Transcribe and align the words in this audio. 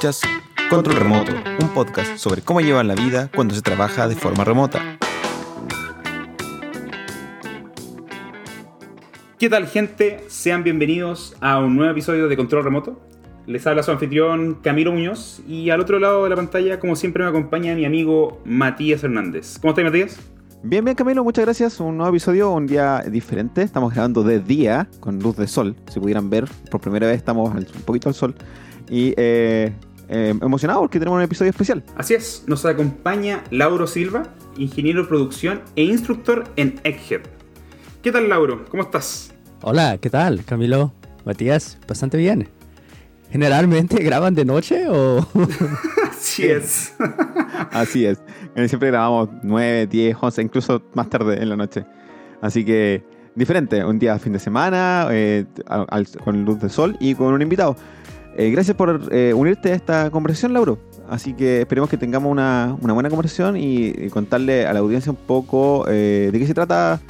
Escuchas 0.00 0.22
Control 0.70 0.96
Remoto, 0.96 1.32
un 1.60 1.68
podcast 1.74 2.16
sobre 2.16 2.40
cómo 2.40 2.62
llevar 2.62 2.86
la 2.86 2.94
vida 2.94 3.30
cuando 3.36 3.54
se 3.54 3.60
trabaja 3.60 4.08
de 4.08 4.16
forma 4.16 4.44
remota. 4.44 4.80
¿Qué 9.38 9.50
tal 9.50 9.66
gente? 9.66 10.24
Sean 10.28 10.64
bienvenidos 10.64 11.36
a 11.42 11.58
un 11.58 11.76
nuevo 11.76 11.92
episodio 11.92 12.28
de 12.28 12.36
Control 12.38 12.64
Remoto. 12.64 12.98
Les 13.46 13.66
habla 13.66 13.82
su 13.82 13.90
anfitrión 13.90 14.54
Camilo 14.62 14.90
Muñoz 14.90 15.42
y 15.46 15.68
al 15.68 15.80
otro 15.80 15.98
lado 15.98 16.24
de 16.24 16.30
la 16.30 16.36
pantalla, 16.36 16.80
como 16.80 16.96
siempre, 16.96 17.22
me 17.22 17.28
acompaña 17.28 17.74
mi 17.74 17.84
amigo 17.84 18.40
Matías 18.46 19.04
Hernández. 19.04 19.58
¿Cómo 19.60 19.72
estás, 19.72 19.84
Matías? 19.84 20.18
Bien, 20.62 20.82
bien, 20.82 20.96
Camilo, 20.96 21.22
muchas 21.24 21.44
gracias. 21.44 21.78
Un 21.78 21.98
nuevo 21.98 22.08
episodio, 22.08 22.52
un 22.52 22.66
día 22.66 23.00
diferente. 23.00 23.60
Estamos 23.60 23.92
grabando 23.92 24.22
de 24.22 24.40
día, 24.40 24.88
con 24.98 25.18
luz 25.18 25.36
de 25.36 25.46
sol. 25.46 25.76
Si 25.90 26.00
pudieran 26.00 26.30
ver, 26.30 26.48
por 26.70 26.80
primera 26.80 27.06
vez 27.06 27.18
estamos 27.18 27.54
un 27.54 27.82
poquito 27.82 28.08
al 28.08 28.14
sol. 28.14 28.34
Y 28.90 29.14
eh, 29.16 29.72
eh, 30.12 30.34
emocionado 30.42 30.80
porque 30.80 30.98
tenemos 30.98 31.16
un 31.16 31.22
episodio 31.22 31.50
especial. 31.50 31.84
Así 31.96 32.14
es, 32.14 32.42
nos 32.48 32.66
acompaña 32.66 33.44
Lauro 33.50 33.86
Silva, 33.86 34.24
ingeniero 34.56 35.02
de 35.02 35.08
producción 35.08 35.62
e 35.76 35.84
instructor 35.84 36.44
en 36.56 36.80
Egghead. 36.82 37.22
¿Qué 38.02 38.10
tal, 38.10 38.28
Lauro? 38.28 38.64
¿Cómo 38.68 38.82
estás? 38.82 39.32
Hola, 39.62 39.98
¿qué 39.98 40.10
tal, 40.10 40.44
Camilo? 40.44 40.92
Matías, 41.24 41.78
bastante 41.86 42.16
bien. 42.16 42.48
¿Generalmente 43.30 44.02
graban 44.02 44.34
de 44.34 44.44
noche 44.44 44.88
o...? 44.88 45.24
Así 46.10 46.44
es. 46.46 46.92
Así 47.70 48.04
es. 48.04 48.20
Siempre 48.66 48.88
grabamos 48.88 49.28
9, 49.44 49.86
10, 49.86 50.16
11, 50.20 50.42
incluso 50.42 50.82
más 50.94 51.08
tarde 51.08 51.40
en 51.40 51.48
la 51.48 51.56
noche. 51.56 51.86
Así 52.42 52.64
que 52.64 53.04
diferente, 53.34 53.84
un 53.84 53.98
día 53.98 54.18
fin 54.18 54.32
de 54.32 54.38
semana, 54.38 55.06
eh, 55.10 55.46
con 56.24 56.44
luz 56.44 56.60
de 56.60 56.68
sol 56.68 56.96
y 56.98 57.14
con 57.14 57.32
un 57.32 57.42
invitado. 57.42 57.76
Eh, 58.40 58.50
gracias 58.50 58.74
por 58.74 59.10
eh, 59.12 59.34
unirte 59.34 59.70
a 59.70 59.74
esta 59.74 60.10
conversación, 60.10 60.54
Lauro. 60.54 60.78
Así 61.10 61.34
que 61.34 61.60
esperemos 61.60 61.90
que 61.90 61.98
tengamos 61.98 62.32
una, 62.32 62.74
buena 62.80 63.10
conversación 63.10 63.58
y, 63.58 64.08
contarle 64.08 64.64
a 64.66 64.72
la 64.72 64.78
audiencia 64.78 65.12
un 65.12 65.18
poco 65.18 65.84
de 65.86 66.30
qué 66.32 66.46
se 66.46 66.54
trata 66.54 67.00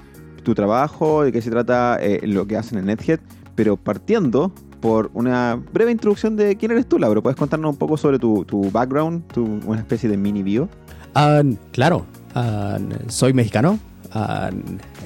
tu 0.42 0.56
trabajo, 0.56 1.22
de 1.22 1.30
qué 1.30 1.40
se 1.40 1.48
trata 1.48 2.00
lo 2.22 2.48
que 2.48 2.56
hacen 2.56 2.78
en 2.78 2.86
NetHead, 2.86 3.20
pero 3.54 3.76
partiendo 3.76 4.52
por 4.80 5.12
una 5.14 5.62
breve 5.72 5.92
introducción 5.92 6.34
de 6.34 6.56
quién 6.56 6.72
eres 6.72 6.88
tú, 6.88 6.98
Lauro. 6.98 7.22
¿Puedes 7.22 7.36
contarnos 7.36 7.70
un 7.70 7.78
poco 7.78 7.96
sobre 7.96 8.18
tu, 8.18 8.44
background, 8.72 9.28
tu, 9.28 9.60
una 9.66 9.78
especie 9.78 10.08
de 10.08 10.16
mini 10.16 10.42
bio? 10.42 10.68
Ah, 11.14 11.42
claro, 11.70 12.06
ah, 12.34 12.76
soy 13.06 13.34
mexicano. 13.34 13.78
Ah, 14.12 14.50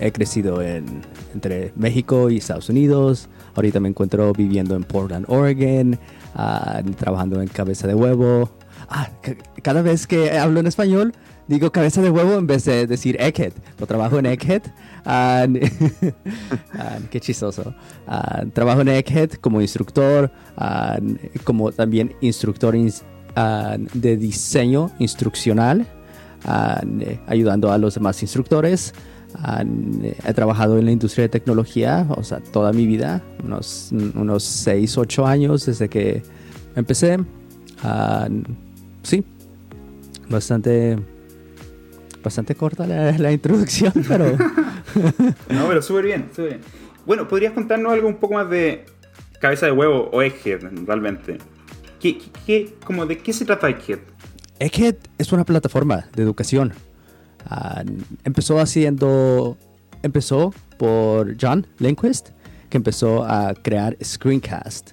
he 0.01 0.11
crecido 0.11 0.63
en, 0.63 1.03
entre 1.35 1.75
México 1.77 2.31
y 2.31 2.39
Estados 2.39 2.71
Unidos. 2.71 3.29
Ahorita 3.55 3.81
me 3.81 3.89
encuentro 3.89 4.33
viviendo 4.33 4.75
en 4.75 4.83
Portland, 4.83 5.27
Oregon, 5.29 5.99
trabajando 6.97 7.41
en 7.41 7.49
Cabeza 7.49 7.87
de 7.87 7.95
Huevo. 7.95 8.51
cada 9.63 9.83
vez 9.83 10.07
que 10.07 10.39
hablo 10.39 10.61
en 10.61 10.67
español, 10.67 11.13
digo 11.47 11.71
cabeza 11.71 12.03
de 12.03 12.11
huevo 12.11 12.35
en 12.35 12.47
vez 12.47 12.65
de 12.65 12.87
decir 12.87 13.17
Egghead. 13.21 13.53
Lo 13.79 13.87
trabajo 13.87 14.19
en 14.19 14.27
Egghead. 14.27 14.63
qué 17.11 17.21
chistoso. 17.21 17.75
trabajo 18.53 18.81
en 18.81 18.89
Egghead 18.89 19.33
como 19.41 19.61
instructor, 19.61 20.31
como 21.45 21.73
también 21.73 22.15
instructor 22.21 22.75
de 22.75 24.17
diseño 24.17 24.91
instruccional, 24.99 25.87
ayudando 27.27 27.73
a 27.73 27.79
los 27.79 27.95
demás 27.95 28.21
instructores. 28.23 28.95
He 30.25 30.35
trabajado 30.35 30.79
en 30.79 30.85
la 30.85 30.93
industria 30.93 31.25
de 31.25 31.29
tecnología, 31.29 32.07
o 32.17 32.23
sea, 32.23 32.41
toda 32.41 32.73
mi 32.73 32.87
vida, 32.87 33.23
unos, 33.43 33.91
unos 34.15 34.45
6, 34.45 34.99
8 34.99 35.27
años 35.27 35.67
desde 35.67 35.89
que 35.89 36.23
empecé. 36.77 37.19
sí, 39.03 39.25
bastante 40.29 40.99
bastante 42.23 42.55
corta 42.55 42.87
la, 42.87 43.33
introducción, 43.33 43.93
pero... 44.09 44.25
no, 45.51 45.69
pero 45.69 45.83
súper 45.83 46.07
bien, 46.07 46.31
súper 46.31 46.49
bien. 46.49 46.61
Bueno, 47.05 47.29
¿podrías 47.29 47.53
contarnos 47.53 47.93
algo 47.93 48.09
un 48.09 48.17
poco 48.17 48.35
más 48.35 48.49
de 48.49 48.87
cabeza 49.41 49.67
de 49.67 49.73
huevo 49.73 50.09
o 50.11 50.23
Egghead, 50.23 50.61
realmente? 50.87 51.37
¿Qué, 52.01 52.19
qué, 52.47 52.75
como 52.85 53.05
¿De 53.05 53.19
qué 53.19 53.35
se 53.35 53.45
trata 53.45 53.69
Egghead? 53.69 53.99
Egghead 54.59 54.97
es 55.19 55.33
una 55.33 55.45
plataforma 55.45 56.07
de 56.15 56.23
educación. 56.23 56.73
Ah, 57.47 57.83
empezó 58.25 58.59
haciendo... 58.59 59.57
Empezó 60.03 60.53
por 60.79 61.37
John 61.41 61.67
Lindquist, 61.79 62.29
que 62.69 62.77
empezó 62.77 63.25
a 63.25 63.55
crear 63.55 63.97
Screencast. 64.03 64.91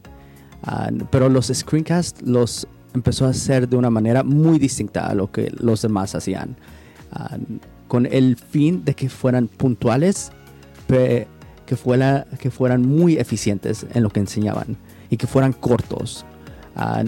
Ah, 0.64 0.90
pero 1.10 1.28
los 1.28 1.48
Screencast 1.48 2.22
los 2.22 2.68
empezó 2.94 3.26
a 3.26 3.30
hacer 3.30 3.68
de 3.68 3.76
una 3.76 3.90
manera 3.90 4.24
muy 4.24 4.60
distinta 4.60 5.08
a 5.08 5.16
lo 5.16 5.32
que 5.32 5.52
los 5.60 5.82
demás 5.82 6.16
hacían. 6.16 6.56
Ah, 7.12 7.38
con 7.88 8.06
el 8.06 8.38
fin 8.38 8.86
de 8.86 8.94
que 8.94 9.10
fueran 9.10 9.50
puntuales, 9.50 10.32
que, 10.88 11.28
fuera, 11.76 12.26
que 12.40 12.52
fueran 12.52 12.82
muy 12.82 13.18
eficientes 13.18 13.86
en 13.94 14.04
lo 14.04 14.10
que 14.10 14.22
enseñaban 14.22 14.78
y 15.10 15.18
que 15.18 15.28
fueran 15.28 15.52
cortos. 15.52 16.26
Ah, 16.76 17.04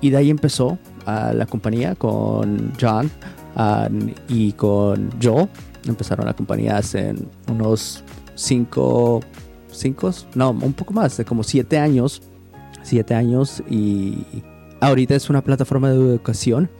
y 0.00 0.10
de 0.10 0.16
ahí 0.16 0.30
empezó 0.30 0.78
la 1.06 1.46
compañía 1.46 1.94
con 1.94 2.72
John 2.80 3.10
y 4.28 4.52
con 4.52 5.10
Joe. 5.22 5.48
Empezaron 5.86 6.26
la 6.26 6.34
compañía 6.34 6.76
hace 6.76 7.14
unos 7.50 8.04
5, 8.34 9.20
5, 9.70 10.10
no, 10.34 10.50
un 10.50 10.72
poco 10.72 10.92
más, 10.92 11.16
de 11.16 11.24
como 11.24 11.42
7 11.42 11.78
años. 11.78 12.22
7 12.82 13.14
años 13.14 13.62
y 13.68 14.24
ahorita 14.80 15.14
es 15.14 15.28
una 15.28 15.42
plataforma 15.42 15.90
de 15.90 15.96
educación 15.96 16.70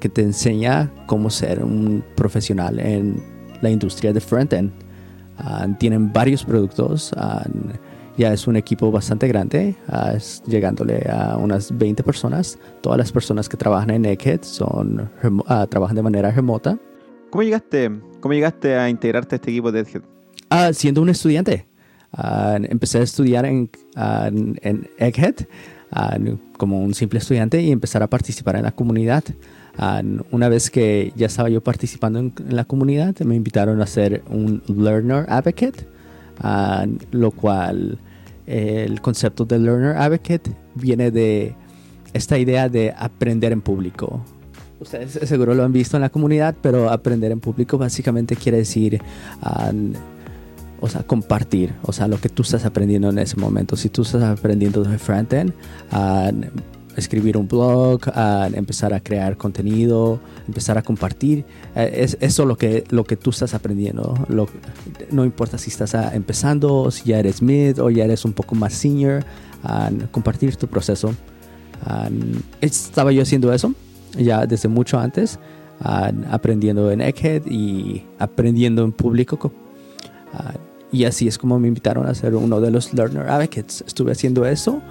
que 0.00 0.08
te 0.08 0.22
enseña 0.22 0.90
cómo 1.06 1.30
ser 1.30 1.62
un 1.62 2.04
profesional 2.16 2.78
en 2.80 3.22
la 3.60 3.70
industria 3.70 4.12
de 4.12 4.20
frontend. 4.20 4.72
Uh, 5.38 5.72
tienen 5.78 6.12
varios 6.12 6.44
productos. 6.44 7.12
Uh, 7.12 7.48
ya 8.16 8.32
es 8.32 8.46
un 8.46 8.56
equipo 8.56 8.90
bastante 8.90 9.28
grande, 9.28 9.74
llegándole 10.46 11.06
a 11.10 11.36
unas 11.36 11.76
20 11.76 12.02
personas. 12.02 12.58
Todas 12.80 12.98
las 12.98 13.12
personas 13.12 13.48
que 13.48 13.56
trabajan 13.56 13.90
en 13.90 14.04
Egghead 14.04 14.42
son, 14.42 15.10
trabajan 15.70 15.96
de 15.96 16.02
manera 16.02 16.30
remota. 16.30 16.78
¿Cómo 17.30 17.42
llegaste, 17.42 17.90
¿Cómo 18.20 18.34
llegaste 18.34 18.76
a 18.76 18.88
integrarte 18.88 19.34
a 19.34 19.36
este 19.36 19.50
equipo 19.50 19.72
de 19.72 19.80
Egghead? 19.80 20.02
siendo 20.74 21.00
un 21.00 21.08
estudiante. 21.08 21.66
empecé 22.68 22.98
a 22.98 23.02
estudiar 23.02 23.46
en, 23.46 23.70
en 23.94 24.90
Egghead 24.98 25.46
como 26.56 26.82
un 26.82 26.94
simple 26.94 27.18
estudiante 27.18 27.60
y 27.60 27.70
empezar 27.70 28.02
a 28.02 28.08
participar 28.08 28.56
en 28.56 28.62
la 28.62 28.72
comunidad. 28.72 29.24
una 30.30 30.48
vez 30.48 30.70
que 30.70 31.12
ya 31.16 31.26
estaba 31.26 31.48
yo 31.48 31.62
participando 31.62 32.18
en, 32.18 32.32
la 32.48 32.64
comunidad, 32.64 33.18
me 33.20 33.34
invitaron 33.34 33.80
a 33.80 33.86
ser 33.86 34.22
un 34.30 34.62
Learner 34.68 35.26
Advocate, 35.28 35.86
lo 37.10 37.30
cual 37.30 37.98
el 38.46 39.00
concepto 39.00 39.44
de 39.44 39.58
Learner 39.58 39.96
Advocate 39.96 40.50
viene 40.74 41.10
de 41.10 41.54
esta 42.12 42.38
idea 42.38 42.68
de 42.68 42.92
aprender 42.96 43.52
en 43.52 43.60
público. 43.60 44.24
Ustedes 44.80 45.12
seguro 45.28 45.54
lo 45.54 45.64
han 45.64 45.72
visto 45.72 45.96
en 45.96 46.00
la 46.00 46.10
comunidad, 46.10 46.56
pero 46.60 46.90
aprender 46.90 47.30
en 47.30 47.40
público 47.40 47.78
básicamente 47.78 48.34
quiere 48.34 48.58
decir 48.58 49.00
o 50.80 50.88
sea, 50.88 51.04
compartir, 51.04 51.72
o 51.82 51.92
sea, 51.92 52.08
lo 52.08 52.20
que 52.20 52.28
tú 52.28 52.42
estás 52.42 52.64
aprendiendo 52.64 53.08
en 53.08 53.18
ese 53.20 53.36
momento. 53.36 53.76
Si 53.76 53.88
tú 53.88 54.02
estás 54.02 54.24
aprendiendo 54.24 54.82
de 54.82 54.98
frontend, 54.98 55.52
a 55.92 56.32
escribir 56.96 57.36
un 57.36 57.48
blog, 57.48 58.00
a 58.14 58.48
empezar 58.52 58.92
a 58.94 59.00
crear 59.00 59.36
contenido, 59.36 60.20
empezar 60.46 60.78
a 60.78 60.82
compartir, 60.82 61.44
eh, 61.74 61.90
es 61.96 62.16
eso 62.20 62.44
lo 62.44 62.56
que, 62.56 62.84
lo 62.90 63.04
que 63.04 63.16
tú 63.16 63.30
estás 63.30 63.54
aprendiendo. 63.54 64.14
no 65.10 65.24
importa 65.24 65.58
si 65.58 65.70
estás 65.70 65.94
empezando, 66.14 66.90
si 66.90 67.04
ya 67.04 67.18
eres 67.18 67.42
mid 67.42 67.80
o 67.80 67.90
ya 67.90 68.04
eres 68.04 68.24
un 68.24 68.32
poco 68.32 68.54
más 68.54 68.72
senior, 68.72 69.24
compartir 70.10 70.56
tu 70.56 70.66
proceso. 70.66 71.14
estaba 72.60 73.12
yo 73.12 73.22
haciendo 73.22 73.52
eso 73.52 73.74
ya 74.16 74.46
desde 74.46 74.68
mucho 74.68 74.98
antes, 74.98 75.38
aprendiendo 75.80 76.90
en 76.90 77.00
Egghead 77.00 77.46
y 77.46 78.04
aprendiendo 78.18 78.84
en 78.84 78.92
público. 78.92 79.52
Y 80.92 81.06
así 81.06 81.26
es 81.26 81.38
como 81.38 81.58
me 81.58 81.68
invitaron 81.68 82.06
a 82.06 82.14
ser 82.14 82.34
uno 82.34 82.60
de 82.60 82.70
los 82.70 82.92
Learner 82.92 83.28
Advocates. 83.28 83.82
Estuve 83.86 84.12
haciendo 84.12 84.44
eso 84.44 84.82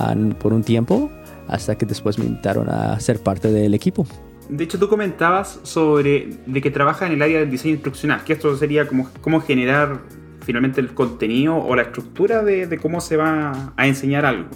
um, 0.00 0.30
por 0.30 0.54
un 0.54 0.64
tiempo 0.64 1.10
hasta 1.50 1.76
que 1.76 1.86
después 1.86 2.18
me 2.18 2.26
invitaron 2.26 2.68
a 2.68 2.98
ser 3.00 3.20
parte 3.20 3.50
del 3.52 3.74
equipo. 3.74 4.06
De 4.48 4.64
hecho, 4.64 4.78
tú 4.78 4.88
comentabas 4.88 5.60
sobre 5.62 6.38
de 6.46 6.60
que 6.60 6.70
trabaja 6.70 7.06
en 7.06 7.12
el 7.12 7.22
área 7.22 7.40
del 7.40 7.50
diseño 7.50 7.74
instruccional, 7.74 8.24
que 8.24 8.32
esto 8.32 8.56
sería 8.56 8.86
como 8.86 9.08
cómo 9.20 9.40
generar 9.40 10.00
finalmente 10.40 10.80
el 10.80 10.92
contenido 10.94 11.56
o 11.56 11.76
la 11.76 11.82
estructura 11.82 12.42
de, 12.42 12.78
cómo 12.82 13.00
se 13.00 13.16
va 13.16 13.72
a 13.76 13.86
enseñar 13.86 14.24
algo, 14.24 14.48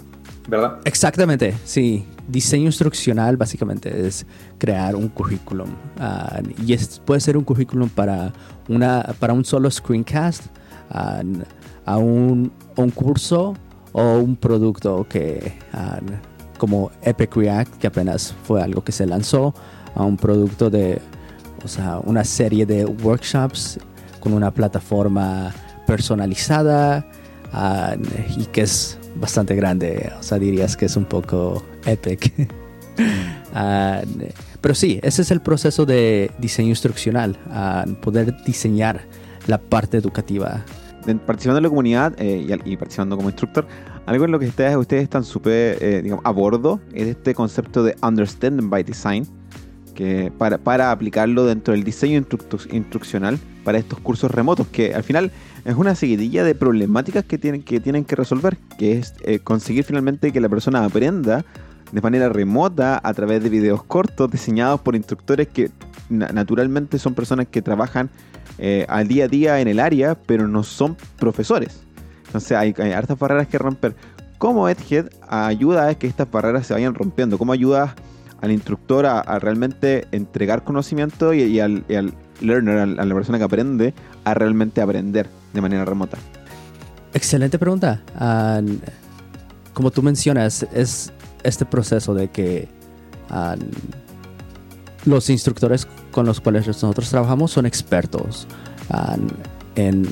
¿verdad? 0.47 0.79
Exactamente, 0.83 1.53
sí. 1.63 2.05
Diseño 2.27 2.65
instruccional 2.65 3.37
básicamente 3.37 4.07
es 4.07 4.25
crear 4.57 4.95
un 4.95 5.09
currículum. 5.09 5.69
Uh, 5.99 6.41
y 6.65 6.75
puede 7.05 7.21
ser 7.21 7.37
un 7.37 7.43
currículum 7.43 7.87
para, 7.87 8.33
una, 8.67 9.03
para 9.19 9.31
un 9.33 9.45
solo 9.45 9.69
screencast, 9.69 10.47
a, 10.89 11.97
un, 11.97 12.51
un, 12.75 12.89
curso 12.91 13.55
o 13.91 14.17
un 14.17 14.35
producto 14.35 15.05
que, 15.09 15.53
como 16.57 16.91
Epic 17.01 17.35
React, 17.35 17.75
que 17.77 17.87
apenas 17.87 18.33
fue 18.43 18.61
algo 18.61 18.83
que 18.83 18.91
se 18.91 19.05
lanzó, 19.05 19.53
a 19.95 20.03
un 20.03 20.17
producto 20.17 20.69
de, 20.69 21.01
o 21.63 21.67
sea, 21.67 21.99
una 22.03 22.23
serie 22.23 22.65
de 22.65 22.85
workshops 22.85 23.79
con 24.19 24.33
una 24.33 24.51
plataforma 24.51 25.53
personalizada 25.87 27.05
ah, 27.53 27.95
y 28.37 28.45
que 28.47 28.61
es 28.61 28.97
bastante 29.15 29.55
grande. 29.55 30.11
O 30.19 30.23
sea, 30.23 30.37
dirías 30.39 30.75
que 30.75 30.85
es 30.85 30.95
un 30.95 31.05
poco 31.05 31.63
epic. 31.85 32.49
Ah, 33.57 34.01
pero 34.59 34.75
sí, 34.75 34.99
ese 35.01 35.21
es 35.21 35.31
el 35.31 35.39
proceso 35.39 35.85
de 35.85 36.29
diseño 36.39 36.69
instruccional, 36.69 37.37
ah, 37.49 37.85
poder 38.01 38.35
diseñar 38.43 39.01
la 39.47 39.57
parte 39.57 39.97
educativa. 39.97 40.65
Participando 41.25 41.59
en 41.59 41.63
la 41.63 41.69
comunidad 41.69 42.13
eh, 42.17 42.57
y, 42.65 42.77
participando 42.77 43.15
como 43.15 43.29
instructor, 43.29 43.67
algo 44.05 44.25
en 44.25 44.31
lo 44.31 44.39
que 44.39 44.47
ustedes, 44.47 45.03
están 45.03 45.23
súper 45.23 45.77
eh, 45.81 46.15
a 46.23 46.31
bordo 46.31 46.79
es 46.93 47.07
este 47.07 47.33
concepto 47.33 47.83
de 47.83 47.95
Understanding 48.03 48.69
by 48.69 48.83
Design, 48.83 49.27
que 49.95 50.31
para, 50.37 50.57
para 50.57 50.91
aplicarlo 50.91 51.45
dentro 51.45 51.73
del 51.73 51.83
diseño 51.83 52.23
instruccional 52.71 53.39
para 53.63 53.77
estos 53.77 53.99
cursos 53.99 54.29
remotos, 54.29 54.67
que 54.67 54.93
al 54.93 55.03
final 55.03 55.31
es 55.63 55.75
una 55.75 55.95
seguidilla 55.95 56.43
de 56.43 56.53
problemáticas 56.53 57.23
que 57.23 57.37
tienen 57.37 57.63
que, 57.63 57.79
tienen 57.79 58.05
que 58.05 58.15
resolver, 58.15 58.57
que 58.77 58.99
es 58.99 59.15
eh, 59.23 59.39
conseguir 59.39 59.83
finalmente 59.83 60.31
que 60.31 60.39
la 60.39 60.49
persona 60.49 60.85
aprenda 60.85 61.43
de 61.91 62.01
manera 62.01 62.29
remota 62.29 62.99
a 63.03 63.13
través 63.13 63.41
de 63.41 63.49
videos 63.49 63.83
cortos 63.83 64.29
diseñados 64.29 64.81
por 64.81 64.95
instructores 64.95 65.47
que 65.47 65.71
naturalmente 66.09 66.99
son 66.99 67.15
personas 67.15 67.47
que 67.47 67.61
trabajan 67.61 68.09
eh, 68.57 68.85
al 68.89 69.07
día 69.07 69.25
a 69.25 69.27
día 69.27 69.59
en 69.59 69.67
el 69.67 69.79
área, 69.79 70.15
pero 70.15 70.47
no 70.47 70.63
son 70.63 70.95
profesores. 71.17 71.84
Entonces 72.35 72.57
hay, 72.57 72.73
hay 72.77 72.93
barreras 73.17 73.47
que 73.47 73.57
romper. 73.57 73.95
¿Cómo 74.39 74.67
EdHead 74.67 75.05
ayuda 75.29 75.87
a 75.87 75.95
que 75.95 76.05
estas 76.05 76.29
barreras 76.29 76.67
se 76.67 76.73
vayan 76.73 76.93
rompiendo? 76.93 77.37
¿Cómo 77.37 77.53
ayuda 77.53 77.95
al 78.41 78.51
instructor 78.51 79.05
a, 79.05 79.39
realmente 79.39 80.05
entregar 80.11 80.65
conocimiento 80.65 81.33
y, 81.33 81.61
al, 81.61 81.85
learner, 82.41 82.77
a, 82.79 82.85
la 83.05 83.15
persona 83.15 83.37
que 83.37 83.45
aprende, 83.45 83.93
a 84.25 84.33
realmente 84.33 84.81
aprender 84.81 85.29
de 85.53 85.61
manera 85.61 85.85
remota? 85.85 86.17
Excelente 87.13 87.57
pregunta. 87.57 88.01
como 89.73 89.91
tú 89.91 90.03
mencionas, 90.03 90.67
es 90.73 91.13
este 91.43 91.63
proceso 91.63 92.13
de 92.13 92.27
que 92.31 92.67
los 95.05 95.29
instructores 95.29 95.87
con 96.11 96.25
los 96.25 96.41
cuales 96.41 96.67
nosotros 96.67 97.09
trabajamos 97.09 97.51
son 97.51 97.65
expertos 97.65 98.45
en 99.75 100.05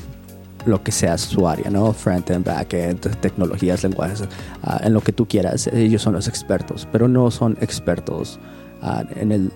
lo 0.66 0.82
que 0.82 0.92
sea 0.92 1.18
su 1.18 1.46
área, 1.46 1.70
¿no? 1.70 1.92
Front-end, 1.92 2.44
back-end, 2.44 3.00
tecnologías, 3.20 3.82
lenguajes, 3.82 4.24
ah, 4.62 4.80
en 4.82 4.92
lo 4.92 5.00
que 5.00 5.12
tú 5.12 5.26
quieras. 5.26 5.66
Ellos 5.68 6.02
son 6.02 6.14
los 6.14 6.28
expertos, 6.28 6.88
pero 6.90 7.08
no 7.08 7.30
son 7.30 7.56
expertos 7.60 8.38
ah, 8.82 9.04
en 9.16 9.32
el 9.32 9.52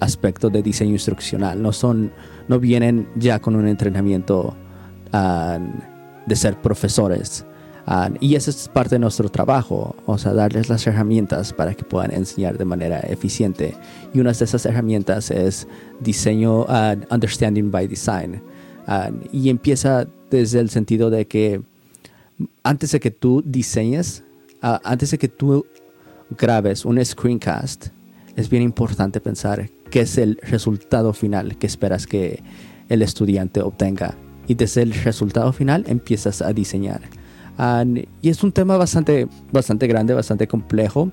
aspecto 0.00 0.48
de 0.50 0.62
diseño 0.62 0.92
instruccional. 0.92 1.60
No 1.60 1.72
son, 1.72 2.12
no 2.46 2.60
vienen 2.60 3.08
ya 3.16 3.38
con 3.40 3.56
un 3.56 3.66
entrenamiento 3.66 4.54
ah, 5.12 5.58
de 6.26 6.36
ser 6.36 6.60
profesores. 6.60 7.44
y 8.20 8.34
esa 8.34 8.50
es 8.50 8.68
parte 8.68 8.96
de 8.96 8.98
nuestro 8.98 9.30
trabajo, 9.30 9.96
o 10.04 10.18
sea, 10.18 10.34
darles 10.34 10.68
las 10.68 10.86
herramientas 10.86 11.54
para 11.54 11.72
que 11.72 11.84
puedan 11.84 12.12
enseñar 12.12 12.58
de 12.58 12.66
manera 12.66 13.00
eficiente. 13.00 13.74
Y 14.12 14.20
una 14.20 14.32
de 14.32 14.44
esas 14.44 14.66
herramientas 14.66 15.30
es 15.30 15.66
diseño, 16.00 16.66
understanding 17.10 17.70
by 17.70 17.88
design. 17.88 18.42
Y 19.32 19.50
empieza 19.50 20.06
desde 20.30 20.60
el 20.60 20.70
sentido 20.70 21.10
de 21.10 21.26
que 21.26 21.62
antes 22.62 22.92
de 22.92 23.00
que 23.00 23.10
tú 23.10 23.42
diseñes, 23.44 24.24
ah, 24.62 24.80
antes 24.84 25.10
de 25.10 25.18
que 25.18 25.28
tú 25.28 25.66
grabes 26.36 26.84
un 26.84 27.04
screencast, 27.04 27.88
es 28.36 28.48
bien 28.48 28.62
importante 28.62 29.20
pensar 29.20 29.68
qué 29.90 30.00
es 30.00 30.18
el 30.18 30.38
resultado 30.42 31.12
final 31.12 31.56
que 31.58 31.66
esperas 31.66 32.06
que 32.06 32.42
el 32.88 33.02
estudiante 33.02 33.60
obtenga. 33.60 34.14
Y 34.46 34.54
desde 34.54 34.82
el 34.82 34.94
resultado 34.94 35.52
final 35.52 35.84
empiezas 35.88 36.40
a 36.40 36.52
diseñar. 36.52 37.02
y 38.22 38.28
es 38.28 38.42
un 38.42 38.52
tema 38.52 38.76
bastante, 38.76 39.26
bastante 39.52 39.86
grande, 39.86 40.14
bastante 40.14 40.46
complejo. 40.46 41.10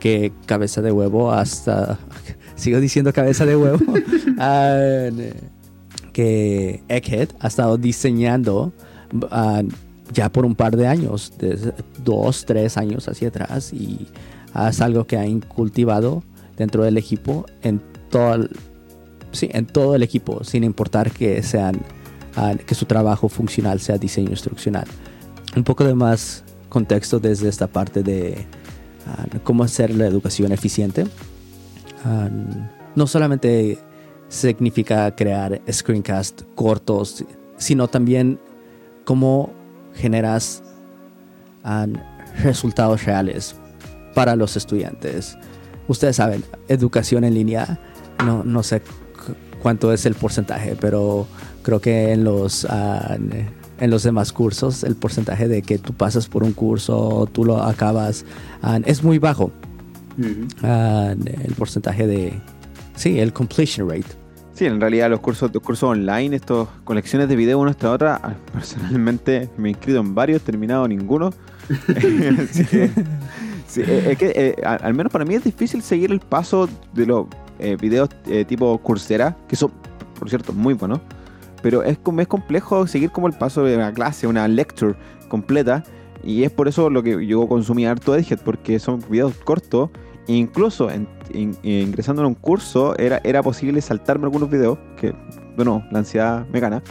que 0.00 0.32
cabeza 0.46 0.82
de 0.82 0.92
huevo 0.92 1.32
hasta... 1.32 1.98
Sigo 2.56 2.78
diciendo 2.78 3.12
cabeza 3.12 3.44
de 3.44 3.56
huevo 3.56 3.78
que 6.14 6.82
Egghead 6.88 7.28
ha 7.40 7.48
estado 7.48 7.76
diseñando 7.76 8.72
ah, 9.30 9.62
ya 10.14 10.30
por 10.32 10.46
un 10.46 10.54
par 10.54 10.76
de 10.76 10.86
años, 10.86 11.32
de 11.38 11.74
dos, 12.02 12.46
tres 12.46 12.78
años 12.78 13.08
hacia 13.08 13.28
atrás, 13.28 13.72
y 13.74 14.06
es 14.68 14.80
algo 14.80 15.06
que 15.06 15.18
ha 15.18 15.24
cultivado 15.48 16.22
dentro 16.56 16.84
del 16.84 16.96
equipo 16.96 17.44
en 17.62 17.82
todo 18.10 18.34
el, 18.34 18.50
sí, 19.32 19.48
en 19.52 19.66
todo 19.66 19.94
el 19.96 20.02
equipo, 20.02 20.44
sin 20.44 20.62
importar 20.62 21.10
que 21.10 21.42
sean 21.42 21.82
ah, 22.36 22.54
que 22.54 22.74
su 22.74 22.86
trabajo 22.86 23.28
funcional 23.28 23.80
sea 23.80 23.98
diseño 23.98 24.30
instruccional. 24.30 24.86
Un 25.56 25.64
poco 25.64 25.84
de 25.84 25.94
más 25.94 26.44
contexto 26.68 27.18
desde 27.18 27.48
esta 27.48 27.66
parte 27.66 28.02
de 28.02 28.46
ah, 29.06 29.26
cómo 29.42 29.64
hacer 29.64 29.94
la 29.94 30.06
educación 30.06 30.52
eficiente. 30.52 31.06
no 32.94 33.06
solamente 33.08 33.78
significa 34.34 35.14
crear 35.14 35.60
screencasts 35.70 36.44
cortos, 36.54 37.24
sino 37.56 37.86
también 37.88 38.38
cómo 39.04 39.52
generas 39.94 40.62
resultados 42.42 43.04
reales 43.04 43.54
para 44.14 44.34
los 44.36 44.56
estudiantes. 44.56 45.38
Ustedes 45.86 46.16
saben, 46.16 46.44
educación 46.68 47.24
en 47.24 47.34
línea, 47.34 47.78
no, 48.24 48.42
no 48.42 48.62
sé 48.62 48.82
cuánto 49.62 49.92
es 49.92 50.04
el 50.04 50.14
porcentaje, 50.14 50.76
pero 50.80 51.26
creo 51.62 51.80
que 51.80 52.12
en 52.12 52.24
los, 52.24 52.66
en 53.78 53.90
los 53.90 54.02
demás 54.02 54.32
cursos 54.32 54.82
el 54.82 54.96
porcentaje 54.96 55.46
de 55.46 55.62
que 55.62 55.78
tú 55.78 55.92
pasas 55.92 56.26
por 56.26 56.42
un 56.42 56.52
curso, 56.52 57.28
tú 57.32 57.44
lo 57.44 57.62
acabas, 57.62 58.24
es 58.84 59.04
muy 59.04 59.18
bajo. 59.18 59.52
el 60.18 61.54
porcentaje 61.56 62.06
de, 62.06 62.32
sí, 62.96 63.20
el 63.20 63.32
completion 63.32 63.88
rate. 63.88 64.23
Sí, 64.54 64.66
en 64.66 64.80
realidad 64.80 65.10
los 65.10 65.18
cursos, 65.18 65.52
los 65.52 65.62
cursos 65.62 65.90
online, 65.90 66.36
estas 66.36 66.68
colecciones 66.84 67.28
de 67.28 67.34
video 67.34 67.58
una 67.58 67.74
tras 67.74 67.92
otra, 67.92 68.20
ah, 68.22 68.34
personalmente 68.52 69.48
me 69.56 69.68
he 69.68 69.72
inscrito 69.72 69.98
en 69.98 70.14
varios, 70.14 70.42
terminado 70.42 70.88
ninguno. 70.88 71.30
Eh, 73.76 74.10
es 74.10 74.18
que 74.18 74.32
eh, 74.36 74.62
al 74.64 74.94
menos 74.94 75.10
para 75.10 75.24
mí 75.24 75.34
es 75.34 75.42
difícil 75.42 75.82
seguir 75.82 76.12
el 76.12 76.20
paso 76.20 76.68
de 76.92 77.06
los 77.06 77.26
eh, 77.58 77.76
videos 77.80 78.08
tipo 78.46 78.78
Coursera, 78.78 79.36
que 79.48 79.56
son, 79.56 79.72
por 80.16 80.28
cierto, 80.28 80.52
muy 80.52 80.74
buenos. 80.74 81.00
Pero 81.60 81.82
es, 81.82 81.98
es 81.98 82.28
complejo 82.28 82.86
seguir 82.86 83.10
como 83.10 83.26
el 83.26 83.32
paso 83.32 83.64
de 83.64 83.74
una 83.74 83.92
clase, 83.92 84.28
una 84.28 84.46
lecture 84.46 84.94
completa. 85.28 85.82
Y 86.22 86.44
es 86.44 86.52
por 86.52 86.68
eso 86.68 86.88
lo 86.88 87.02
que 87.02 87.26
yo 87.26 87.48
consumí 87.48 87.84
harto 87.84 88.14
Edgehead, 88.14 88.38
porque 88.44 88.78
son 88.78 89.02
videos 89.10 89.34
cortos 89.38 89.90
Incluso 90.26 90.88
ingresando 91.62 92.22
en 92.22 92.28
un 92.28 92.34
curso 92.34 92.96
era, 92.98 93.20
era 93.24 93.42
posible 93.42 93.80
saltarme 93.80 94.24
algunos 94.24 94.48
videos, 94.48 94.78
que, 94.96 95.14
bueno, 95.56 95.84
la 95.90 95.98
ansiedad 95.98 96.46
me 96.50 96.60
gana, 96.60 96.82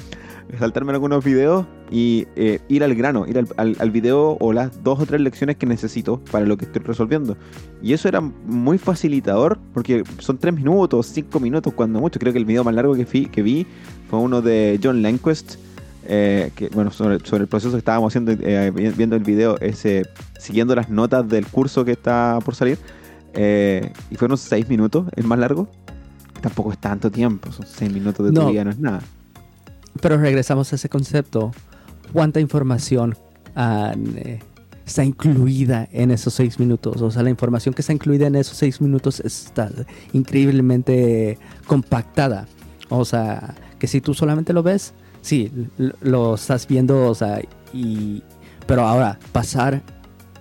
saltarme 0.59 0.91
algunos 0.91 1.23
videos 1.23 1.65
y 1.89 2.27
eh, 2.35 2.59
ir 2.69 2.83
al 2.83 2.93
grano, 2.95 3.25
ir 3.27 3.37
al, 3.37 3.75
al, 3.79 3.91
video 3.91 4.37
o 4.39 4.53
las 4.53 4.83
dos 4.83 4.99
o 4.99 5.05
tres 5.05 5.21
lecciones 5.21 5.57
que 5.57 5.65
necesito 5.65 6.19
para 6.31 6.45
lo 6.45 6.57
que 6.57 6.65
estoy 6.65 6.83
resolviendo. 6.83 7.37
Y 7.81 7.93
eso 7.93 8.07
era 8.07 8.21
muy 8.21 8.77
facilitador 8.77 9.57
porque 9.73 10.03
son 10.19 10.37
tres 10.37 10.53
minutos, 10.53 11.07
cinco 11.07 11.39
minutos, 11.39 11.73
cuando 11.73 11.99
mucho. 11.99 12.19
Creo 12.19 12.33
que 12.33 12.39
el 12.39 12.45
video 12.45 12.63
más 12.63 12.75
largo 12.75 12.93
que, 12.93 13.05
vi, 13.05 13.25
que 13.25 13.41
vi 13.41 13.65
fue 14.09 14.19
uno 14.19 14.41
de 14.41 14.79
John 14.83 15.01
Lanquist. 15.01 15.55
Eh, 16.05 16.51
que, 16.55 16.67
bueno, 16.67 16.91
sobre, 16.91 17.15
el 17.15 17.47
proceso 17.47 17.71
que 17.71 17.77
estábamos 17.77 18.11
haciendo, 18.11 18.33
eh, 18.33 18.71
viendo 18.71 19.15
el 19.15 19.23
video, 19.23 19.57
ese, 19.61 20.03
siguiendo 20.37 20.75
las 20.75 20.89
notas 20.89 21.27
del 21.29 21.47
curso 21.47 21.85
que 21.85 21.93
está 21.93 22.39
por 22.43 22.55
salir. 22.55 22.77
Eh, 23.33 23.91
y 24.09 24.15
fueron 24.15 24.37
seis 24.37 24.67
minutos, 24.69 25.07
el 25.15 25.25
más 25.25 25.39
largo. 25.39 25.67
Tampoco 26.41 26.71
es 26.71 26.77
tanto 26.77 27.09
tiempo, 27.09 27.51
son 27.51 27.65
seis 27.65 27.91
minutos 27.91 28.25
de 28.25 28.33
tu 28.33 28.49
vida, 28.49 28.63
no 28.63 28.71
es 28.71 28.79
nada. 28.79 29.01
Pero 30.01 30.17
regresamos 30.17 30.71
a 30.73 30.75
ese 30.75 30.89
concepto. 30.89 31.51
¿Cuánta 32.11 32.39
información 32.39 33.15
eh, 33.55 34.39
está 34.85 35.03
incluida 35.03 35.87
en 35.91 36.11
esos 36.11 36.33
seis 36.33 36.59
minutos? 36.59 37.01
O 37.01 37.11
sea, 37.11 37.23
la 37.23 37.29
información 37.29 37.73
que 37.73 37.81
está 37.81 37.93
incluida 37.93 38.27
en 38.27 38.35
esos 38.35 38.57
seis 38.57 38.81
minutos 38.81 39.19
está 39.21 39.71
increíblemente 40.11 41.37
compactada. 41.65 42.47
O 42.89 43.05
sea, 43.05 43.55
que 43.79 43.87
si 43.87 44.01
tú 44.01 44.13
solamente 44.13 44.51
lo 44.53 44.63
ves, 44.63 44.93
sí, 45.21 45.51
lo 46.01 46.35
estás 46.35 46.67
viendo, 46.67 47.07
o 47.07 47.15
sea, 47.15 47.41
y, 47.73 48.21
pero 48.67 48.85
ahora 48.85 49.17
pasar 49.31 49.81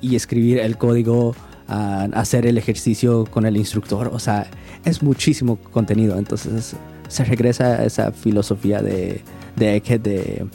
y 0.01 0.17
escribir 0.17 0.59
el 0.59 0.77
código 0.77 1.35
hacer 1.73 2.47
el 2.47 2.59
ejercicio 2.59 3.25
con 3.25 3.47
el 3.47 3.57
instructor. 3.57 4.11
O 4.13 4.19
sea, 4.19 4.47
es 4.85 5.03
muchísimo 5.03 5.57
contenido. 5.57 6.19
Entonces 6.19 6.77
se 7.09 7.25
regresa 7.25 7.81
a 7.81 7.85
esa 7.85 8.13
filosofía 8.13 8.81
de, 8.83 9.21
de, 9.57 9.81
de, 9.81 10.47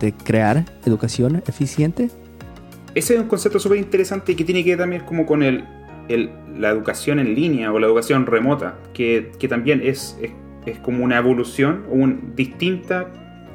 de 0.00 0.12
crear 0.12 0.64
educación 0.84 1.42
eficiente. 1.46 2.10
ese 2.94 3.14
es 3.14 3.20
un 3.20 3.28
concepto 3.28 3.58
súper 3.58 3.78
interesante 3.78 4.34
que 4.34 4.44
tiene 4.44 4.64
que 4.64 4.70
ver 4.70 4.78
también 4.78 5.02
como 5.04 5.26
con 5.26 5.42
el, 5.42 5.64
la 6.08 6.70
educación 6.70 7.18
en 7.18 7.34
línea 7.34 7.72
o 7.72 7.78
la 7.78 7.86
educación 7.86 8.26
remota, 8.26 8.78
que, 8.94 9.32
también 9.48 9.80
es, 9.84 10.18
es, 10.64 10.78
como 10.80 11.04
una 11.04 11.18
evolución 11.18 11.84
un, 11.88 12.32
distinta 12.34 13.08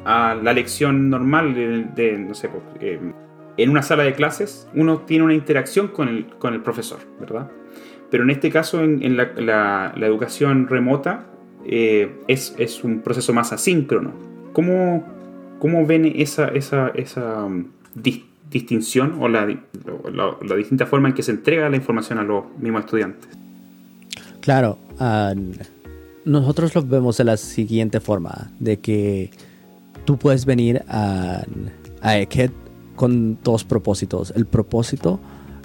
a 0.06 0.36
la 0.36 0.54
lección 0.54 1.10
normal 1.10 1.54
de, 1.54 2.18
no 2.18 2.34
sé, 2.34 2.50
eh, 2.80 3.00
en 3.64 3.70
una 3.70 3.84
sala 3.84 4.04
de 4.04 4.14
clases 4.14 4.68
uno 4.74 5.00
tiene 5.00 5.24
una 5.24 5.34
interacción 5.34 5.88
con 5.90 6.08
el, 6.08 6.26
con 6.26 6.54
el 6.54 6.62
profesor, 6.62 7.00
¿verdad? 7.20 7.50
Pero 8.12 8.24
en 8.24 8.30
este 8.30 8.50
caso, 8.52 8.84
en, 8.84 9.16
la, 9.16 9.94
educación 9.96 10.68
remota, 10.68 11.28
eh, 11.66 12.12
es, 12.28 12.54
es, 12.58 12.84
un 12.84 13.00
proceso 13.00 13.34
más 13.34 13.54
asíncrono. 13.54 14.12
¿Cómo, 14.52 15.06
cómo 15.60 15.86
ven 15.86 16.06
esa, 16.06 16.50
esa, 16.50 16.90
esa 16.90 17.46
um, 17.46 17.68
distinción 18.52 19.16
o 19.22 19.30
la, 19.30 19.46
la, 19.46 20.56
distinta 20.58 20.86
forma 20.86 21.08
en 21.08 21.14
que 21.14 21.24
se 21.24 21.32
entrega 21.32 21.70
la 21.70 21.78
información 21.78 22.20
a 22.20 22.24
los 22.24 22.44
mismos 22.60 22.82
estudiantes? 22.82 23.30
Claro, 24.42 24.78
ah, 25.00 25.34
nosotros 26.26 26.76
lo 26.76 26.84
vemos 26.84 27.18
de 27.18 27.24
la 27.24 27.38
siguiente 27.38 28.02
forma, 28.02 28.52
de 28.60 28.80
que 28.80 29.32
tú 30.04 30.18
puedes 30.18 30.46
venir 30.46 30.84
a, 30.90 31.44
a 32.02 32.18
con 33.02 33.40
dos 33.44 33.64
propósitos. 33.64 34.32
El 34.36 34.46
propósito 34.46 35.20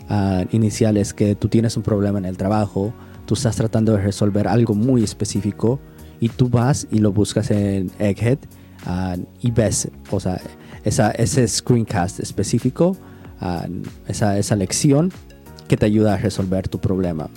ah, 0.08 0.46
inicial 0.52 0.96
es 0.96 1.12
que 1.12 1.34
tú 1.34 1.48
tienes 1.48 1.76
un 1.76 1.82
problema 1.82 2.18
en 2.18 2.24
el 2.24 2.38
trabajo, 2.38 2.94
tú 3.26 3.34
estás 3.34 3.56
tratando 3.56 3.92
de 3.92 4.00
resolver 4.00 4.48
algo 4.48 4.72
muy 4.72 5.04
específico 5.04 5.78
y 6.18 6.30
tú 6.30 6.48
vas 6.48 6.88
y 6.90 7.00
lo 7.00 7.12
buscas 7.12 7.50
en 7.50 7.90
Egghead 7.98 8.38
ah, 8.86 9.16
y 9.42 9.50
ves, 9.50 9.90
o 10.10 10.18
sea, 10.18 10.40
esa, 10.82 11.10
ese 11.10 11.46
screencast 11.46 12.20
específico, 12.20 12.96
ah, 13.42 13.66
esa, 14.08 14.38
esa 14.38 14.56
lección 14.56 15.12
que 15.68 15.76
te 15.76 15.84
ayuda 15.84 16.14
a 16.14 16.16
resolver 16.16 16.68
tu 16.68 16.80
problema. 16.80 17.28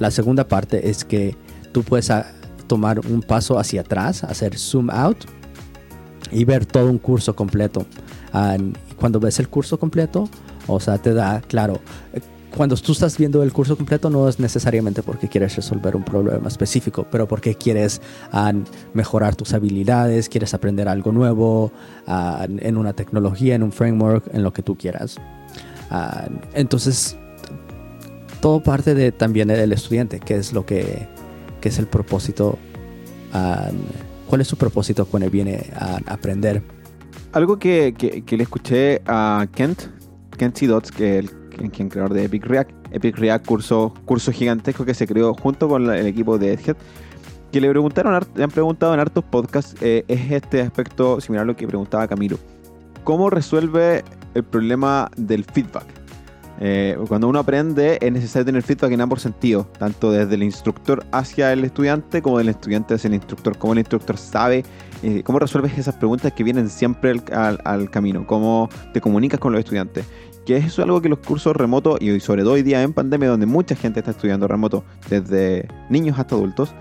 la 0.00 0.10
segunda 0.10 0.48
parte 0.48 0.90
es 0.90 1.04
que 1.04 1.36
tú 1.70 1.84
puedes 1.84 2.10
tomar 2.66 2.98
un 3.06 3.22
paso 3.22 3.60
hacia 3.60 3.82
atrás, 3.82 4.24
hacer 4.24 4.58
zoom 4.58 4.90
out 4.90 5.18
y 6.32 6.44
ver 6.44 6.66
todo 6.66 6.90
un 6.90 6.98
curso 6.98 7.34
completo. 7.34 7.86
cuando 8.96 9.20
ves 9.20 9.38
el 9.38 9.48
curso 9.48 9.78
completo, 9.78 10.28
o 10.66 10.78
sea, 10.78 10.98
te 10.98 11.14
da, 11.14 11.40
claro, 11.40 11.80
cuando 12.56 12.76
tú 12.76 12.92
estás 12.92 13.16
viendo 13.16 13.42
el 13.42 13.52
curso 13.52 13.76
completo 13.76 14.10
no 14.10 14.28
es 14.28 14.40
necesariamente 14.40 15.02
porque 15.02 15.28
quieres 15.28 15.56
resolver 15.56 15.94
un 15.94 16.02
problema 16.02 16.48
específico, 16.48 17.06
pero 17.10 17.28
porque 17.28 17.54
quieres 17.54 18.00
mejorar 18.92 19.36
tus 19.36 19.52
habilidades, 19.52 20.28
quieres 20.28 20.54
aprender 20.54 20.88
algo 20.88 21.12
nuevo 21.12 21.72
en 22.06 22.76
una 22.76 22.92
tecnología, 22.92 23.54
en 23.54 23.62
un 23.62 23.72
framework, 23.72 24.34
en 24.34 24.42
lo 24.42 24.52
que 24.52 24.62
tú 24.62 24.76
quieras. 24.76 25.16
entonces, 26.54 27.16
todo 28.40 28.62
parte 28.62 28.94
de 28.94 29.12
también 29.12 29.48
del 29.48 29.72
estudiante, 29.72 30.18
que 30.18 30.36
es 30.36 30.52
lo 30.52 30.64
que, 30.66 31.06
que 31.60 31.68
es 31.68 31.78
el 31.78 31.86
propósito 31.86 32.58
¿Cuál 34.30 34.42
es 34.42 34.46
su 34.46 34.56
propósito 34.56 35.06
cuando 35.06 35.28
viene 35.28 35.72
a 35.74 35.98
aprender? 36.06 36.62
Algo 37.32 37.58
que, 37.58 38.24
le 38.28 38.42
escuché 38.44 39.02
a 39.04 39.48
Kent, 39.52 39.86
Kent 40.38 40.56
C. 40.56 40.68
Dots, 40.68 40.92
que 40.92 41.18
es 41.18 41.24
el, 41.58 41.88
creador 41.88 42.14
de 42.14 42.26
Epic 42.26 42.46
React. 42.46 42.70
Epic 42.92 43.18
React, 43.18 43.44
curso, 43.44 43.92
curso 44.04 44.30
gigantesco 44.30 44.84
que 44.84 44.94
se 44.94 45.08
creó 45.08 45.34
junto 45.34 45.68
con 45.68 45.90
el 45.90 46.06
equipo 46.06 46.38
de 46.38 46.52
Edhead, 46.52 46.76
que 47.50 47.60
le 47.60 47.68
preguntaron, 47.70 48.24
le 48.36 48.44
han 48.44 48.52
preguntado 48.52 48.94
en 48.94 49.00
hartos 49.00 49.24
podcasts, 49.24 49.74
eh, 49.80 50.04
es 50.06 50.30
este 50.30 50.60
aspecto 50.60 51.20
similar 51.20 51.42
a 51.42 51.46
lo 51.46 51.56
que 51.56 51.66
preguntaba 51.66 52.06
Camilo. 52.06 52.38
¿Cómo 53.02 53.30
resuelve 53.30 54.04
el 54.34 54.44
problema 54.44 55.10
del 55.16 55.42
feedback? 55.42 55.99
Eh, 56.62 56.94
cuando 57.08 57.26
uno 57.26 57.38
aprende 57.38 57.98
es 58.02 58.12
necesario 58.12 58.44
tener 58.44 58.62
feedback 58.62 58.92
en 58.92 59.00
ambos 59.00 59.22
sentidos, 59.22 59.72
tanto 59.72 60.12
desde 60.12 60.34
el 60.34 60.42
instructor 60.42 61.06
hacia 61.10 61.54
el 61.54 61.64
estudiante 61.64 62.20
como 62.20 62.36
del 62.36 62.50
estudiante 62.50 62.94
hacia 62.94 63.08
el 63.08 63.14
instructor. 63.14 63.56
Cómo 63.56 63.72
el 63.72 63.78
instructor 63.78 64.18
sabe, 64.18 64.64
eh, 65.02 65.22
cómo 65.24 65.38
resuelves 65.38 65.76
esas 65.78 65.96
preguntas 65.96 66.32
que 66.34 66.44
vienen 66.44 66.68
siempre 66.68 67.18
al, 67.32 67.90
camino, 67.90 68.26
cómo 68.26 68.68
te 68.92 69.00
comunicas 69.00 69.40
con 69.40 69.52
los 69.52 69.60
estudiantes. 69.60 70.04
Que 70.44 70.58
eso 70.58 70.66
es 70.66 70.78
algo 70.80 71.00
que 71.00 71.08
los 71.08 71.20
cursos 71.20 71.56
remotos, 71.56 72.00
y 72.00 72.20
sobre 72.20 72.42
todo 72.42 72.52
hoy 72.54 72.62
día 72.62 72.82
en 72.82 72.92
pandemia, 72.92 73.30
donde 73.30 73.46
mucha 73.46 73.74
gente 73.74 74.00
está 74.00 74.10
estudiando 74.10 74.46
remoto, 74.46 74.84
desde 75.08 75.66
niños 75.88 76.18
hasta 76.18 76.34
adultos, 76.34 76.74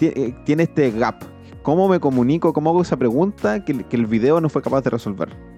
eh, 0.00 0.34
tiene 0.44 0.62
este 0.64 0.90
gap. 0.90 1.22
¿Cómo 1.62 1.88
me 1.88 2.00
comunico? 2.00 2.52
¿Cómo 2.52 2.70
hago 2.70 2.82
esa 2.82 2.96
pregunta 2.96 3.64
que, 3.64 3.84
que 3.84 3.96
el 3.96 4.06
video 4.06 4.40
no 4.40 4.48
fue 4.48 4.62
capaz 4.62 4.82
de 4.82 4.90
resolver? 4.90 5.53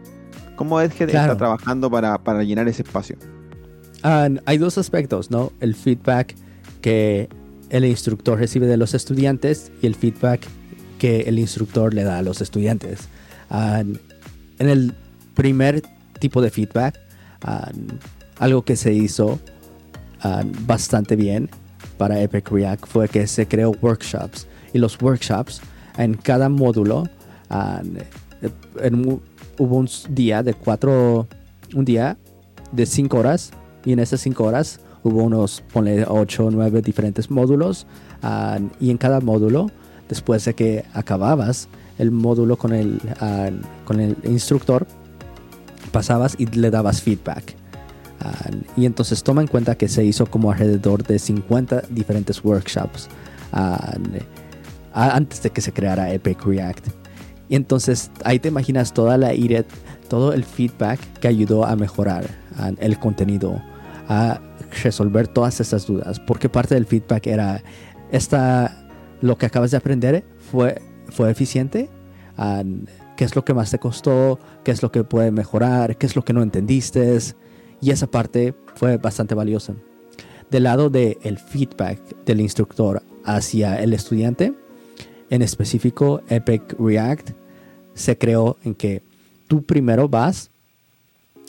¿Cómo 0.57 0.81
es 0.81 0.93
que 0.95 1.05
está 1.05 1.37
trabajando 1.37 1.91
para, 1.91 2.43
llenar 2.43 2.67
ese 2.69 2.83
espacio? 2.83 3.17
Ah, 4.03 4.29
hay 4.47 4.59
dos 4.59 4.79
aspectos, 4.79 5.31
¿no? 5.31 5.53
El 5.61 5.75
feedback 5.75 6.35
que 6.81 7.29
el 7.71 7.85
instructor 7.85 8.39
recibe 8.39 8.67
de 8.67 8.77
los 8.77 8.95
estudiantes 8.95 9.71
y 9.83 9.87
el 9.87 9.95
feedback 9.95 10.47
que 10.99 11.21
el 11.23 11.39
instructor 11.39 11.93
le 11.93 12.05
da 12.05 12.19
a 12.19 12.23
los 12.23 12.41
estudiantes. 12.41 13.09
Ah, 13.51 13.83
en 14.59 14.69
el 14.69 14.95
primer 15.35 15.83
tipo 16.19 16.41
de 16.41 16.51
feedback, 16.51 16.99
ah, 17.43 17.71
algo 18.39 18.65
que 18.65 18.77
se 18.77 18.93
hizo 18.93 19.39
bastante 20.67 21.15
bien 21.15 21.49
para 21.99 22.21
Epic 22.21 22.51
React 22.51 22.87
fue 22.87 23.09
que 23.09 23.29
se 23.29 23.47
creó 23.47 23.71
workshops 23.81 24.49
y 24.73 24.79
los 24.79 25.01
workshops 25.01 25.61
en 25.99 26.15
cada 26.15 26.49
módulo 26.49 27.05
en, 28.83 29.21
hubo 29.59 29.77
un 29.77 29.89
día 30.11 30.43
de 30.43 30.55
cuatro, 30.55 31.27
un 31.75 31.85
día 31.85 32.17
de 32.73 32.87
cinco 32.87 33.19
horas 33.19 33.53
y 33.85 33.93
en 33.93 33.99
esas 33.99 34.21
cinco 34.21 34.45
horas 34.45 34.81
hubo 35.03 35.23
unos, 35.23 35.63
ponle 35.73 36.05
ocho 36.07 36.47
o 36.47 36.51
nueve 36.51 36.83
diferentes 36.83 37.31
módulos 37.31 37.87
ah, 38.23 38.59
y 38.81 38.91
en 38.91 38.99
cada 38.99 39.21
módulo, 39.21 39.71
después 40.09 40.45
de 40.45 40.55
que 40.55 40.85
acababas 40.93 41.69
el 41.99 42.11
módulo 42.11 42.57
con 42.57 42.73
el, 42.73 43.01
ah, 43.21 43.51
con 43.85 44.01
el 44.01 44.17
instructor, 44.25 44.87
pasabas 45.93 46.35
y 46.39 46.47
le 46.47 46.71
dabas 46.71 47.03
feedback. 47.03 47.55
Ah, 48.21 48.51
y 48.77 48.87
entonces 48.87 49.23
toma 49.23 49.43
en 49.43 49.49
cuenta 49.49 49.77
que 49.77 49.89
se 49.89 50.05
hizo 50.05 50.27
como 50.27 50.51
alrededor 50.51 51.05
de 51.05 51.19
50 51.19 51.83
diferentes 51.91 52.45
workshops 52.45 53.09
antes 54.93 55.43
de 55.43 55.51
que 55.51 55.61
se 55.61 55.73
creara 55.73 56.13
Epic 56.13 56.45
React. 56.45 57.06
Y 57.49 57.57
entonces 57.57 58.11
ahí 58.25 58.39
te 58.39 58.49
imaginas 58.49 58.93
toda 58.93 59.17
la 59.17 59.35
IRED, 59.35 59.67
todo 60.09 60.33
el 60.33 60.45
feedback 60.45 61.01
que 61.21 61.29
ayudó 61.29 61.65
a 61.65 61.77
mejorar 61.77 62.27
el 62.79 62.99
contenido, 62.99 63.63
a 64.09 64.41
resolver 64.83 65.29
todas 65.29 65.61
estas 65.61 65.87
dudas. 65.87 66.21
Porque 66.21 66.49
parte 66.49 66.75
del 66.75 66.87
feedback 66.87 67.27
era, 67.27 67.63
esta, 68.11 68.89
lo 69.21 69.39
que 69.39 69.47
acabas 69.47 69.71
de 69.71 69.77
aprender 69.77 70.25
fue, 70.51 70.81
fue 71.09 71.31
eficiente. 71.31 71.89
¿Qué 73.17 73.25
es 73.25 73.35
lo 73.37 73.45
que 73.45 73.55
más 73.55 73.71
te 73.71 73.79
costó? 73.79 74.39
¿Qué 74.65 74.71
es 74.71 74.83
lo 74.83 74.91
que 74.93 75.05
puede 75.05 75.31
mejorar? 75.31 75.97
¿Qué 75.97 76.07
es 76.07 76.17
lo 76.17 76.25
que 76.25 76.33
no 76.33 76.43
entendiste? 76.43 77.19
Y 77.81 77.91
esa 77.91 78.07
parte 78.07 78.55
fue 78.75 78.97
bastante 78.97 79.35
valiosa. 79.35 79.75
Del 80.51 80.65
lado 80.65 80.91
del 80.91 81.19
el 81.23 81.39
feedback 81.39 82.01
del 82.25 82.41
instructor 82.41 83.03
hacia 83.25 83.83
el 83.83 83.93
estudiante, 83.93 84.55
en 85.29 85.43
específico 85.43 86.23
Epic 86.29 86.77
React 86.79 87.31
se 87.97 88.17
creó 88.17 88.57
en 88.63 88.77
que 88.77 89.03
tú 89.49 89.65
primero 89.65 90.09
vas 90.09 90.51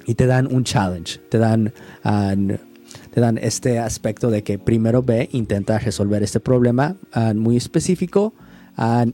y 0.07 0.15
te 0.15 0.25
dan 0.25 0.47
un 0.51 0.63
challenge, 0.63 1.19
te 1.29 1.37
dan, 1.37 1.73
te 3.13 3.21
dan 3.21 3.37
este 3.37 3.77
aspecto 3.77 4.31
de 4.31 4.43
que 4.43 4.57
primero 4.57 5.03
ve, 5.03 5.29
intenta 5.33 5.77
resolver 5.77 6.23
este 6.23 6.39
problema 6.39 6.95
muy 7.35 7.57
específico 7.57 8.33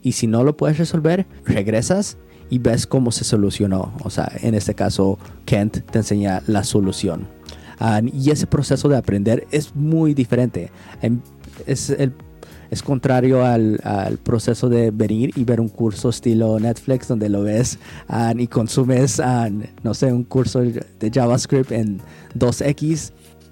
y 0.02 0.12
si 0.13 0.28
no 0.28 0.44
lo 0.44 0.56
puedes 0.56 0.78
resolver, 0.78 1.25
regresas 1.46 2.18
y 2.50 2.60
ves 2.60 2.86
cómo 2.86 3.12
se 3.12 3.24
solucionó. 3.24 3.94
O 4.04 4.10
sea, 4.10 4.32
en 4.42 4.54
este 4.54 4.75
caso, 4.75 5.18
Kent 5.46 5.80
te 5.90 5.98
enseña 5.98 6.44
la 6.48 6.63
solución. 6.63 7.28
y 8.13 8.30
ese 8.30 8.48
proceso 8.48 8.88
de 8.88 8.96
aprender 8.96 9.46
es 9.52 9.75
muy 9.75 10.13
diferente. 10.13 10.72
Em, 11.02 11.20
es 11.66 11.90
el 11.90 12.13
es 12.74 12.82
contrario 12.82 13.46
al, 13.46 13.80
proceso 14.24 14.68
de 14.68 14.89
venir 14.89 15.32
y 15.36 15.44
ver 15.44 15.62
un 15.62 15.70
curso 15.70 16.10
estilo 16.10 16.60
Netflix 16.60 17.08
donde 17.08 17.30
lo 17.30 17.44
ves 17.44 17.77
y 18.36 18.48
consumes, 18.48 19.22
no 19.84 19.94
sé, 19.94 20.12
un 20.12 20.24
curso 20.24 20.62
de 20.62 21.12
JavaScript 21.13 21.72
en 21.72 22.01
2X, 22.38 23.12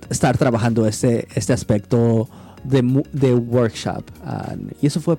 estar 0.09 0.37
trabajando 0.37 0.87
este, 0.87 1.27
este 1.35 1.53
aspecto 1.53 2.27
de, 2.63 3.33
workshop. 3.33 4.03
y 4.81 4.87
eso 4.87 4.99
fue 4.99 5.17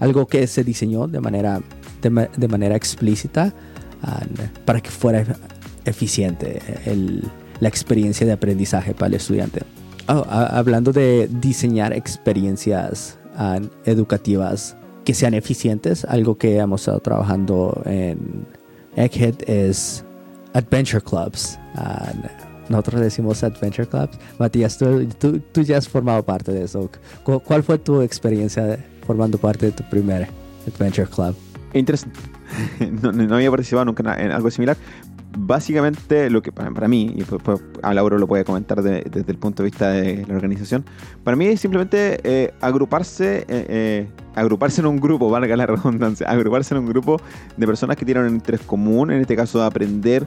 algo 0.00 0.26
que 0.26 0.46
se 0.48 0.64
diseñó 0.64 1.06
de, 1.06 1.20
manera 1.20 2.76
explícita 2.76 3.54
para 4.64 4.80
que 4.80 4.90
fuera 4.90 5.24
eficiente 5.84 6.60
la 7.60 7.68
experiencia 7.68 8.26
de 8.26 8.32
aprendizaje 8.32 8.92
para 8.92 9.06
el 9.06 9.14
estudiante. 9.14 9.62
Oh, 10.08 10.26
hablando 10.28 10.92
de 10.92 11.28
diseñar 11.40 11.92
experiencias 11.92 13.18
ah, 13.36 13.60
educativas 13.84 14.76
que 15.04 15.14
sean 15.14 15.34
eficientes, 15.34 16.04
algo 16.04 16.36
que 16.36 16.58
hemos 16.58 16.82
estado 16.82 17.00
trabajando 17.00 17.80
en 17.86 18.46
Egghead 18.96 19.34
es 19.46 20.04
Adventure 20.54 21.02
Clubs. 21.02 21.58
Ah, 21.76 22.12
nosotros 22.68 23.00
decimos 23.00 23.42
Adventure 23.42 23.86
Clubs. 23.86 24.18
Matías, 24.38 24.78
tú, 24.78 25.06
tú, 25.18 25.40
tú, 25.40 25.62
ya 25.62 25.78
has 25.78 25.88
formado 25.88 26.24
parte 26.24 26.52
de 26.52 26.64
eso. 26.64 26.90
¿Cuál 27.22 27.62
fue 27.62 27.78
tu 27.78 28.00
experiencia 28.02 28.84
formando 29.06 29.38
parte 29.38 29.66
de 29.66 29.72
tu 29.72 29.84
primer 29.84 30.28
Adventure 30.66 31.08
Club? 31.08 31.34
Interesante. 31.74 32.18
No, 33.00 33.12
no, 33.12 33.34
había 33.34 33.50
participado 33.50 33.86
nunca 33.86 34.14
en 34.22 34.30
algo 34.30 34.50
similar, 34.50 34.76
básicamente 35.36 36.30
lo 36.30 36.42
que 36.42 36.52
para, 36.52 36.88
mí, 36.88 37.14
y 37.16 37.24
a 37.82 37.94
Lauro 37.94 38.18
lo 38.18 38.26
puede 38.26 38.44
comentar 38.44 38.82
desde 38.82 39.30
el 39.30 39.38
punto 39.38 39.62
de 39.62 39.70
vista 39.70 39.90
de 39.90 40.24
la 40.26 40.34
organización, 40.34 40.84
para 41.24 41.36
mí 41.36 41.46
es 41.46 41.60
simplemente 41.60 42.20
eh, 42.24 42.52
agruparse, 42.60 43.38
eh, 43.40 43.44
eh, 43.48 44.08
agruparse 44.34 44.80
en 44.80 44.86
un 44.86 45.00
grupo, 45.00 45.30
valga 45.30 45.56
la 45.56 45.66
redundancia, 45.66 46.28
agruparse 46.28 46.74
en 46.74 46.80
un 46.80 46.86
grupo 46.86 47.20
de 47.56 47.66
personas 47.66 47.96
que 47.96 48.04
tienen 48.04 48.24
un 48.24 48.34
interés 48.34 48.60
común, 48.60 49.10
en 49.10 49.20
este 49.20 49.36
caso 49.36 49.58
de 49.58 49.66
aprender 49.66 50.26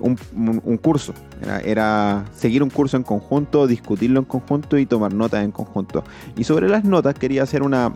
un, 0.00 0.18
un, 0.64 0.76
curso. 0.78 1.14
Era, 1.40 1.60
era, 1.60 2.24
seguir 2.34 2.62
un 2.62 2.70
curso 2.70 2.96
en 2.96 3.04
conjunto, 3.04 3.66
discutirlo 3.66 4.18
en 4.18 4.24
conjunto 4.24 4.76
y 4.78 4.84
tomar 4.84 5.14
notas 5.14 5.44
en 5.44 5.52
conjunto. 5.52 6.02
Y 6.36 6.44
sobre 6.44 6.68
las 6.68 6.84
notas 6.84 7.14
quería 7.14 7.44
hacer 7.44 7.62
una 7.62 7.92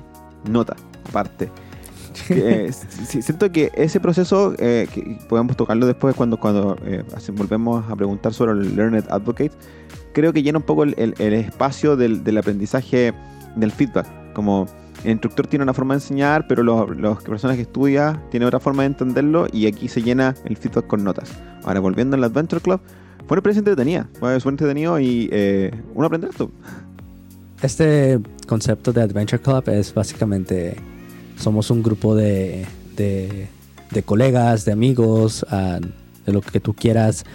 nota 0.48 0.76
aparte 1.08 1.50
eh, 2.30 2.71
siento 2.73 3.50
que 3.50 3.71
ese 3.75 4.00
proceso 4.00 4.54
eh, 4.59 4.88
podemos 5.28 5.56
tocarlo 5.56 5.87
después 5.87 6.14
cuando, 6.14 6.38
cuando 6.38 6.76
eh, 6.85 7.02
volvemos 7.33 7.85
a 7.90 7.97
preguntar 7.97 8.33
sobre 8.33 8.52
el 8.52 8.76
Learned 8.76 9.04
Advocate. 9.11 9.52
Creo 10.12 10.33
que 10.33 10.42
llena 10.42 10.59
un 10.59 10.64
poco 10.64 10.85
el, 10.85 11.14
espacio 11.18 11.97
del, 11.97 12.38
aprendizaje 12.38 13.12
del 13.56 13.73
feedback. 13.73 14.06
Como 14.33 14.66
el 15.02 15.12
instructor 15.12 15.47
tiene 15.47 15.64
una 15.64 15.75
forma 15.75 15.94
de 15.94 15.99
enseñar, 15.99 16.47
pero 16.47 16.62
las 16.94 17.23
personas 17.23 17.56
que 17.56 17.62
estudian 17.62 18.23
tienen 18.30 18.47
otra 18.47 18.61
forma 18.61 18.83
de 18.83 18.88
entenderlo 18.88 19.47
y 19.52 19.66
aquí 19.66 19.88
se 19.88 20.02
llena 20.02 20.35
el 20.44 20.56
feedback 20.56 20.87
con 20.87 21.02
notas. 21.02 21.33
Ahora, 21.64 21.80
volviendo 21.80 22.16
al 22.16 22.25
Adventure 22.25 22.61
Club, 22.62 22.80
fue 23.26 23.35
una 23.35 23.38
experiencia 23.38 23.61
entretenida, 23.61 24.09
fue 24.21 24.37
entretenido 24.37 25.00
y 25.00 25.30
uno 25.94 26.06
aprende 26.06 26.28
esto. 26.28 26.50
Este 27.61 28.21
concepto 28.47 28.92
de 28.92 29.02
Adventure 29.02 29.40
Club 29.40 29.68
es 29.68 29.92
básicamente 29.92 30.76
somos 31.44 31.70
un 31.70 31.82
grupo 31.82 32.16
de, 32.16 32.64
de, 32.96 34.02
colegas, 34.02 34.64
de 34.64 34.72
amigos, 34.72 35.44
de 36.24 36.32
lo 36.32 36.40
que 36.40 36.58
tú 36.58 36.72
quieras 36.72 37.26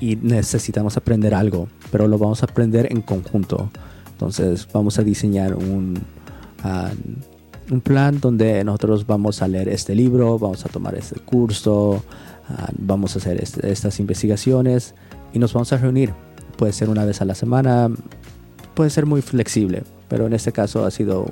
y 0.00 0.16
necesitamos 0.16 0.96
aprender 0.96 1.34
algo, 1.34 1.68
pero 1.92 2.08
lo 2.08 2.18
vamos 2.18 2.42
a 2.42 2.46
aprender 2.46 2.90
en 2.90 3.02
conjunto. 3.02 3.70
Entonces 4.12 4.66
vamos 4.72 4.98
a 4.98 5.02
diseñar 5.02 5.54
un, 5.54 5.98
un 7.70 7.80
plan 7.82 8.20
donde 8.20 8.64
nosotros 8.64 9.06
vamos 9.06 9.42
a 9.42 9.48
leer 9.48 9.68
este 9.68 9.94
libro, 9.94 10.38
vamos 10.38 10.64
a 10.64 10.70
tomar 10.70 10.94
este 10.94 11.20
curso, 11.20 12.02
vamos 12.78 13.16
a 13.16 13.18
hacer 13.18 13.42
este, 13.42 13.70
estas 13.70 14.00
investigaciones 14.00 14.94
y 15.34 15.38
nos 15.38 15.52
vamos 15.52 15.70
a 15.74 15.76
reunir. 15.76 16.14
Puede 16.56 16.72
ser 16.72 16.88
una 16.88 17.04
vez 17.04 17.20
a 17.20 17.26
la 17.26 17.34
semana, 17.34 17.90
puede 18.74 18.88
ser 18.88 19.04
muy 19.04 19.20
flexible, 19.20 19.82
pero 20.08 20.26
en 20.26 20.32
este 20.32 20.52
caso 20.52 20.86
ha 20.86 20.90
sido 20.90 21.26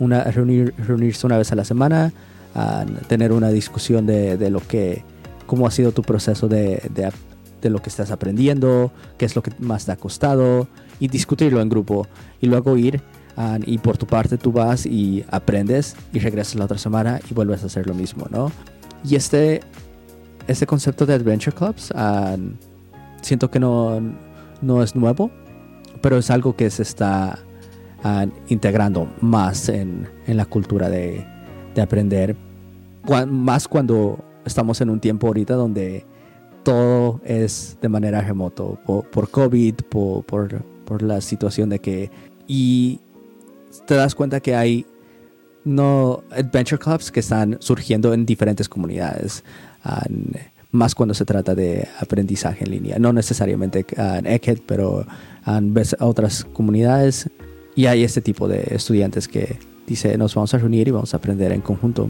una, 0.00 0.24
reunir, 0.24 0.74
reunirse 0.78 1.26
una 1.26 1.38
vez 1.38 1.52
a 1.52 1.54
la 1.54 1.64
semana, 1.64 2.12
a 2.54 2.84
tener 3.08 3.32
una 3.32 3.50
discusión 3.50 4.06
de, 4.06 4.36
de, 4.36 4.50
lo 4.50 4.60
que, 4.60 5.04
cómo 5.46 5.66
ha 5.66 5.70
sido 5.70 5.92
tu 5.92 6.02
proceso 6.02 6.48
de, 6.48 6.82
de, 6.94 7.70
lo 7.70 7.80
que 7.80 7.88
estás 7.88 8.10
aprendiendo, 8.10 8.92
qué 9.16 9.24
es 9.24 9.34
lo 9.34 9.42
que 9.42 9.50
más 9.58 9.86
te 9.86 9.92
ha 9.92 9.96
costado 9.96 10.68
y 11.00 11.08
discutirlo 11.08 11.62
en 11.62 11.70
grupo 11.70 12.06
y 12.40 12.46
luego 12.46 12.76
ir 12.76 13.00
y 13.66 13.78
por 13.78 13.96
tu 13.96 14.06
parte 14.06 14.36
tú 14.36 14.52
vas 14.52 14.86
y 14.86 15.24
aprendes 15.30 15.96
y 16.12 16.18
regresas 16.18 16.56
la 16.56 16.66
otra 16.66 16.78
semana 16.78 17.20
y 17.30 17.34
vuelves 17.34 17.62
a 17.62 17.66
hacer 17.66 17.86
lo 17.86 17.94
mismo, 17.94 18.26
¿no? 18.30 18.52
Y 19.02 19.16
este, 19.16 19.60
este 20.46 20.66
concepto 20.66 21.06
de 21.06 21.14
Adventure 21.14 21.56
Clubs 21.56 21.92
siento 23.22 23.50
que 23.50 23.58
no, 23.58 24.00
no 24.60 24.82
es 24.82 24.94
nuevo, 24.94 25.30
pero 26.00 26.18
es 26.18 26.30
algo 26.30 26.54
que 26.54 26.70
se 26.70 26.82
está 26.82 27.38
integrando 28.48 29.08
más 29.20 29.68
en, 29.68 30.08
en 30.26 30.36
la 30.36 30.44
cultura 30.44 30.90
de, 30.90 31.24
de 31.74 31.82
aprender, 31.82 32.36
más 33.26 33.68
cuando 33.68 34.18
estamos 34.44 34.80
en 34.80 34.90
un 34.90 35.00
tiempo 35.00 35.26
ahorita 35.26 35.54
donde 35.54 36.04
todo 36.62 37.20
es 37.24 37.76
de 37.80 37.88
manera 37.88 38.20
remoto, 38.20 38.78
por, 38.84 39.08
por 39.10 39.30
COVID, 39.30 39.74
por, 39.88 40.24
por, 40.24 40.62
por, 40.84 41.02
la 41.02 41.20
situación 41.20 41.68
de 41.68 41.78
que... 41.78 42.10
Y 42.46 43.00
te 43.86 43.94
das 43.94 44.14
cuenta 44.14 44.40
que 44.40 44.54
hay 44.54 44.86
no 45.64 46.22
adventure 46.30 46.78
clubs 46.78 47.10
que 47.10 47.20
están 47.20 47.56
surgiendo 47.60 48.12
en 48.12 48.26
diferentes 48.26 48.68
comunidades, 48.68 49.44
más 50.70 50.94
cuando 50.94 51.14
se 51.14 51.24
trata 51.24 51.54
de 51.54 51.88
aprendizaje 52.00 52.64
en 52.64 52.70
línea, 52.70 52.98
no 52.98 53.12
necesariamente 53.12 53.86
en 53.96 54.26
ECHED, 54.26 54.60
pero 54.66 55.06
en 55.46 55.74
otras 56.00 56.44
comunidades 56.52 57.30
y 57.74 57.86
hay 57.86 58.04
este 58.04 58.20
tipo 58.20 58.48
de 58.48 58.68
estudiantes 58.70 59.28
que 59.28 59.58
dice, 59.86 60.16
nos 60.16 60.34
vamos 60.34 60.54
a 60.54 60.58
reunir 60.58 60.88
y 60.88 60.90
vamos 60.90 61.14
a 61.14 61.16
aprender 61.16 61.52
en 61.52 61.60
conjunto. 61.60 62.08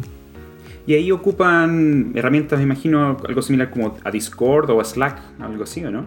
Y 0.87 0.95
ahí 0.95 1.11
ocupan 1.11 2.13
herramientas, 2.15 2.59
me 2.59 2.65
imagino, 2.65 3.17
algo 3.27 3.43
similar 3.43 3.71
como 3.71 3.95
a 4.05 4.11
Discord 4.11 4.71
o 4.71 4.81
a 4.81 4.85
Slack, 4.85 5.19
algo 5.41 5.65
así, 5.65 5.83
¿o 5.85 5.91
no? 5.91 6.07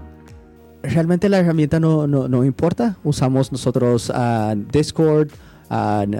Realmente 0.84 1.30
la 1.30 1.40
herramienta 1.40 1.80
no, 1.80 2.06
no, 2.06 2.28
no 2.28 2.46
importa. 2.46 2.98
Usamos 3.04 3.52
nosotros 3.52 4.12
uh, 4.12 4.56
Discord, 4.72 5.30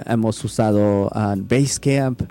hemos 0.06 0.44
usado 0.44 1.08
Basecamp, 1.48 2.22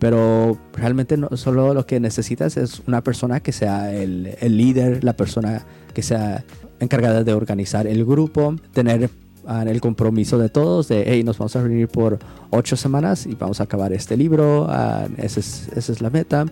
pero 0.00 0.58
realmente 0.74 1.16
no, 1.16 1.28
solo 1.36 1.72
lo 1.72 1.86
que 1.86 2.00
necesitas 2.00 2.56
es 2.56 2.82
una 2.86 3.02
persona 3.02 3.40
que 3.40 3.52
sea 3.52 3.94
el, 3.94 4.34
el 4.40 4.56
líder, 4.56 5.04
la 5.04 5.14
persona 5.14 5.64
que 5.94 6.02
sea 6.02 6.44
encargada 6.80 7.22
de 7.22 7.32
organizar 7.32 7.86
el 7.86 8.04
grupo, 8.04 8.56
tener 8.72 9.08
el 9.66 9.80
compromiso 9.80 10.38
de 10.38 10.48
todos 10.48 10.88
de, 10.88 11.04
hey, 11.06 11.22
nos 11.22 11.38
vamos 11.38 11.54
a 11.56 11.62
reunir 11.62 11.88
por 11.88 12.18
ocho 12.50 12.76
semanas 12.76 13.26
y 13.26 13.34
vamos 13.34 13.60
a 13.60 13.64
acabar 13.64 13.92
este 13.92 14.16
libro, 14.16 14.68
esa, 15.18 15.40
es, 15.40 15.68
esa 15.74 15.92
es 15.92 16.00
la 16.00 16.10
meta 16.10 16.46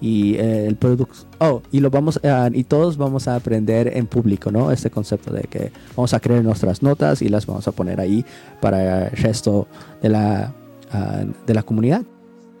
y 0.00 0.34
eh, 0.34 0.66
el 0.66 0.74
producto 0.74 1.14
oh 1.38 1.62
y 1.70 1.78
lo 1.78 1.88
vamos 1.88 2.20
y 2.52 2.64
todos 2.64 2.96
vamos 2.96 3.28
a 3.28 3.36
aprender 3.36 3.96
en 3.96 4.08
público 4.08 4.50
no 4.50 4.72
este 4.72 4.90
concepto 4.90 5.32
de 5.32 5.42
que 5.42 5.70
vamos 5.96 6.12
a 6.12 6.18
crear 6.18 6.42
nuestras 6.42 6.82
notas 6.82 7.22
y 7.22 7.28
las 7.28 7.46
vamos 7.46 7.68
a 7.68 7.72
poner 7.72 8.00
ahí 8.00 8.24
para 8.60 9.06
el 9.06 9.16
resto 9.16 9.68
de 10.02 10.08
la 10.08 10.52
de 11.46 11.54
la 11.54 11.62
comunidad 11.62 12.02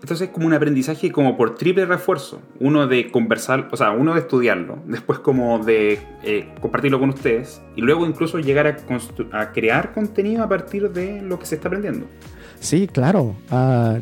entonces 0.02 0.28
es 0.28 0.34
como 0.34 0.48
un 0.48 0.52
aprendizaje 0.52 1.12
como 1.12 1.36
por 1.36 1.54
triple 1.54 1.86
refuerzo. 1.86 2.40
Uno 2.58 2.88
de 2.88 3.08
conversar, 3.12 3.68
o 3.70 3.76
sea, 3.76 3.92
uno 3.92 4.14
de 4.14 4.20
estudiarlo, 4.20 4.80
después 4.84 5.20
como 5.20 5.60
de 5.60 6.00
eh, 6.24 6.48
compartirlo 6.60 6.98
con 6.98 7.10
ustedes 7.10 7.62
y 7.76 7.82
luego 7.82 8.04
incluso 8.04 8.40
llegar 8.40 8.66
a, 8.66 9.52
crear 9.52 9.94
contenido 9.94 10.42
a 10.42 10.48
partir 10.48 10.90
de 10.90 11.22
lo 11.22 11.38
que 11.38 11.46
se 11.46 11.54
está 11.54 11.68
aprendiendo. 11.68 12.06
Sí, 12.58 12.88
claro. 12.88 13.36
Ah, 13.48 13.96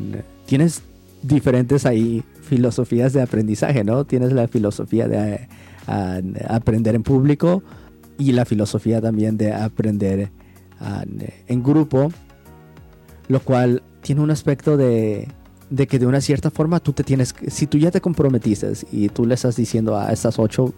tienes 0.47 0.81
diferentes 1.21 1.85
ahí 1.85 2.23
filosofías 2.41 3.13
de 3.13 3.21
aprendizaje, 3.21 3.83
¿no? 3.83 4.03
Tienes 4.03 4.33
la 4.33 4.47
filosofía 4.47 5.07
de 5.07 5.47
ah, 5.85 6.19
aprender 6.49 6.95
en 6.95 7.03
público 7.03 7.61
y 8.17 8.31
la 8.31 8.45
filosofía 8.45 9.01
también 9.01 9.37
de 9.37 9.53
aprender 9.53 10.31
ah, 10.79 11.03
en 11.47 11.61
grupo, 11.61 12.11
lo 13.27 13.39
cual 13.41 13.83
tiene 14.01 14.21
un 14.21 14.31
aspecto 14.31 14.77
de 14.77 15.27
de 15.71 15.87
que 15.87 15.97
de 15.97 16.05
una 16.05 16.21
cierta 16.21 16.51
forma 16.51 16.81
tú 16.81 16.91
te 16.91 17.03
tienes, 17.03 17.33
si 17.47 17.65
tú 17.65 17.77
ya 17.77 17.91
te 17.91 18.01
comprometiste 18.01 18.73
y 18.91 19.07
tú 19.07 19.25
le 19.25 19.35
estás 19.35 19.55
diciendo 19.55 19.97
a 19.97 20.11
estas 20.11 20.37
ocho 20.37 20.73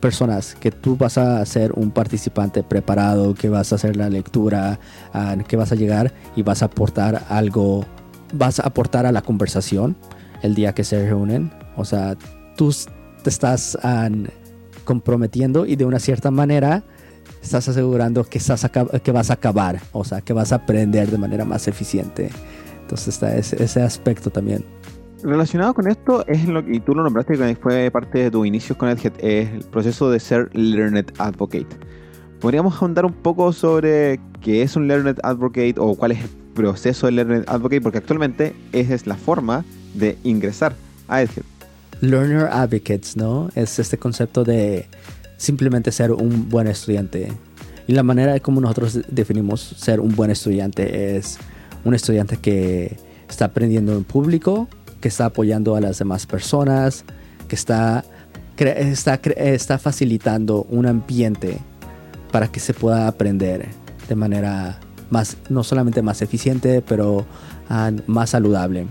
personas 0.00 0.56
que 0.56 0.72
tú 0.72 0.96
vas 0.96 1.16
a 1.18 1.46
ser 1.46 1.72
un 1.72 1.92
participante 1.92 2.64
preparado, 2.64 3.34
que 3.34 3.48
vas 3.48 3.72
a 3.72 3.76
hacer 3.76 3.96
la 3.96 4.10
lectura, 4.10 4.80
ah, 5.12 5.36
que 5.46 5.56
vas 5.56 5.70
a 5.70 5.76
llegar 5.76 6.12
y 6.34 6.42
vas 6.42 6.62
a 6.62 6.66
aportar 6.66 7.24
algo, 7.28 7.86
vas 8.32 8.58
a 8.58 8.64
aportar 8.64 9.06
a 9.06 9.12
la 9.12 9.22
conversación 9.22 9.96
el 10.42 10.56
día 10.56 10.74
que 10.74 10.82
se 10.82 11.08
reúnen. 11.08 11.52
O 11.76 11.84
sea, 11.84 12.16
tú 12.56 12.74
te 13.22 13.30
estás 13.30 13.78
comprometiendo 14.84 15.64
y 15.64 15.76
de 15.76 15.84
una 15.84 16.00
cierta 16.00 16.32
manera 16.32 16.82
estás 17.40 17.68
asegurando 17.68 18.24
que, 18.24 18.38
estás 18.38 18.68
que 19.02 19.12
vas 19.12 19.30
a 19.30 19.34
acabar, 19.34 19.80
o 19.92 20.04
sea, 20.04 20.22
que 20.22 20.32
vas 20.32 20.50
a 20.50 20.56
aprender 20.56 21.08
de 21.08 21.18
manera 21.18 21.44
más 21.44 21.68
eficiente. 21.68 22.30
Entonces 22.94 23.14
está 23.14 23.36
ese, 23.36 23.82
aspecto 23.82 24.30
también. 24.30 24.64
Relacionado 25.24 25.74
con 25.74 25.88
esto, 25.88 26.24
es 26.28 26.46
lo 26.46 26.64
que 26.64 26.78
tú 26.78 26.94
lo 26.94 27.02
nombraste 27.02 27.36
que 27.36 27.56
fue 27.56 27.90
parte 27.90 28.20
de 28.20 28.30
tu 28.30 28.44
inicio 28.44 28.78
con 28.78 28.88
Edhead, 28.88 29.14
es 29.18 29.50
el 29.50 29.64
proceso 29.64 30.12
de 30.12 30.20
ser 30.20 30.48
Learned 30.52 31.06
Advocate. 31.18 31.66
¿Podríamos 32.40 32.80
ahondar 32.80 33.04
un 33.04 33.12
poco 33.12 33.52
sobre 33.52 34.20
qué 34.40 34.62
es 34.62 34.76
un 34.76 34.86
Learned 34.86 35.18
Advocate 35.24 35.74
o 35.78 35.96
cuál 35.96 36.12
es 36.12 36.22
el 36.22 36.28
proceso 36.54 37.06
de 37.06 37.12
Learned 37.12 37.44
Advocate? 37.48 37.80
Porque 37.80 37.98
actualmente 37.98 38.54
esa 38.70 38.94
es 38.94 39.08
la 39.08 39.16
forma 39.16 39.64
de 39.94 40.16
ingresar 40.22 40.76
a 41.08 41.22
Edhead. 41.22 41.42
Learner 42.00 42.46
Advocates, 42.46 43.16
¿no? 43.16 43.50
Es 43.56 43.80
este 43.80 43.98
concepto 43.98 44.44
de 44.44 44.86
simplemente 45.36 45.90
ser 45.90 46.12
un 46.12 46.48
buen 46.48 46.68
estudiante. 46.68 47.32
Y 47.88 47.92
la 47.92 48.04
manera 48.04 48.34
de 48.34 48.40
cómo 48.40 48.60
nosotros 48.60 49.00
definimos 49.08 49.60
ser 49.60 49.98
un 49.98 50.14
buen 50.14 50.30
estudiante 50.30 51.16
es 51.16 51.40
un 51.84 51.94
estudiante 51.94 52.36
que 52.36 52.96
está 53.28 53.46
aprendiendo 53.46 53.92
en 53.92 54.04
público, 54.04 54.68
que 55.00 55.08
está 55.08 55.26
apoyando 55.26 55.76
a 55.76 55.80
las 55.80 55.98
demás 55.98 56.26
personas, 56.26 57.04
que 57.48 57.54
está, 57.54 58.04
está, 58.56 59.20
está 59.36 59.78
facilitando 59.78 60.66
un 60.70 60.86
ambiente 60.86 61.58
para 62.32 62.48
que 62.48 62.60
se 62.60 62.74
pueda 62.74 63.06
aprender 63.06 63.68
de 64.08 64.14
manera 64.14 64.80
más, 65.10 65.36
no 65.48 65.62
solamente 65.62 66.02
más 66.02 66.22
eficiente, 66.22 66.82
pero 66.82 67.26
ah, 67.68 67.92
más 68.06 68.30
saludable. 68.30 68.86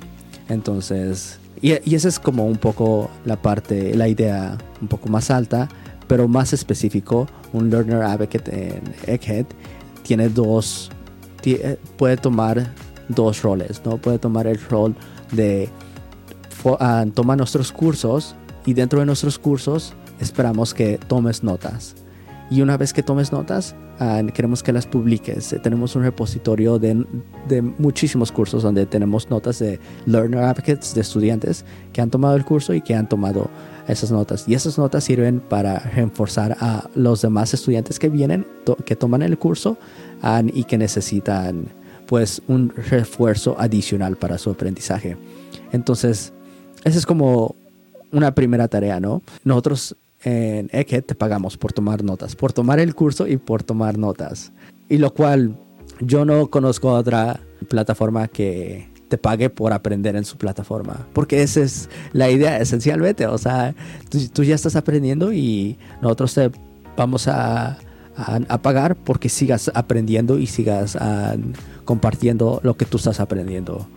Entonces, 0.49 1.39
y, 1.61 1.73
y 1.89 1.95
esa 1.95 2.07
es 2.07 2.19
como 2.19 2.45
un 2.45 2.57
poco 2.57 3.09
la 3.25 3.41
parte, 3.41 3.95
la 3.95 4.07
idea 4.07 4.57
un 4.81 4.87
poco 4.87 5.09
más 5.09 5.31
alta, 5.31 5.67
pero 6.07 6.27
más 6.27 6.53
específico, 6.53 7.27
un 7.53 7.69
Learner 7.69 8.03
Advocate 8.03 8.75
en 8.75 8.81
Egghead 9.07 9.45
tiene 10.03 10.29
dos, 10.29 10.91
puede 11.97 12.17
tomar 12.17 12.73
dos 13.09 13.41
roles, 13.41 13.81
¿no? 13.85 13.97
Puede 13.97 14.19
tomar 14.19 14.47
el 14.47 14.59
rol 14.69 14.95
de 15.31 15.69
uh, 16.63 17.09
tomar 17.11 17.37
nuestros 17.37 17.71
cursos 17.71 18.35
y 18.65 18.73
dentro 18.73 18.99
de 18.99 19.05
nuestros 19.05 19.37
cursos 19.39 19.93
esperamos 20.19 20.73
que 20.73 20.97
tomes 21.07 21.43
notas. 21.43 21.95
Y 22.49 22.61
una 22.61 22.77
vez 22.77 22.93
que 22.93 23.03
tomes 23.03 23.31
notas, 23.31 23.75
Ah, 23.99 24.23
queremos 24.33 24.63
que 24.63 24.73
las 24.73 24.87
publiques. 24.87 25.55
Tenemos 25.61 25.95
un 25.95 26.03
repositorio 26.03 26.79
de, 26.79 27.05
de, 27.47 27.61
muchísimos 27.61 28.31
cursos 28.31 28.63
donde 28.63 28.87
tenemos 28.87 29.29
notas 29.29 29.59
de 29.59 29.79
learner 30.07 30.39
advocates, 30.39 30.95
de 30.95 31.01
estudiantes 31.01 31.63
que 31.93 32.01
han 32.01 32.09
tomado 32.09 32.35
el 32.35 32.43
curso 32.43 32.73
y 32.73 32.81
que 32.81 32.95
han 32.95 33.07
tomado 33.07 33.51
esas 33.87 34.11
notas. 34.11 34.45
Y 34.47 34.55
esas 34.55 34.79
notas 34.79 35.03
sirven 35.03 35.39
para 35.39 35.77
reforzar 35.77 36.57
a 36.59 36.89
los 36.95 37.21
demás 37.21 37.53
estudiantes 37.53 37.99
que 37.99 38.09
vienen, 38.09 38.47
que 38.83 38.95
toman 38.95 39.21
el 39.21 39.37
curso 39.37 39.77
ah, 39.79 40.02
y 40.53 40.63
que 40.63 40.77
necesitan 40.77 41.65
pues 42.07 42.41
un 42.47 42.69
refuerzo 42.89 43.55
adicional 43.59 44.17
para 44.17 44.37
su 44.37 44.49
aprendizaje. 44.49 45.17
Entonces, 45.71 46.33
esa 46.83 46.97
es 46.97 47.05
como 47.05 47.55
una 48.11 48.35
primera 48.35 48.67
tarea, 48.67 48.99
¿no? 48.99 49.21
Nosotros 49.43 49.95
en 50.23 50.69
Egghead 50.71 51.03
te 51.03 51.15
pagamos 51.15 51.57
por 51.57 51.73
tomar 51.73 52.03
notas, 52.03 52.35
por 52.35 52.53
tomar 52.53 52.79
el 52.79 52.95
curso 52.95 53.27
y 53.27 53.37
por 53.37 53.63
tomar 53.63 53.97
notas. 53.97 54.51
Y 54.89 54.97
lo 54.97 55.13
cual 55.13 55.57
yo 55.99 56.25
no 56.25 56.47
conozco 56.47 56.93
otra 56.93 57.39
plataforma 57.67 58.27
que 58.27 58.89
te 59.09 59.17
pague 59.17 59.49
por 59.49 59.73
aprender 59.73 60.15
en 60.15 60.25
su 60.25 60.37
plataforma. 60.37 61.07
Porque 61.13 61.41
esa 61.41 61.61
es 61.61 61.89
la 62.13 62.29
idea 62.29 62.57
esencialmente. 62.59 63.27
O 63.27 63.37
sea, 63.37 63.75
tú, 64.33 64.43
ya 64.43 64.55
estás 64.55 64.75
aprendiendo 64.75 65.33
y 65.33 65.77
nosotros 66.01 66.33
te 66.33 66.51
vamos 66.95 67.27
a, 67.27 67.77
a, 68.15 68.61
pagar 68.61 68.95
porque 68.95 69.29
sigas 69.29 69.71
aprendiendo 69.73 70.37
y 70.37 70.47
sigas 70.47 70.95
ah, 70.99 71.35
compartiendo 71.85 72.59
lo 72.63 72.75
que 72.75 72.85
tú 72.85 72.97
estás 72.97 73.19
aprendiendo. 73.19 73.87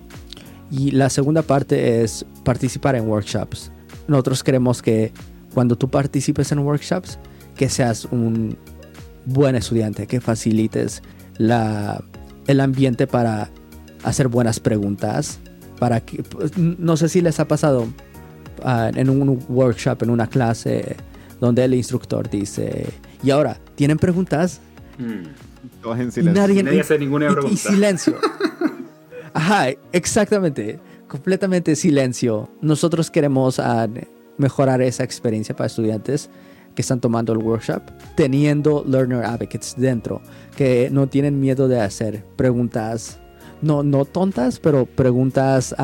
Y 0.71 0.91
la 0.93 1.11
segunda 1.11 1.43
parte 1.43 2.03
es 2.03 2.27
participar 2.45 2.97
en 2.97 3.09
workshops. 3.09 3.71
Nosotros 4.09 4.43
queremos 4.43 4.83
que 4.83 5.13
cuando 5.55 5.77
tú 5.77 5.89
participes 5.89 6.51
en 6.53 6.61
workshops, 6.61 7.19
que 7.57 7.69
seas 7.69 8.05
un 8.07 8.57
buen 9.25 9.57
estudiante, 9.57 10.07
que 10.07 10.21
facilites 10.21 11.03
la, 11.39 12.03
el 12.47 12.61
ambiente 12.61 13.07
para 13.07 13.51
hacer 14.03 14.29
buenas 14.29 14.61
preguntas, 14.61 15.39
para 15.79 16.01
que, 16.01 16.23
pues, 16.23 16.57
no 16.57 16.97
sé 16.97 17.09
si 17.09 17.21
les 17.21 17.39
ha 17.41 17.47
pasado 17.47 17.87
ah, 18.63 18.91
en 18.95 19.11
un 19.11 19.45
workshop, 19.49 20.03
en 20.03 20.11
una 20.11 20.27
clase, 20.27 20.97
donde 21.41 21.65
el 21.65 21.75
instructor 21.75 22.29
dice, 22.31 22.87
y 23.27 23.31
ahora, 23.33 23.59
¿tienen 23.75 23.99
preguntas? 23.99 24.61
Mm. 24.99 25.91
en 26.01 26.13
silencio. 26.13 26.41
Nadie, 26.41 26.63
Nadie 26.63 26.81
hace 26.81 26.97
ninguna 26.97 27.29
pregunta. 27.33 27.55
Y, 27.55 27.57
silencio. 27.57 28.15
Ajá, 29.35 29.71
exactamente. 29.91 30.79
Completamente 31.09 31.75
silencio. 31.75 32.49
Nosotros 32.61 33.11
queremos 33.11 33.59
uh, 33.59 33.91
mejorar 34.39 34.81
esa 34.81 35.03
experiencia 35.03 35.57
para 35.57 35.67
estudiantes 35.67 36.31
que 36.77 36.83
están 36.83 37.01
tomando 37.01 37.33
el 37.33 37.39
workshop, 37.39 37.83
teniendo 38.15 38.85
learner 38.87 39.25
advocates 39.25 39.75
dentro, 39.77 40.23
que 40.57 40.89
no 40.93 41.09
tienen 41.09 41.41
miedo 41.41 41.67
de 41.67 41.81
hacer 41.81 42.23
preguntas, 42.37 43.19
no, 43.61 43.83
no 43.83 44.05
tontas, 44.05 44.61
pero 44.61 44.87
preguntas 44.87 45.75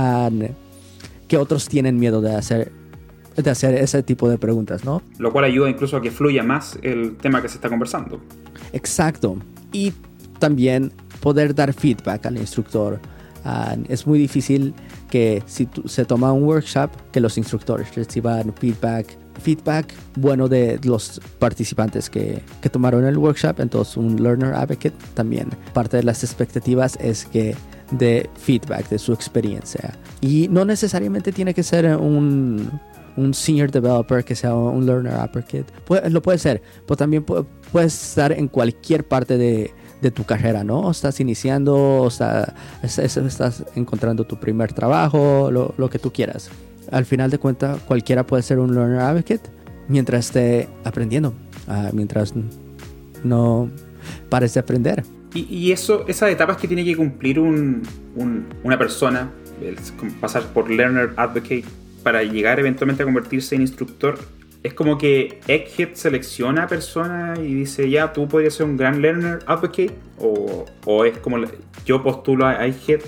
que 1.27 1.39
otros 1.39 1.69
tienen 1.69 1.99
miedo 1.99 2.21
de 2.21 2.37
hacer, 2.37 2.71
de 3.37 3.51
hacer 3.51 3.75
ese 3.75 4.03
tipo 4.03 4.29
de 4.29 4.39
preguntas, 4.39 4.85
¿no? 4.85 5.03
Lo 5.19 5.33
cual 5.33 5.45
ayuda 5.45 5.71
incluso 5.71 5.97
a 5.97 6.03
que 6.03 6.11
fluya 6.11 6.43
más 6.43 6.79
el 6.83 7.17
tema 7.17 7.43
que 7.43 7.49
se 7.49 7.57
está 7.57 7.69
conversando. 7.69 8.21
Exacto. 8.73 9.37
Y 9.73 9.93
también 10.39 10.93
poder 11.21 11.55
dar 11.55 11.73
feedback 11.73 12.27
al 12.27 12.37
instructor. 12.37 13.01
es 13.89 14.07
muy 14.07 14.19
difícil 14.19 14.75
que 15.11 15.43
si 15.47 15.69
se 15.87 16.05
toma 16.05 16.33
un 16.33 16.45
workshop, 16.45 16.91
que 17.13 17.21
los 17.21 17.37
instructores 17.39 17.95
reciban 17.95 18.53
feedback, 18.55 19.07
feedback 19.41 19.93
bueno 20.17 20.49
de 20.49 20.79
los 20.85 21.21
participantes 21.39 22.09
que, 22.09 22.43
que 22.61 22.69
tomaron 22.69 23.05
el 23.05 23.19
workshop, 23.19 23.61
entonces 23.61 23.97
un 23.97 24.23
learner 24.23 24.55
advocate 24.55 24.95
también. 25.15 25.49
Parte 25.73 25.99
de 25.99 26.03
las 26.03 26.25
expectativas 26.25 26.97
es 27.01 27.25
que 27.27 27.55
de 27.93 28.29
feedback 28.37 28.89
de 28.89 28.99
su 28.99 29.13
experiencia. 29.13 29.95
Y 30.21 30.49
no 30.49 30.65
necesariamente 30.65 31.33
tiene 31.33 31.55
que 31.55 31.63
ser 31.63 31.97
un, 31.97 32.81
un 33.17 33.35
senior 33.35 33.71
developer 33.71 34.25
que 34.25 34.35
sea 34.35 34.55
un 34.55 34.87
learner 34.87 35.15
advocate. 35.15 35.67
lo 36.11 36.23
puede 36.23 36.39
ser, 36.39 36.63
pero 36.87 36.97
también 36.97 37.23
puede, 37.23 37.45
puede 37.71 37.87
estar 37.87 38.33
en 38.33 38.49
cualquier 38.49 39.05
parte 39.05 39.37
de, 39.37 39.73
de 40.01 40.11
tu 40.11 40.25
carrera, 40.25 40.65
¿no? 40.65 40.91
Estás 40.91 41.21
iniciando, 41.21 42.09
estás, 42.09 42.53
estás 42.83 43.65
encontrando 43.77 44.25
tu 44.25 44.39
primer 44.39 44.73
trabajo, 44.73 45.51
lo, 45.51 45.75
lo 45.79 45.89
que 45.89 45.99
tú 45.99 46.13
quieras. 46.13 46.51
Al 46.91 47.05
final 47.07 47.31
de 47.31 47.39
cuentas, 47.39 47.81
cualquiera 47.83 48.27
puede 48.27 48.43
ser 48.43 48.59
un 48.59 48.75
learner 48.75 48.99
advocate 48.99 49.43
mientras 49.89 50.27
esté 50.27 50.69
aprendiendo, 50.85 51.35
uh, 51.69 51.95
mientras 51.95 52.35
no 53.23 53.71
pares 54.29 54.55
de 54.55 54.61
aprender. 54.61 55.05
Y, 55.35 55.47
y, 55.49 55.73
eso, 55.73 56.07
esas 56.09 56.31
etapas 56.31 56.59
que 56.59 56.69
tiene 56.69 56.85
que 56.85 56.95
cumplir 56.97 57.39
un, 57.39 57.83
un, 58.17 58.47
una 58.65 58.79
persona, 58.79 59.31
pasar 60.21 60.43
por 60.53 60.69
learner 60.71 61.15
advocate 61.17 61.65
para 62.03 62.23
llegar 62.23 62.59
eventualmente 62.59 63.03
a 63.03 63.07
convertirse 63.07 63.55
en 63.55 63.63
instructor, 63.63 64.19
es 64.63 64.75
como 64.75 64.97
que 64.97 65.41
Egghead 65.49 65.95
selecciona 65.95 66.65
a 66.65 66.67
personas 66.69 67.39
y 67.39 67.55
dice, 67.55 67.91
ya, 67.91 68.13
tú 68.13 68.29
podrías 68.29 68.55
ser 68.55 68.67
un 68.67 68.77
gran 68.77 69.03
learner 69.03 69.41
advocate, 69.47 69.95
o, 70.19 71.05
es 71.05 71.19
como 71.19 71.39
yo 71.85 72.03
postulo 72.03 72.47
a 72.47 72.65
Egghead 72.67 73.01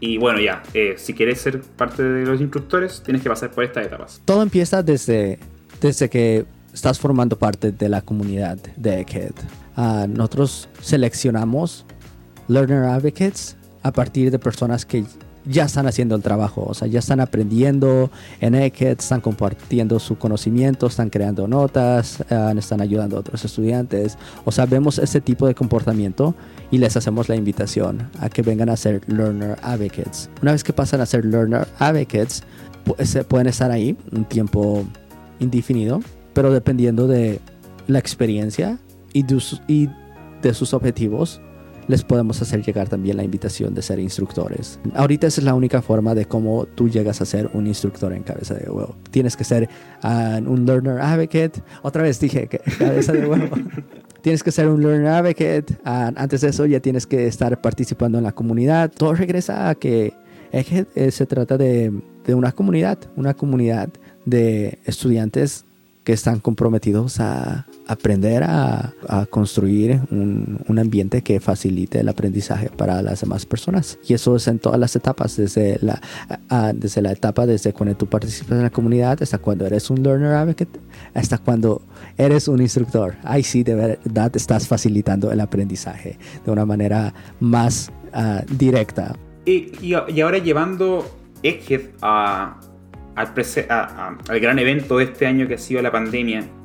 y 0.00 0.18
bueno, 0.18 0.40
ya, 0.40 0.62
eh, 0.72 0.94
si 0.96 1.12
quieres 1.12 1.40
ser 1.40 1.60
parte 1.60 2.02
de 2.02 2.24
los 2.24 2.40
instructores, 2.40 3.02
tienes 3.02 3.22
que 3.22 3.28
pasar 3.28 3.50
por 3.50 3.64
estas 3.64 3.86
etapas. 3.86 4.22
Todo 4.24 4.42
empieza 4.42 4.82
desde, 4.82 5.38
desde 5.80 6.08
que 6.08 6.46
estás 6.72 6.98
formando 6.98 7.38
parte 7.38 7.72
de 7.72 7.88
la 7.88 8.00
comunidad 8.00 8.56
de 8.76 9.00
Egghead. 9.00 9.34
Uh, 9.76 10.06
nosotros 10.08 10.68
seleccionamos 10.80 11.86
learner 12.48 12.84
advocates 12.84 13.56
a 13.82 13.92
partir 13.92 14.30
de 14.30 14.38
personas 14.38 14.84
que 14.84 15.04
ya 15.44 15.64
están 15.64 15.86
haciendo 15.86 16.14
el 16.14 16.22
trabajo, 16.22 16.64
o 16.68 16.74
sea, 16.74 16.88
ya 16.88 16.98
están 16.98 17.20
aprendiendo 17.20 18.10
en 18.40 18.54
ECHED, 18.54 18.98
están 18.98 19.20
compartiendo 19.20 19.98
su 19.98 20.18
conocimiento, 20.18 20.86
están 20.86 21.10
creando 21.10 21.48
notas, 21.48 22.20
eh, 22.28 22.54
están 22.56 22.80
ayudando 22.80 23.16
a 23.16 23.20
otros 23.20 23.44
estudiantes. 23.44 24.18
O 24.44 24.52
sea, 24.52 24.66
vemos 24.66 24.98
ese 24.98 25.20
tipo 25.20 25.46
de 25.46 25.54
comportamiento 25.54 26.34
y 26.70 26.78
les 26.78 26.96
hacemos 26.96 27.28
la 27.28 27.36
invitación 27.36 28.10
a 28.20 28.28
que 28.28 28.42
vengan 28.42 28.68
a 28.68 28.76
ser 28.76 29.02
Learner 29.08 29.56
Advocates. 29.62 30.30
Una 30.42 30.52
vez 30.52 30.62
que 30.62 30.72
pasan 30.72 31.00
a 31.00 31.06
ser 31.06 31.24
Learner 31.24 31.66
Advocates, 31.78 32.42
pueden 33.28 33.46
estar 33.46 33.70
ahí 33.70 33.96
un 34.12 34.24
tiempo 34.24 34.84
indefinido, 35.38 36.00
pero 36.32 36.52
dependiendo 36.52 37.06
de 37.06 37.40
la 37.86 37.98
experiencia 37.98 38.78
y 39.12 39.24
de 39.24 40.54
sus 40.54 40.74
objetivos, 40.74 41.40
les 41.90 42.04
podemos 42.04 42.40
hacer 42.40 42.62
llegar 42.62 42.88
también 42.88 43.16
la 43.16 43.24
invitación 43.24 43.74
de 43.74 43.82
ser 43.82 43.98
instructores. 43.98 44.78
Ahorita 44.94 45.26
esa 45.26 45.40
es 45.40 45.44
la 45.44 45.54
única 45.54 45.82
forma 45.82 46.14
de 46.14 46.24
cómo 46.24 46.66
tú 46.66 46.88
llegas 46.88 47.20
a 47.20 47.24
ser 47.24 47.50
un 47.52 47.66
instructor 47.66 48.12
en 48.12 48.22
cabeza 48.22 48.54
de 48.54 48.70
huevo. 48.70 48.96
Tienes 49.10 49.36
que 49.36 49.44
ser 49.44 49.68
uh, 50.04 50.38
un 50.48 50.64
learner 50.64 51.00
advocate. 51.00 51.62
Otra 51.82 52.02
vez 52.02 52.20
dije 52.20 52.46
que 52.46 52.58
cabeza 52.78 53.12
de 53.12 53.26
huevo. 53.26 53.56
tienes 54.22 54.42
que 54.42 54.52
ser 54.52 54.68
un 54.68 54.80
learner 54.80 55.08
advocate. 55.08 55.74
Uh, 55.84 56.12
antes 56.16 56.40
de 56.42 56.48
eso 56.48 56.64
ya 56.64 56.80
tienes 56.80 57.06
que 57.06 57.26
estar 57.26 57.60
participando 57.60 58.18
en 58.18 58.24
la 58.24 58.32
comunidad. 58.32 58.90
Todo 58.96 59.14
regresa 59.14 59.68
a 59.68 59.74
que 59.74 60.14
eh, 60.52 61.10
se 61.10 61.26
trata 61.26 61.58
de, 61.58 61.92
de 62.24 62.34
una 62.34 62.52
comunidad, 62.52 62.98
una 63.16 63.34
comunidad 63.34 63.90
de 64.24 64.78
estudiantes 64.84 65.64
que 66.04 66.12
están 66.12 66.40
comprometidos 66.40 67.20
a 67.20 67.66
aprender 67.86 68.42
a, 68.44 68.94
construir 69.30 70.00
un, 70.10 70.78
ambiente 70.78 71.22
que 71.22 71.40
facilite 71.40 72.00
el 72.00 72.08
aprendizaje 72.08 72.70
para 72.70 73.02
las 73.02 73.20
demás 73.20 73.44
personas. 73.46 73.98
Y 74.06 74.14
eso 74.14 74.36
es 74.36 74.46
en 74.48 74.58
todas 74.58 74.78
las 74.78 74.94
etapas, 74.96 75.36
desde 75.36 75.78
la, 75.82 76.00
desde 76.74 77.02
la 77.02 77.12
etapa 77.12 77.46
desde 77.46 77.72
cuando 77.72 77.96
tú 77.96 78.06
participas 78.06 78.52
en 78.52 78.62
la 78.62 78.70
comunidad, 78.70 79.20
hasta 79.22 79.38
cuando 79.38 79.66
eres 79.66 79.90
un 79.90 80.02
learner 80.02 80.32
advocate, 80.32 80.78
hasta 81.14 81.38
cuando 81.38 81.82
eres 82.16 82.48
un 82.48 82.60
instructor. 82.60 83.16
Ahí 83.24 83.42
sí, 83.42 83.62
de 83.62 83.74
verdad, 83.74 84.34
estás 84.36 84.68
facilitando 84.68 85.32
el 85.32 85.40
aprendizaje 85.40 86.18
de 86.44 86.50
una 86.50 86.64
manera 86.64 87.12
más 87.40 87.90
ah, 88.12 88.42
directa. 88.56 89.14
Y, 89.44 89.72
y, 89.82 89.94
ahora 90.20 90.38
llevando 90.38 91.04
Egghead 91.42 91.80
a, 92.02 92.60
al, 93.16 93.26
a- 93.26 93.72
a- 93.72 94.18
al 94.28 94.40
gran 94.40 94.58
evento 94.58 94.98
de 94.98 95.04
este 95.04 95.26
año 95.26 95.48
que 95.48 95.54
ha 95.54 95.58
sido 95.58 95.82
la 95.82 95.90
pandemia, 95.90 96.40
¿ha- 96.40 96.59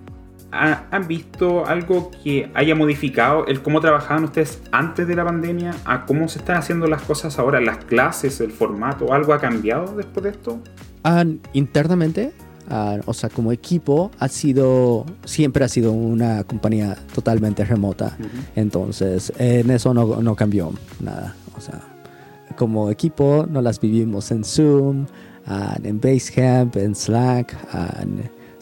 ¿han 0.55 1.07
visto 1.07 1.65
algo 1.65 2.11
que 2.23 2.49
haya 2.53 2.75
modificado 2.75 3.45
el 3.45 3.61
cómo 3.61 3.81
trabajaban 3.81 4.23
ustedes 4.23 4.61
antes 4.71 5.07
de 5.07 5.15
la 5.15 5.25
pandemia 5.25 5.75
a 5.85 6.05
cómo 6.05 6.27
se 6.27 6.39
están 6.39 6.57
haciendo 6.57 6.87
las 6.87 7.01
cosas 7.01 7.37
ahora, 7.39 7.59
las 7.59 7.83
clases, 7.85 8.39
el 8.41 8.51
formato? 8.51 9.13
¿Algo 9.13 9.33
ha 9.33 9.39
cambiado 9.39 9.95
después 9.95 10.23
de 10.23 10.29
esto? 10.29 10.59
Ah, 11.03 11.25
internamente, 11.53 12.31
ah, 12.69 12.97
o 13.05 13.13
sea, 13.13 13.29
como 13.29 13.51
equipo, 13.51 14.11
ha 14.19 14.27
sido, 14.27 15.05
siempre 15.25 15.65
ha 15.65 15.67
sido 15.67 15.91
una 15.91 16.43
compañía 16.43 16.97
totalmente 17.13 17.63
remota. 17.65 18.17
Entonces, 18.55 19.31
en 19.37 19.69
eso 19.71 19.93
no, 19.93 20.21
no 20.21 20.35
cambió 20.35 20.73
nada. 20.99 21.35
O 21.57 21.61
sea, 21.61 21.81
como 22.57 22.89
equipo, 22.89 23.45
no 23.49 23.61
las 23.61 23.79
vivimos 23.79 24.31
en 24.31 24.43
Zoom, 24.43 25.05
ah, 25.45 25.77
en 25.83 25.99
Basecamp, 25.99 26.75
en 26.77 26.95
Slack. 26.95 27.55
ah, 27.73 28.03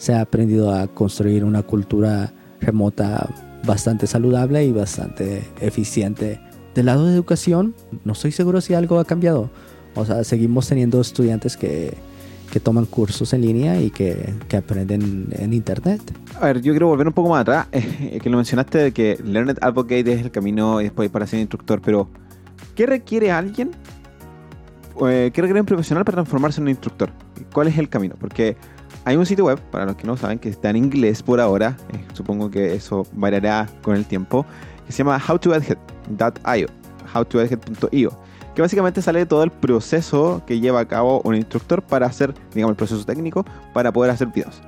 se 0.04 0.12
ha 0.12 0.20
aprendido 0.20 0.70
a 0.70 0.86
construir 0.86 1.44
una 1.44 1.62
cultura 1.62 2.30
remota 2.60 3.26
bastante 3.64 4.06
saludable 4.06 4.62
y 4.62 4.70
bastante 4.70 5.42
eficiente. 5.62 6.38
Del 6.74 6.86
lado 6.86 7.06
de 7.06 7.14
educación, 7.14 7.74
no 8.04 8.12
estoy 8.12 8.30
seguro 8.30 8.60
si 8.60 8.74
algo 8.74 8.98
ha 8.98 9.06
cambiado. 9.06 9.48
O 9.94 10.04
sea, 10.04 10.22
seguimos 10.22 10.68
teniendo 10.68 11.00
estudiantes 11.00 11.56
que, 11.56 11.94
que 12.52 12.60
toman 12.60 12.84
cursos 12.84 13.32
en 13.32 13.40
línea 13.40 13.80
y 13.80 13.88
que, 13.88 14.34
que 14.46 14.58
aprenden 14.58 15.28
en 15.32 15.54
internet. 15.54 16.02
A 16.38 16.48
ver, 16.48 16.60
yo 16.60 16.74
quiero 16.74 16.88
volver 16.88 17.06
un 17.06 17.14
poco 17.14 17.30
más 17.30 17.40
atrás, 17.40 17.68
eh, 17.72 18.18
que 18.22 18.28
lo 18.28 18.36
mencionaste 18.36 18.76
de 18.76 18.92
que 18.92 19.18
Learned 19.24 19.56
Advocate 19.62 20.12
es 20.12 20.20
el 20.20 20.30
camino 20.30 20.80
después 20.80 21.08
para 21.08 21.26
ser 21.26 21.40
instructor, 21.40 21.80
pero 21.82 22.10
¿qué 22.74 22.84
requiere 22.84 23.30
alguien? 23.30 23.70
Eh, 25.08 25.30
¿Qué 25.32 25.40
requiere 25.40 25.60
un 25.60 25.66
profesional 25.66 26.04
para 26.04 26.16
transformarse 26.16 26.60
en 26.60 26.64
un 26.64 26.70
instructor? 26.70 27.10
¿Cuál 27.54 27.68
es 27.68 27.78
el 27.78 27.88
camino? 27.88 28.16
Porque 28.20 28.58
hay 29.04 29.16
un 29.16 29.26
sitio 29.26 29.44
web, 29.44 29.58
para 29.70 29.84
los 29.86 29.96
que 29.96 30.06
no 30.06 30.16
saben, 30.16 30.38
que 30.38 30.48
está 30.48 30.70
en 30.70 30.76
inglés 30.76 31.22
por 31.22 31.40
ahora, 31.40 31.76
eh, 31.92 32.04
supongo 32.14 32.50
que 32.50 32.74
eso 32.74 33.06
variará 33.12 33.68
con 33.82 33.96
el 33.96 34.04
tiempo, 34.06 34.46
que 34.86 34.92
se 34.92 34.98
llama 34.98 35.18
howtoedhead.io, 35.26 36.66
howtoedhead.io, 37.14 38.10
que 38.54 38.62
básicamente 38.62 39.02
sale 39.02 39.26
todo 39.26 39.42
el 39.42 39.50
proceso 39.50 40.42
que 40.46 40.60
lleva 40.60 40.80
a 40.80 40.88
cabo 40.88 41.20
un 41.24 41.34
instructor 41.34 41.82
para 41.82 42.06
hacer, 42.06 42.34
digamos, 42.54 42.72
el 42.72 42.76
proceso 42.76 43.04
técnico 43.04 43.44
para 43.72 43.92
poder 43.92 44.10
hacer 44.10 44.28
videos. 44.28 44.62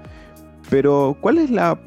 Pero, 0.70 1.16
¿cuál 1.20 1.38
es 1.38 1.50
la, 1.50 1.78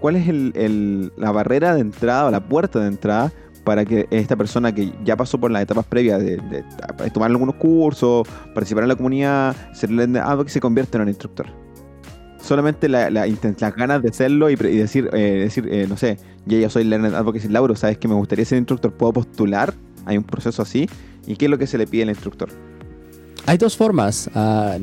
cuál 0.00 0.16
es 0.16 0.28
el- 0.28 0.52
el- 0.56 1.12
la 1.16 1.30
barrera 1.32 1.74
de 1.74 1.80
entrada 1.82 2.26
o 2.26 2.30
la 2.30 2.40
puerta 2.40 2.80
de 2.80 2.88
entrada 2.88 3.32
para 3.64 3.84
que 3.84 4.06
esta 4.10 4.36
persona 4.36 4.72
que 4.74 4.92
ya 5.04 5.16
pasó 5.16 5.38
por 5.38 5.50
las 5.50 5.62
etapas 5.62 5.84
previas 5.84 6.20
de, 6.20 6.36
de- 6.36 6.64
de 7.02 7.10
tomar 7.10 7.30
algunos 7.30 7.56
cursos, 7.56 8.26
participar 8.54 8.84
en 8.84 8.88
la 8.88 8.96
comunidad, 8.96 9.54
ser 9.74 9.90
algo 10.18 10.44
que 10.44 10.50
se 10.50 10.60
convierta 10.60 10.98
en 10.98 11.02
un 11.02 11.08
instructor? 11.08 11.46
Solamente 12.46 12.88
la- 12.88 13.10
la 13.10 13.26
las 13.26 13.74
ganas 13.74 14.02
de 14.02 14.12
serlo 14.12 14.48
y, 14.50 14.56
decir, 14.56 15.10
eh, 15.12 15.40
decir 15.44 15.68
eh, 15.70 15.86
no 15.88 15.96
sé, 15.96 16.18
yo 16.46 16.58
ya 16.58 16.70
soy 16.70 16.84
Learner 16.84 17.14
Advocacy 17.14 17.48
Lauro, 17.48 17.74
¿sabes 17.74 17.98
que 17.98 18.06
me 18.06 18.14
gustaría 18.14 18.44
ser 18.44 18.58
instructor? 18.58 18.92
¿Puedo 18.92 19.12
postular? 19.14 19.74
Hay 20.04 20.16
un 20.16 20.24
proceso 20.24 20.62
así. 20.62 20.88
¿Y 21.26 21.34
qué 21.36 21.46
es 21.46 21.50
lo 21.50 21.58
que 21.58 21.66
se 21.66 21.76
le 21.76 21.86
pide 21.88 22.04
al 22.04 22.10
instructor? 22.10 22.48
Hay 23.46 23.58
dos 23.58 23.76
formas. 23.76 24.30
ah, 24.34 24.78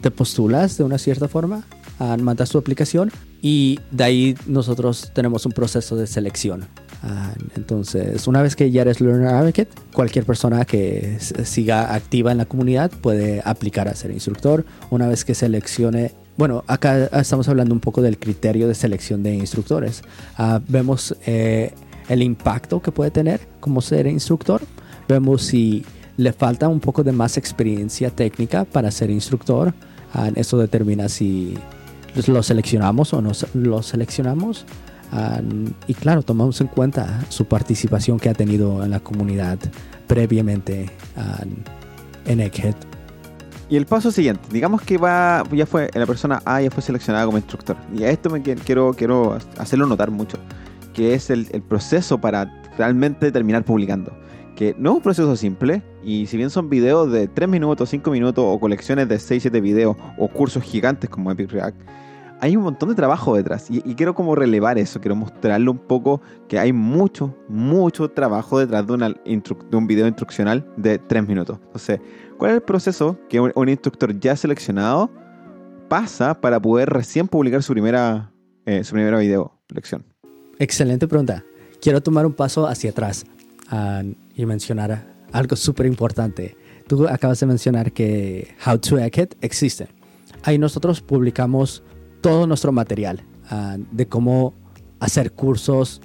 te 0.00 0.10
postulas 0.10 0.78
de 0.78 0.84
una 0.84 0.96
cierta 0.96 1.28
forma, 1.28 1.64
ah, 1.98 2.16
mandas 2.18 2.48
tu 2.48 2.56
aplicación 2.58 3.10
y 3.42 3.78
de 3.90 4.04
ahí 4.04 4.34
nosotros 4.46 5.10
tenemos 5.14 5.44
un 5.44 5.52
proceso 5.52 5.94
de 5.96 6.06
selección. 6.06 6.64
Ah, 7.02 7.32
entonces, 7.56 8.26
una 8.26 8.40
vez 8.40 8.56
que 8.56 8.70
ya 8.70 8.82
eres 8.82 9.00
Learner 9.00 9.28
Advocate, 9.28 9.68
cualquier 9.92 10.24
persona 10.24 10.64
que 10.64 11.18
siga 11.44 11.94
activa 11.94 12.30
en 12.32 12.38
la 12.38 12.44
comunidad 12.46 12.90
puede 12.90 13.42
aplicar 13.44 13.88
a 13.88 13.94
ser 13.94 14.10
instructor. 14.10 14.64
Una 14.90 15.06
vez 15.06 15.24
que 15.24 15.34
seleccione, 15.34 16.12
bueno, 16.40 16.64
acá 16.68 17.04
estamos 17.20 17.50
hablando 17.50 17.74
un 17.74 17.80
poco 17.80 18.00
del 18.00 18.18
criterio 18.18 18.66
de 18.66 18.74
selección 18.74 19.22
de 19.22 19.34
instructores. 19.34 20.02
Ah, 20.38 20.58
vemos 20.66 21.14
eh, 21.26 21.74
el 22.08 22.22
impacto 22.22 22.80
que 22.80 22.90
puede 22.90 23.10
tener 23.10 23.46
como 23.60 23.82
ser 23.82 24.06
instructor. 24.06 24.62
Vemos 25.06 25.42
si 25.42 25.84
le 26.16 26.32
falta 26.32 26.66
un 26.68 26.80
poco 26.80 27.04
de 27.04 27.12
más 27.12 27.36
experiencia 27.36 28.08
técnica 28.08 28.64
para 28.64 28.90
ser 28.90 29.10
instructor. 29.10 29.74
Ah, 30.14 30.30
eso 30.34 30.56
determina 30.56 31.10
si 31.10 31.58
lo 32.26 32.42
seleccionamos 32.42 33.12
o 33.12 33.20
no 33.20 33.32
lo 33.52 33.82
seleccionamos. 33.82 34.64
Ah, 35.12 35.42
y 35.88 35.92
claro, 35.92 36.22
tomamos 36.22 36.58
en 36.62 36.68
cuenta 36.68 37.22
su 37.28 37.44
participación 37.44 38.18
que 38.18 38.30
ha 38.30 38.34
tenido 38.34 38.82
en 38.82 38.92
la 38.92 39.00
comunidad 39.00 39.58
previamente 40.06 40.88
en 42.24 42.40
Egghead. 42.40 42.89
Y 43.70 43.76
el 43.76 43.86
paso 43.86 44.10
siguiente, 44.10 44.42
digamos 44.50 44.82
que 44.82 44.98
va, 44.98 45.44
ya 45.52 45.64
fue, 45.64 45.88
la 45.94 46.04
persona 46.04 46.42
A 46.44 46.60
ya 46.60 46.72
fue 46.72 46.82
seleccionada 46.82 47.24
como 47.24 47.38
instructor. 47.38 47.76
Y 47.94 48.02
a 48.02 48.10
esto 48.10 48.28
me 48.28 48.42
qui- 48.42 48.60
quiero, 48.64 48.92
quiero 48.94 49.38
hacerlo 49.58 49.86
notar 49.86 50.10
mucho, 50.10 50.38
que 50.92 51.14
es 51.14 51.30
el, 51.30 51.46
proceso 51.68 52.20
para 52.20 52.52
realmente 52.76 53.30
terminar 53.30 53.64
publicando. 53.64 54.12
Que 54.56 54.74
no 54.76 54.90
es 54.90 54.96
un 54.96 55.02
proceso 55.02 55.36
simple, 55.36 55.84
y 56.02 56.26
si 56.26 56.36
bien 56.36 56.50
son 56.50 56.68
videos 56.68 57.12
de 57.12 57.28
3 57.28 57.48
minutos, 57.48 57.88
5 57.90 58.10
minutos, 58.10 58.44
o 58.44 58.58
colecciones 58.58 59.08
de 59.08 59.20
6, 59.20 59.40
7 59.40 59.60
videos, 59.60 59.96
o 60.18 60.26
cursos 60.26 60.64
gigantes 60.64 61.08
como 61.08 61.30
Epic 61.30 61.52
React, 61.52 61.80
hay 62.40 62.56
un 62.56 62.64
montón 62.64 62.88
de 62.88 62.96
trabajo 62.96 63.36
detrás. 63.36 63.70
Y, 63.70 63.80
quiero 63.94 64.14
como 64.14 64.34
relevar 64.34 64.78
eso, 64.78 65.00
quiero 65.00 65.14
mostrarle 65.14 65.70
un 65.70 65.78
poco 65.78 66.20
que 66.48 66.58
hay 66.58 66.72
mucho, 66.72 67.36
mucho 67.48 68.08
trabajo 68.10 68.58
detrás 68.58 68.84
de, 68.86 68.96
de 68.96 69.76
un 69.76 69.86
video 69.86 70.08
instruccional 70.08 70.66
de 70.76 70.98
3 70.98 71.28
minutos. 71.28 71.58
Entonces, 71.66 72.00
¿Cuál 72.40 72.52
es 72.52 72.56
el 72.56 72.62
proceso 72.62 73.18
que 73.28 73.38
un, 73.38 73.52
un 73.54 73.68
instructor 73.68 74.18
ya 74.18 74.34
seleccionado 74.34 75.10
pasa 75.90 76.40
para 76.40 76.58
poder 76.58 76.88
recién 76.88 77.28
publicar 77.28 77.62
su 77.62 77.74
primera, 77.74 78.32
eh, 78.64 78.82
su 78.82 78.94
primera 78.94 79.18
video 79.18 79.60
lección? 79.68 80.06
Excelente 80.58 81.06
pregunta. 81.06 81.44
Quiero 81.82 82.02
tomar 82.02 82.24
un 82.24 82.32
paso 82.32 82.66
hacia 82.66 82.92
atrás 82.92 83.26
ah, 83.68 84.02
y 84.34 84.46
mencionar 84.46 85.04
algo 85.32 85.54
súper 85.54 85.84
importante. 85.84 86.56
Tú 86.88 87.06
acabas 87.06 87.38
de 87.40 87.44
mencionar 87.44 87.92
que 87.92 88.54
How 88.66 88.78
to 88.78 88.98
Egghead 88.98 89.32
existe. 89.42 89.88
Ahí 90.42 90.56
nosotros 90.56 91.02
publicamos 91.02 91.82
todo 92.22 92.46
nuestro 92.46 92.72
material 92.72 93.22
ah, 93.50 93.76
de 93.92 94.08
cómo 94.08 94.54
hacer 94.98 95.32
cursos, 95.32 96.00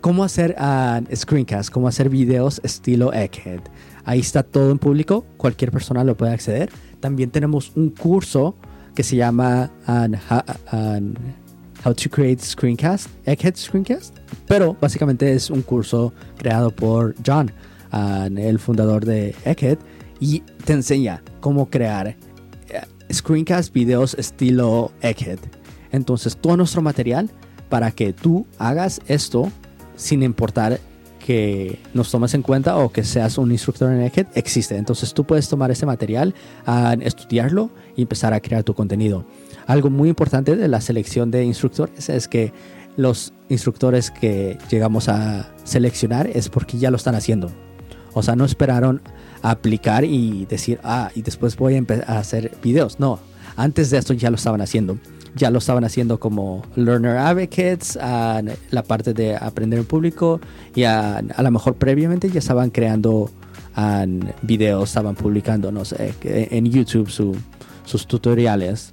cómo 0.00 0.24
hacer 0.24 0.56
ah, 0.58 1.00
screencasts, 1.14 1.70
cómo 1.70 1.86
hacer 1.86 2.08
videos 2.08 2.60
estilo 2.64 3.12
Egghead. 3.12 3.60
Ahí 4.04 4.20
está 4.20 4.42
todo 4.42 4.70
en 4.70 4.78
público, 4.78 5.24
cualquier 5.36 5.70
persona 5.70 6.04
lo 6.04 6.16
puede 6.16 6.32
acceder. 6.32 6.70
También 7.00 7.30
tenemos 7.30 7.72
un 7.74 7.90
curso 7.90 8.54
que 8.94 9.02
se 9.02 9.16
llama 9.16 9.70
ha- 9.86 10.08
ah, 10.70 11.00
How 11.84 11.94
to 11.94 12.08
Create 12.10 12.42
Screencast, 12.42 13.08
Egghead 13.26 13.56
Screencast. 13.56 14.16
Pero 14.46 14.76
básicamente 14.80 15.32
es 15.32 15.50
un 15.50 15.62
curso 15.62 16.12
creado 16.38 16.70
por 16.70 17.14
John, 17.26 17.50
ah, 17.92 18.28
el 18.34 18.58
fundador 18.58 19.04
de 19.04 19.34
Egghead, 19.44 19.78
y 20.20 20.40
te 20.64 20.72
enseña 20.74 21.22
cómo 21.40 21.68
crear 21.68 22.08
eh, 22.08 22.16
screencast 23.12 23.72
videos 23.74 24.14
estilo 24.14 24.92
Egghead. 25.02 25.38
Entonces, 25.92 26.36
todo 26.36 26.56
nuestro 26.56 26.82
material 26.82 27.30
para 27.68 27.90
que 27.90 28.12
tú 28.12 28.46
hagas 28.58 29.00
esto 29.06 29.50
sin 29.96 30.22
importar 30.22 30.80
que 31.24 31.78
nos 31.94 32.10
tomes 32.10 32.34
en 32.34 32.42
cuenta 32.42 32.76
o 32.76 32.92
que 32.92 33.02
seas 33.02 33.38
un 33.38 33.50
instructor 33.50 33.90
en 33.90 34.02
Egghead 34.02 34.26
existe. 34.34 34.76
Entonces 34.76 35.14
tú 35.14 35.24
puedes 35.24 35.48
tomar 35.48 35.70
ese 35.70 35.86
material, 35.86 36.34
ah, 36.66 36.94
estudiarlo 37.00 37.70
y 37.96 38.02
empezar 38.02 38.34
a 38.34 38.40
crear 38.40 38.62
tu 38.62 38.74
contenido. 38.74 39.24
Algo 39.66 39.88
muy 39.88 40.10
importante 40.10 40.54
de 40.54 40.68
la 40.68 40.82
selección 40.82 41.30
de 41.30 41.42
instructores 41.42 42.10
es 42.10 42.28
que 42.28 42.52
los 42.98 43.32
instructores 43.48 44.10
que 44.10 44.58
llegamos 44.70 45.08
a 45.08 45.50
seleccionar 45.64 46.26
es 46.26 46.50
porque 46.50 46.76
ya 46.76 46.90
lo 46.90 46.98
están 46.98 47.14
haciendo. 47.14 47.50
O 48.12 48.22
sea, 48.22 48.36
no 48.36 48.44
esperaron 48.44 49.00
a 49.40 49.52
aplicar 49.52 50.04
y 50.04 50.44
decir, 50.44 50.78
ah, 50.84 51.10
y 51.14 51.22
después 51.22 51.56
voy 51.56 51.76
a 51.76 51.84
a 52.06 52.18
hacer 52.18 52.54
videos. 52.62 53.00
No, 53.00 53.18
antes 53.56 53.88
de 53.88 53.96
esto 53.96 54.12
ya 54.12 54.28
lo 54.28 54.36
estaban 54.36 54.60
haciendo. 54.60 54.98
Ya 55.36 55.50
lo 55.50 55.58
estaban 55.58 55.84
haciendo 55.84 56.20
como 56.20 56.62
Learner 56.76 57.16
Advocates, 57.16 57.98
ah, 58.00 58.40
la 58.70 58.82
parte 58.84 59.14
de 59.14 59.34
aprender 59.36 59.80
en 59.80 59.84
público, 59.84 60.40
y 60.74 60.84
a, 60.84 61.16
a 61.18 61.42
lo 61.42 61.50
mejor 61.50 61.74
previamente 61.74 62.30
ya 62.30 62.38
estaban 62.38 62.70
creando 62.70 63.30
videos, 64.42 64.88
estaban 64.90 65.16
publicando, 65.16 65.72
no 65.72 65.84
sé, 65.84 66.14
en 66.22 66.66
YouTube 66.70 67.10
su- 67.10 67.36
sus 67.84 68.06
tutoriales. 68.06 68.92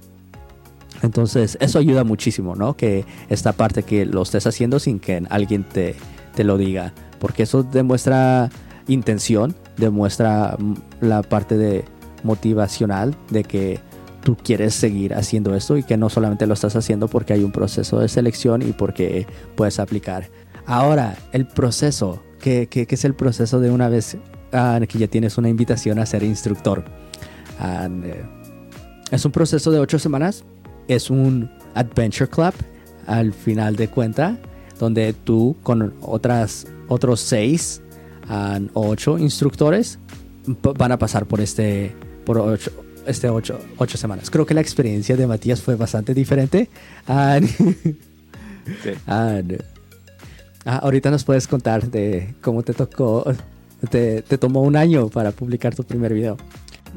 Entonces, 1.03 1.57
eso 1.61 1.77
ayuda 1.79 2.03
muchísimo, 2.03 2.55
¿no? 2.55 2.75
Que 2.75 3.05
esta 3.29 3.53
parte 3.53 3.83
que 3.83 4.05
lo 4.05 4.23
estés 4.23 4.45
haciendo 4.47 4.79
sin 4.79 4.99
que 4.99 5.23
alguien 5.29 5.63
te, 5.63 5.95
te 6.35 6.43
lo 6.43 6.57
diga. 6.57 6.93
Porque 7.19 7.43
eso 7.43 7.61
demuestra 7.63 8.49
intención, 8.87 9.55
demuestra 9.77 10.55
mm, 10.59 10.73
la 11.01 11.21
parte 11.23 11.57
de 11.57 11.85
motivacional 12.23 13.15
de 13.29 13.43
que 13.43 13.79
tú 14.23 14.37
quieres 14.37 14.73
seguir 14.73 15.13
haciendo 15.13 15.55
esto 15.55 15.77
y 15.77 15.83
que 15.83 15.97
no 15.97 16.09
solamente 16.09 16.45
lo 16.47 16.53
estás 16.53 16.75
haciendo 16.75 17.07
porque 17.07 17.33
hay 17.33 17.43
un 17.43 17.51
proceso 17.51 17.99
de 17.99 18.07
selección 18.07 18.61
y 18.61 18.71
porque 18.73 19.25
puedes 19.55 19.79
aplicar. 19.79 20.29
Ahora, 20.65 21.15
el 21.31 21.47
proceso, 21.47 22.21
¿qué, 22.39 22.67
qué- 22.69 22.85
qué 22.85 22.95
es 22.95 23.05
el 23.05 23.15
proceso 23.15 23.59
de 23.59 23.71
una 23.71 23.89
vez 23.89 24.17
ah, 24.53 24.79
que 24.87 24.99
ya 24.99 25.07
tienes 25.07 25.37
una 25.37 25.49
invitación 25.49 25.97
a 25.99 26.05
ser 26.05 26.23
instructor? 26.23 26.83
And, 27.59 28.05
eh, 28.05 28.23
es 29.11 29.25
un 29.25 29.31
proceso 29.31 29.71
de 29.71 29.79
ocho 29.79 29.99
semanas. 29.99 30.43
Es 30.87 31.09
un 31.09 31.49
adventure 31.75 32.29
club 32.29 32.53
al 33.07 33.33
final 33.33 33.75
de 33.75 33.87
cuenta, 33.87 34.37
donde 34.79 35.13
tú 35.13 35.55
con 35.63 35.93
otras, 36.01 36.67
otros 36.87 37.19
seis 37.21 37.81
o 38.73 38.87
ocho 38.87 39.17
instructores 39.17 39.99
van 40.77 40.91
a 40.91 40.97
pasar 40.97 41.25
por 41.25 41.41
este, 41.41 41.93
por 42.25 42.37
ocho, 42.37 42.71
este 43.05 43.29
ocho, 43.29 43.59
ocho, 43.77 43.97
semanas. 43.97 44.29
Creo 44.29 44.45
que 44.45 44.53
la 44.53 44.61
experiencia 44.61 45.15
de 45.15 45.27
Matías 45.27 45.61
fue 45.61 45.75
bastante 45.75 46.13
diferente. 46.13 46.69
And, 47.07 47.49
and, 49.07 49.63
ah, 50.65 50.77
ahorita 50.77 51.11
nos 51.11 51.23
puedes 51.23 51.47
contar 51.47 51.89
de 51.89 52.35
cómo 52.41 52.63
te 52.63 52.73
tocó, 52.73 53.25
te, 53.89 54.21
te 54.21 54.37
tomó 54.37 54.61
un 54.61 54.75
año 54.75 55.09
para 55.09 55.31
publicar 55.31 55.75
tu 55.75 55.83
primer 55.83 56.13
video. 56.13 56.37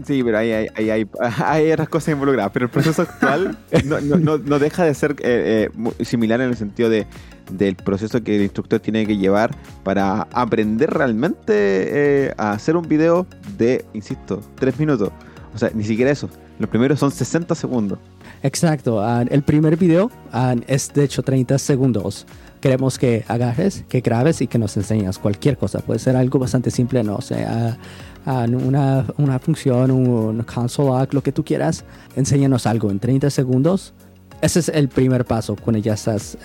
Sí, 0.05 0.25
pero 0.25 0.39
ahí 0.39 0.51
hay, 0.51 0.67
hay, 0.75 0.91
hay, 0.91 1.07
hay, 1.45 1.73
otras 1.73 1.89
cosas 1.89 2.13
involucradas. 2.13 2.51
Pero 2.53 2.67
el 2.67 2.71
proceso 2.71 3.03
actual 3.03 3.57
no, 3.85 4.01
no, 4.01 4.39
no, 4.39 4.59
deja 4.59 4.85
de 4.85 4.95
ser 4.95 5.13
eh, 5.21 5.71
eh, 5.71 6.05
similar 6.05 6.41
en 6.41 6.51
el 6.51 6.57
sentido 6.57 6.91
de, 6.91 7.07
del 7.53 7.77
proceso 7.77 8.23
que 8.23 8.37
el 8.37 8.43
instructor 8.43 8.81
tiene 8.81 9.07
que 9.07 9.17
llevar 9.17 9.55
para 9.85 10.23
aprender 10.33 10.91
realmente 10.91 11.53
eh, 11.53 12.35
a 12.37 12.53
hacer 12.53 12.77
un 12.77 12.89
video 12.89 13.27
de, 13.57 13.85
insisto, 13.93 14.41
tres 14.57 14.79
minutos. 14.79 15.11
O 15.55 15.59
sea, 15.59 15.71
ni 15.73 15.85
siquiera 15.85 16.11
eso. 16.11 16.29
Los 16.59 16.69
primeros 16.69 16.99
son 16.99 17.11
60 17.11 17.55
segundos. 17.55 17.99
Exacto. 18.43 18.97
Uh, 18.97 19.25
el 19.31 19.43
primer 19.43 19.77
video 19.77 20.11
uh, 20.33 20.61
es 20.67 20.93
de 20.93 21.05
hecho 21.05 21.23
30 21.23 21.59
segundos. 21.59 22.27
Queremos 22.61 22.99
que 22.99 23.25
agarres, 23.29 23.85
que 23.89 24.01
grabes 24.01 24.41
y 24.41 24.47
que 24.47 24.59
nos 24.59 24.77
enseñes 24.77 25.19
cualquier 25.19 25.57
cosa. 25.57 25.81
Puede 25.81 26.01
ser 26.01 26.17
algo 26.17 26.39
bastante 26.39 26.71
simple, 26.71 27.05
no 27.05 27.21
sé, 27.21 27.47
uh, 27.47 28.31
una, 28.31 29.05
una, 29.19 29.39
función, 29.39 29.91
un 29.91 30.43
console, 30.43 31.09
lo 31.13 31.23
que 31.23 31.31
tú 31.31 31.45
quieras. 31.45 31.85
Enséñanos 32.17 32.67
algo 32.67 32.91
en 32.91 32.99
30 32.99 33.31
segundos. 33.31 33.93
Ese 34.41 34.61
es 34.61 34.69
el 34.69 34.89
primer 34.89 35.25
paso 35.25 35.57
cuando 35.57 35.79
ya 35.79 35.95
estás 35.95 36.37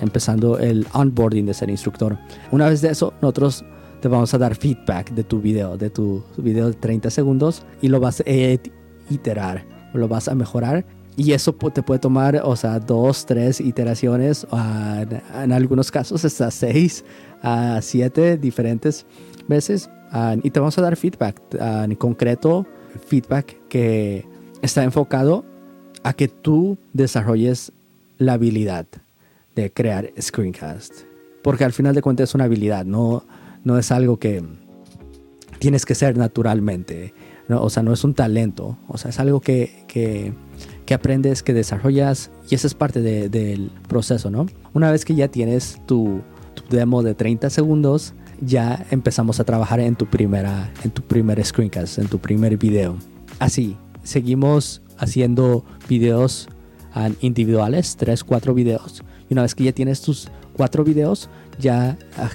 empezando 0.00 0.58
el 0.58 0.86
onboarding 0.92 1.46
de 1.46 1.54
ser 1.54 1.70
instructor. 1.70 2.18
Una 2.50 2.68
vez 2.68 2.80
de 2.82 2.90
eso, 2.90 3.12
nosotros 3.20 3.64
te 4.00 4.08
vamos 4.08 4.32
a 4.34 4.38
dar 4.38 4.54
feedback 4.54 5.10
de 5.10 5.24
tu 5.24 5.40
video, 5.40 5.76
de 5.76 5.90
tu 5.90 6.22
video 6.36 6.68
de 6.68 6.74
30 6.74 7.10
segundos 7.10 7.62
y 7.82 7.88
lo 7.88 8.00
vas 8.00 8.20
a 8.20 8.24
iterar, 9.10 9.64
lo 9.94 10.08
vas 10.08 10.28
a 10.28 10.34
mejorar 10.34 10.84
y 11.16 11.32
eso 11.32 11.54
te 11.54 11.82
puede 11.82 11.98
tomar, 11.98 12.42
o 12.44 12.54
sea, 12.56 12.78
dos, 12.78 13.24
tres 13.24 13.60
iteraciones, 13.60 14.46
en 15.34 15.52
algunos 15.52 15.90
casos 15.90 16.24
hasta 16.26 16.50
seis 16.50 17.04
a 17.42 17.80
siete 17.80 18.36
diferentes 18.36 19.06
veces. 19.48 19.88
y 20.42 20.50
te 20.50 20.60
vamos 20.60 20.76
a 20.76 20.82
dar 20.82 20.96
feedback, 20.96 21.40
en 21.58 21.94
concreto, 21.94 22.66
feedback 23.06 23.56
que 23.68 24.26
está 24.60 24.84
enfocado 24.84 25.44
a 26.02 26.12
que 26.12 26.28
tú 26.28 26.76
desarrolles 26.92 27.72
la 28.18 28.34
habilidad 28.34 28.86
de 29.54 29.72
crear 29.72 30.12
screencast. 30.20 30.92
Porque 31.42 31.64
al 31.64 31.72
final 31.72 31.94
de 31.94 32.02
cuentas 32.02 32.30
es 32.30 32.34
una 32.34 32.44
habilidad, 32.44 32.84
no, 32.84 33.24
no 33.66 33.76
es 33.78 33.90
algo 33.90 34.18
que 34.20 34.44
tienes 35.58 35.84
que 35.84 35.96
ser 35.96 36.16
naturalmente. 36.16 37.12
¿no? 37.48 37.60
O 37.60 37.68
sea, 37.68 37.82
no 37.82 37.92
es 37.92 38.04
un 38.04 38.14
talento. 38.14 38.78
O 38.86 38.96
sea, 38.96 39.10
es 39.10 39.18
algo 39.18 39.40
que, 39.40 39.84
que, 39.88 40.32
que 40.86 40.94
aprendes, 40.94 41.42
que 41.42 41.52
desarrollas 41.52 42.30
y 42.48 42.54
eso 42.54 42.68
es 42.68 42.74
parte 42.74 43.02
de, 43.02 43.28
del 43.28 43.72
proceso, 43.88 44.30
¿no? 44.30 44.46
Una 44.72 44.92
vez 44.92 45.04
que 45.04 45.16
ya 45.16 45.26
tienes 45.28 45.80
tu, 45.84 46.22
demo 46.70 47.02
de 47.02 47.16
30 47.16 47.50
segundos, 47.50 48.14
ya 48.40 48.86
empezamos 48.92 49.40
a 49.40 49.44
trabajar 49.44 49.80
en 49.80 49.96
tu 49.96 50.06
primera, 50.06 50.72
en 50.84 50.92
tu 50.92 51.02
primer 51.02 51.44
screencast, 51.44 51.98
en 51.98 52.06
tu 52.06 52.20
primer 52.20 52.56
video. 52.56 52.96
Así, 53.40 53.76
seguimos 54.04 54.80
haciendo 54.96 55.64
videos 55.88 56.48
ah, 56.94 57.10
individuales, 57.20 57.96
3, 57.96 58.22
4 58.22 58.54
videos. 58.54 59.02
Y 59.28 59.34
una 59.34 59.42
vez 59.42 59.56
que 59.56 59.64
ya 59.64 59.72
tienes 59.72 60.02
tus 60.02 60.28
cuatro 60.56 60.84
videos, 60.84 61.28
ya 61.58 61.98
ah, 62.16 62.30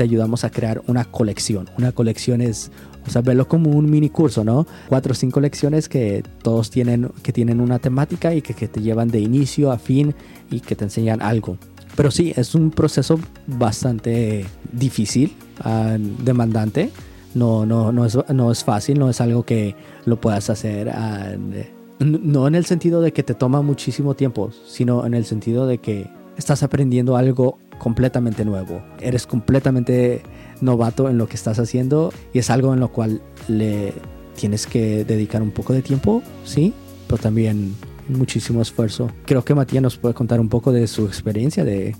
te 0.00 0.04
ayudamos 0.04 0.44
a 0.44 0.50
crear 0.50 0.80
una 0.86 1.04
colección. 1.04 1.68
Una 1.76 1.92
colección 1.92 2.40
es, 2.40 2.70
o 3.06 3.10
sea, 3.10 3.20
verlo 3.20 3.46
como 3.46 3.68
un 3.68 3.90
mini 3.90 4.08
curso, 4.08 4.44
¿no? 4.44 4.66
Cuatro 4.88 5.12
o 5.12 5.14
cinco 5.14 5.40
lecciones 5.40 5.90
que 5.90 6.24
todos 6.40 6.70
tienen, 6.70 7.10
que 7.22 7.34
tienen 7.34 7.60
una 7.60 7.78
temática 7.78 8.34
y 8.34 8.40
que, 8.40 8.54
que 8.54 8.66
te 8.66 8.80
llevan 8.80 9.08
de 9.08 9.20
inicio 9.20 9.70
a 9.70 9.76
fin 9.76 10.14
y 10.50 10.60
que 10.60 10.74
te 10.74 10.84
enseñan 10.84 11.20
algo. 11.20 11.58
Pero 11.96 12.10
sí, 12.10 12.32
es 12.34 12.54
un 12.54 12.70
proceso 12.70 13.20
bastante 13.46 14.46
difícil, 14.72 15.36
uh, 15.66 15.98
demandante. 16.24 16.90
No, 17.34 17.66
no, 17.66 17.92
no, 17.92 18.06
es, 18.06 18.16
no 18.30 18.50
es 18.50 18.64
fácil, 18.64 18.98
no 18.98 19.10
es 19.10 19.20
algo 19.20 19.42
que 19.42 19.76
lo 20.06 20.18
puedas 20.18 20.48
hacer. 20.48 20.88
Uh, 20.88 22.06
no 22.06 22.48
en 22.48 22.54
el 22.54 22.64
sentido 22.64 23.02
de 23.02 23.12
que 23.12 23.22
te 23.22 23.34
toma 23.34 23.60
muchísimo 23.60 24.14
tiempo, 24.14 24.50
sino 24.66 25.04
en 25.04 25.12
el 25.12 25.26
sentido 25.26 25.66
de 25.66 25.76
que 25.76 26.08
estás 26.40 26.62
aprendiendo 26.62 27.16
algo 27.16 27.58
completamente 27.78 28.44
nuevo. 28.44 28.82
Eres 28.98 29.26
completamente 29.26 30.22
novato 30.60 31.08
en 31.08 31.18
lo 31.18 31.28
que 31.28 31.36
estás 31.36 31.58
haciendo 31.58 32.12
y 32.32 32.38
es 32.38 32.50
algo 32.50 32.74
en 32.74 32.80
lo 32.80 32.88
cual 32.88 33.22
le 33.46 33.92
tienes 34.34 34.66
que 34.66 35.04
dedicar 35.04 35.42
un 35.42 35.50
poco 35.50 35.72
de 35.72 35.82
tiempo, 35.82 36.22
sí, 36.44 36.72
pero 37.06 37.22
también 37.22 37.74
muchísimo 38.08 38.62
esfuerzo. 38.62 39.10
Creo 39.26 39.44
que 39.44 39.54
Matías 39.54 39.82
nos 39.82 39.96
puede 39.96 40.14
contar 40.14 40.40
un 40.40 40.48
poco 40.48 40.72
de 40.72 40.86
su 40.86 41.06
experiencia, 41.06 41.64
de, 41.64 41.94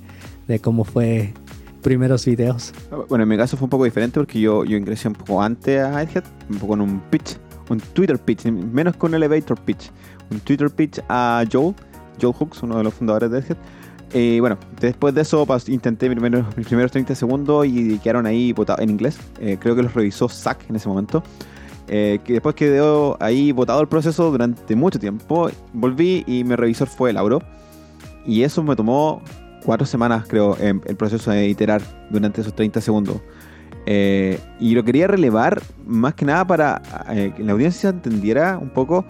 de 0.49 0.59
cómo 0.59 0.85
fue 0.85 1.35
primeros 1.83 2.25
videos. 2.25 2.73
Bueno, 3.09 3.25
en 3.25 3.29
mi 3.29 3.37
caso 3.37 3.57
fue 3.57 3.67
un 3.67 3.71
poco 3.71 3.85
diferente 3.85 4.19
porque 4.19 4.41
yo, 4.41 4.65
yo 4.65 4.77
ingresé 4.77 5.09
un 5.09 5.15
poco 5.15 5.43
antes 5.43 5.81
a 5.81 6.03
Headhead, 6.03 6.25
un 6.49 6.57
poco 6.57 6.75
en 6.75 6.81
un 6.81 7.01
pitch, 7.11 7.37
un 7.69 7.79
Twitter 7.79 8.19
pitch, 8.19 8.47
menos 8.47 8.97
con 8.97 9.11
un 9.11 9.17
elevator 9.17 9.61
pitch, 9.61 9.91
un 10.31 10.41
Twitter 10.41 10.71
pitch 10.71 11.01
a 11.09 11.45
Joel, 11.51 11.75
Joel 12.21 12.35
Hooks, 12.39 12.63
uno 12.63 12.79
de 12.79 12.85
los 12.85 12.95
fundadores 12.95 13.31
de 13.31 13.39
Headhead 13.39 13.59
y 14.13 14.41
bueno, 14.41 14.59
después 14.81 15.15
de 15.15 15.21
eso 15.23 15.47
intenté 15.69 16.09
mis 16.09 16.19
primeros 16.67 16.91
30 16.91 17.15
segundos 17.15 17.67
y 17.67 17.99
quedaron 17.99 18.27
ahí 18.27 18.53
votados 18.53 18.81
en 18.81 18.91
inglés. 18.91 19.19
Eh, 19.41 19.57
creo 19.61 19.77
que 19.77 19.83
los 19.83 19.95
revisó 19.95 20.29
Zack 20.29 20.69
en 20.69 20.77
ese 20.77 20.89
momento. 20.89 21.23
Eh, 21.93 22.21
que 22.25 22.35
después 22.35 22.55
quedó 22.55 23.17
ahí 23.21 23.51
votado 23.53 23.81
el 23.81 23.89
proceso 23.89 24.31
durante 24.31 24.75
mucho 24.75 24.99
tiempo. 24.99 25.51
Volví 25.73 26.25
y 26.27 26.43
mi 26.45 26.57
revisor 26.57 26.89
fue 26.89 27.13
Lauro. 27.13 27.41
Y 28.27 28.43
eso 28.43 28.63
me 28.63 28.75
tomó 28.75 29.23
cuatro 29.65 29.87
semanas, 29.87 30.25
creo, 30.29 30.57
el 30.59 30.97
proceso 30.97 31.31
de 31.31 31.49
iterar 31.49 31.81
durante 32.11 32.41
esos 32.41 32.55
30 32.55 32.81
segundos. 32.81 33.17
Eh, 33.87 34.39
y 34.59 34.75
lo 34.75 34.85
quería 34.85 35.07
relevar 35.07 35.63
más 35.87 36.15
que 36.15 36.25
nada 36.25 36.47
para 36.47 36.83
que 37.37 37.43
la 37.43 37.53
audiencia 37.53 37.91
entendiera 37.91 38.59
un 38.59 38.71
poco 38.71 39.05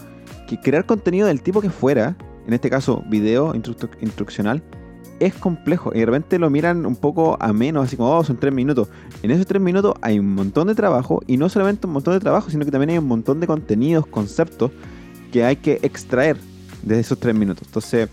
que 0.47 0.59
crear 0.59 0.87
contenido 0.87 1.27
del 1.27 1.43
tipo 1.43 1.61
que 1.61 1.71
fuera, 1.71 2.17
en 2.47 2.55
este 2.55 2.71
caso 2.71 3.03
video 3.09 3.55
instruccional, 3.55 4.63
es 5.21 5.35
complejo 5.35 5.93
y 5.95 6.01
de 6.01 6.07
repente 6.07 6.39
lo 6.39 6.51
miran 6.51 6.87
un 6.87 6.97
poco 6.97 7.37
a 7.41 7.53
menos, 7.53 7.87
así 7.87 7.97
como, 7.97 8.17
oh, 8.17 8.25
son 8.25 8.39
tres 8.39 8.53
minutos. 8.53 8.89
En 9.23 9.31
esos 9.31 9.47
tres 9.47 9.63
minutos 9.63 9.95
hay 10.01 10.19
un 10.19 10.35
montón 10.35 10.67
de 10.69 10.75
trabajo 10.75 11.23
y 11.27 11.37
no 11.37 11.49
solamente 11.49 11.87
un 11.87 11.93
montón 11.93 12.15
de 12.15 12.21
trabajo, 12.21 12.51
sino 12.51 12.65
que 12.65 12.71
también 12.71 12.91
hay 12.91 12.99
un 12.99 13.07
montón 13.07 13.39
de 13.39 13.47
contenidos, 13.47 14.07
conceptos 14.07 14.73
que 15.31 15.45
hay 15.45 15.57
que 15.57 15.79
extraer 15.83 16.37
de 16.83 16.99
esos 16.99 17.21
tres 17.21 17.35
minutos. 17.35 17.69
Entonces, 17.69 18.09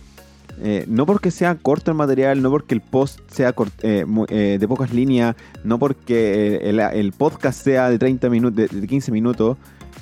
eh, 0.59 0.85
no 0.87 1.05
porque 1.05 1.31
sea 1.31 1.55
corto 1.55 1.91
el 1.91 1.97
material, 1.97 2.41
no 2.41 2.49
porque 2.49 2.73
el 2.73 2.81
post 2.81 3.19
sea 3.31 3.53
eh, 3.83 4.05
eh, 4.29 4.57
de 4.59 4.67
pocas 4.67 4.91
líneas, 4.91 5.35
no 5.63 5.77
porque 5.77 6.57
el, 6.63 7.11
podcast 7.13 7.63
sea 7.63 7.89
de 7.89 7.99
30 7.99 8.29
minutos, 8.29 8.69
de 8.69 8.87
15 8.87 9.11
minutos, 9.11 9.57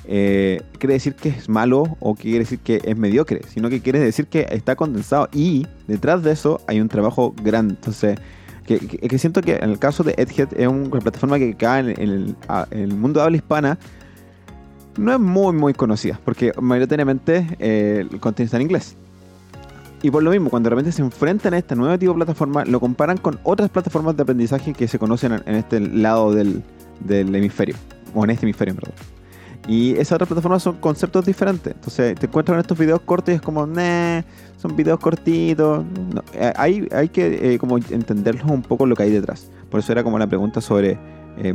eh, 0.08 0.62
quiere 0.78 0.94
decir 0.94 1.14
que 1.14 1.30
es 1.30 1.48
malo 1.48 1.96
o 1.98 2.14
quiere 2.14 2.40
decir 2.40 2.60
que 2.60 2.80
es 2.84 2.96
mediocre, 2.96 3.40
sino 3.48 3.68
que 3.68 3.80
quiere 3.80 3.98
decir 3.98 4.26
que 4.26 4.46
está 4.50 4.76
condensado 4.76 5.28
y 5.32 5.66
detrás 5.88 6.22
de 6.22 6.32
eso 6.32 6.60
hay 6.68 6.80
un 6.80 6.88
trabajo 6.88 7.34
grande. 7.42 7.74
Entonces, 7.74 8.18
que, 8.66 9.18
siento 9.18 9.42
que 9.42 9.56
en 9.56 9.70
el 9.70 9.78
caso 9.78 10.04
de 10.04 10.14
Edhead 10.16 10.48
es 10.56 10.68
una 10.68 11.00
plataforma 11.00 11.38
que 11.38 11.54
cae 11.54 11.94
en, 11.98 12.36
el, 12.70 12.94
mundo 12.94 13.20
de 13.20 13.26
habla 13.26 13.36
hispana 13.36 13.78
no 14.96 15.12
es 15.12 15.20
muy 15.20 15.52
muy 15.52 15.74
conocida, 15.74 16.18
porque 16.24 16.52
mayoritariamente 16.60 17.46
eh, 17.58 18.06
el 18.10 18.20
contenido 18.20 18.46
está 18.46 18.56
en 18.56 18.62
inglés. 18.62 18.96
Y 20.02 20.10
por 20.10 20.22
lo 20.22 20.30
mismo, 20.30 20.50
cuando 20.50 20.68
de 20.68 20.76
repente 20.76 20.92
se 20.92 21.02
enfrentan 21.02 21.54
a 21.54 21.58
esta 21.58 21.74
nueva 21.74 21.98
tipo 21.98 22.12
de 22.12 22.16
plataforma, 22.16 22.64
lo 22.64 22.80
comparan 22.80 23.18
con 23.18 23.38
otras 23.42 23.70
plataformas 23.70 24.16
de 24.16 24.22
aprendizaje 24.22 24.72
que 24.72 24.88
se 24.88 24.98
conocen 24.98 25.32
en, 25.32 25.54
este 25.54 25.80
lado 25.80 26.32
del, 26.32 26.62
del 27.00 27.34
hemisferio, 27.34 27.74
o 28.14 28.24
en 28.24 28.30
este 28.30 28.46
hemisferio, 28.46 28.74
perdón. 28.74 29.15
Y 29.68 29.92
esas 29.94 30.12
otras 30.12 30.28
plataformas 30.28 30.62
son 30.62 30.76
conceptos 30.76 31.26
diferentes. 31.26 31.74
Entonces 31.74 32.18
te 32.18 32.26
encuentras 32.26 32.54
en 32.54 32.60
estos 32.60 32.78
videos 32.78 33.00
cortos 33.00 33.32
y 33.32 33.36
es 33.36 33.42
como, 33.42 33.66
nah, 33.66 34.22
son 34.58 34.76
videos 34.76 35.00
cortitos. 35.00 35.84
Eh, 36.34 36.52
hay, 36.56 36.88
hay 36.92 37.08
que 37.08 37.54
eh, 37.54 37.58
como 37.58 37.78
entenderlos 37.78 38.48
un 38.48 38.62
poco 38.62 38.86
lo 38.86 38.94
que 38.94 39.04
hay 39.04 39.10
detrás. 39.10 39.50
Por 39.70 39.80
eso 39.80 39.92
era 39.92 40.04
como 40.04 40.18
la 40.18 40.26
pregunta 40.26 40.60
sobre 40.60 40.98
eh, 41.38 41.54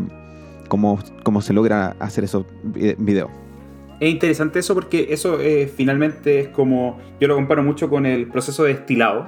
cómo, 0.68 1.00
cómo 1.24 1.42
se 1.42 1.54
logra 1.54 1.96
hacer 2.00 2.26
esos 2.26 2.46
videos. 2.64 3.30
Es 4.02 4.10
interesante 4.10 4.60
eso 4.60 4.74
porque 4.74 5.08
eso 5.12 5.38
finalmente 5.76 6.40
es 6.40 6.48
como, 6.48 6.98
yo 7.20 7.28
lo 7.28 7.36
comparo 7.36 7.62
mucho 7.62 7.88
con 7.88 8.08
el 8.08 8.28
proceso 8.28 8.64
de 8.64 8.74
destilado 8.74 9.28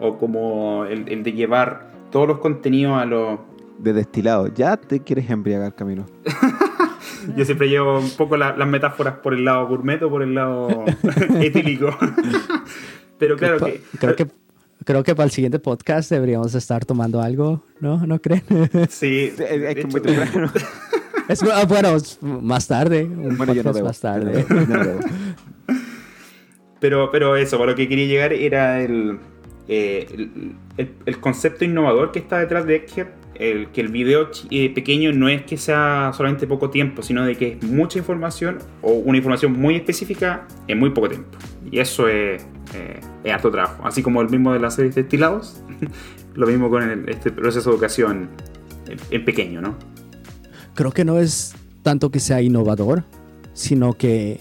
o 0.00 0.16
como 0.16 0.86
el, 0.86 1.06
el 1.10 1.22
de 1.22 1.32
llevar 1.32 1.90
todos 2.10 2.26
los 2.26 2.38
contenidos 2.38 2.98
a 2.98 3.04
los... 3.04 3.40
De 3.78 3.92
destilado, 3.92 4.48
ya 4.48 4.78
te 4.78 5.00
quieres 5.00 5.28
embriagar, 5.28 5.74
Camilo. 5.74 6.06
Yo 7.34 7.44
siempre 7.44 7.68
llevo 7.68 7.98
un 7.98 8.10
poco 8.10 8.36
la- 8.36 8.56
las 8.56 8.68
metáforas 8.68 9.14
por 9.18 9.34
el 9.34 9.44
lado 9.44 9.66
gourmet 9.66 10.02
o 10.02 10.10
por 10.10 10.22
el 10.22 10.34
lado 10.34 10.84
etílico. 11.40 11.96
Pero 13.18 13.36
claro 13.36 13.58
que... 13.58 13.80
Creo 13.98 14.14
que 14.16 14.26
creo 14.84 15.02
que 15.02 15.14
para 15.16 15.24
el 15.24 15.30
siguiente 15.32 15.58
podcast 15.58 16.10
deberíamos 16.10 16.54
estar 16.54 16.84
tomando 16.84 17.20
algo, 17.20 17.64
¿no? 17.80 18.06
¿No 18.06 18.20
creen? 18.20 18.42
Sí, 18.90 19.32
Es, 19.36 19.74
que 19.74 19.86
muy 19.90 20.00
temprano. 20.00 20.52
Es, 21.28 21.42
ah, 21.42 21.64
bueno, 21.66 21.96
más 22.42 22.68
tarde. 22.68 23.02
Un 23.04 23.36
Bueno, 23.36 23.52
yo 23.52 23.64
no 23.64 23.72
bebo. 23.72 23.86
más 23.86 23.98
tarde. 24.00 24.46
No 24.48 24.78
bebo. 24.84 25.00
Pero, 26.78 27.10
pero 27.10 27.36
eso, 27.36 27.56
por 27.58 27.66
lo 27.68 27.74
que 27.74 27.88
quería 27.88 28.06
llegar 28.06 28.32
era 28.32 28.80
el, 28.80 29.18
eh, 29.66 30.06
el, 30.12 30.54
el- 30.76 30.92
el 31.06 31.18
concepto 31.20 31.64
innovador 31.64 32.12
que 32.12 32.18
está 32.20 32.38
detrás 32.38 32.66
de 32.66 32.76
Egghead. 32.76 33.06
El, 33.40 33.68
que 33.70 33.80
el 33.80 33.88
video 33.88 34.28
eh, 34.50 34.70
pequeño 34.74 35.12
no 35.12 35.28
es 35.28 35.42
que 35.42 35.56
sea 35.56 36.12
solamente 36.14 36.46
poco 36.46 36.70
tiempo, 36.70 37.02
sino 37.02 37.24
de 37.24 37.34
que 37.36 37.58
es 37.60 37.62
mucha 37.64 37.98
información 37.98 38.58
o 38.82 38.92
una 38.92 39.18
información 39.18 39.52
muy 39.52 39.76
específica 39.76 40.46
en 40.68 40.78
muy 40.78 40.90
poco 40.90 41.08
tiempo. 41.08 41.36
Y 41.70 41.78
eso 41.78 42.08
es, 42.08 42.42
eh, 42.74 43.00
es 43.24 43.32
harto 43.32 43.50
trabajo. 43.50 43.82
Así 43.86 44.02
como 44.02 44.20
el 44.22 44.28
mismo 44.30 44.52
de 44.52 44.60
las 44.60 44.74
series 44.74 44.94
destilados, 44.94 45.60
lo 46.34 46.46
mismo 46.46 46.70
con 46.70 46.82
el- 46.82 47.08
este 47.08 47.30
proceso 47.30 47.70
de 47.70 47.74
educación 47.76 48.28
en, 48.88 48.98
en 49.10 49.24
pequeño, 49.24 49.60
¿no? 49.60 49.76
Creo 50.74 50.92
que 50.92 51.04
no 51.04 51.18
es 51.18 51.54
tanto 51.82 52.10
que 52.10 52.20
sea 52.20 52.42
innovador, 52.42 53.04
sino 53.54 53.92
que 53.94 54.40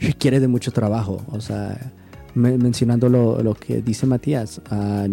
requiere 0.00 0.40
de 0.40 0.48
mucho 0.48 0.70
trabajo. 0.72 1.24
O 1.30 1.40
sea, 1.40 1.92
me- 2.34 2.56
mencionando 2.58 3.08
lo, 3.08 3.42
lo 3.42 3.54
que 3.54 3.82
dice 3.82 4.06
Matías, 4.06 4.60
ah, 4.70 5.06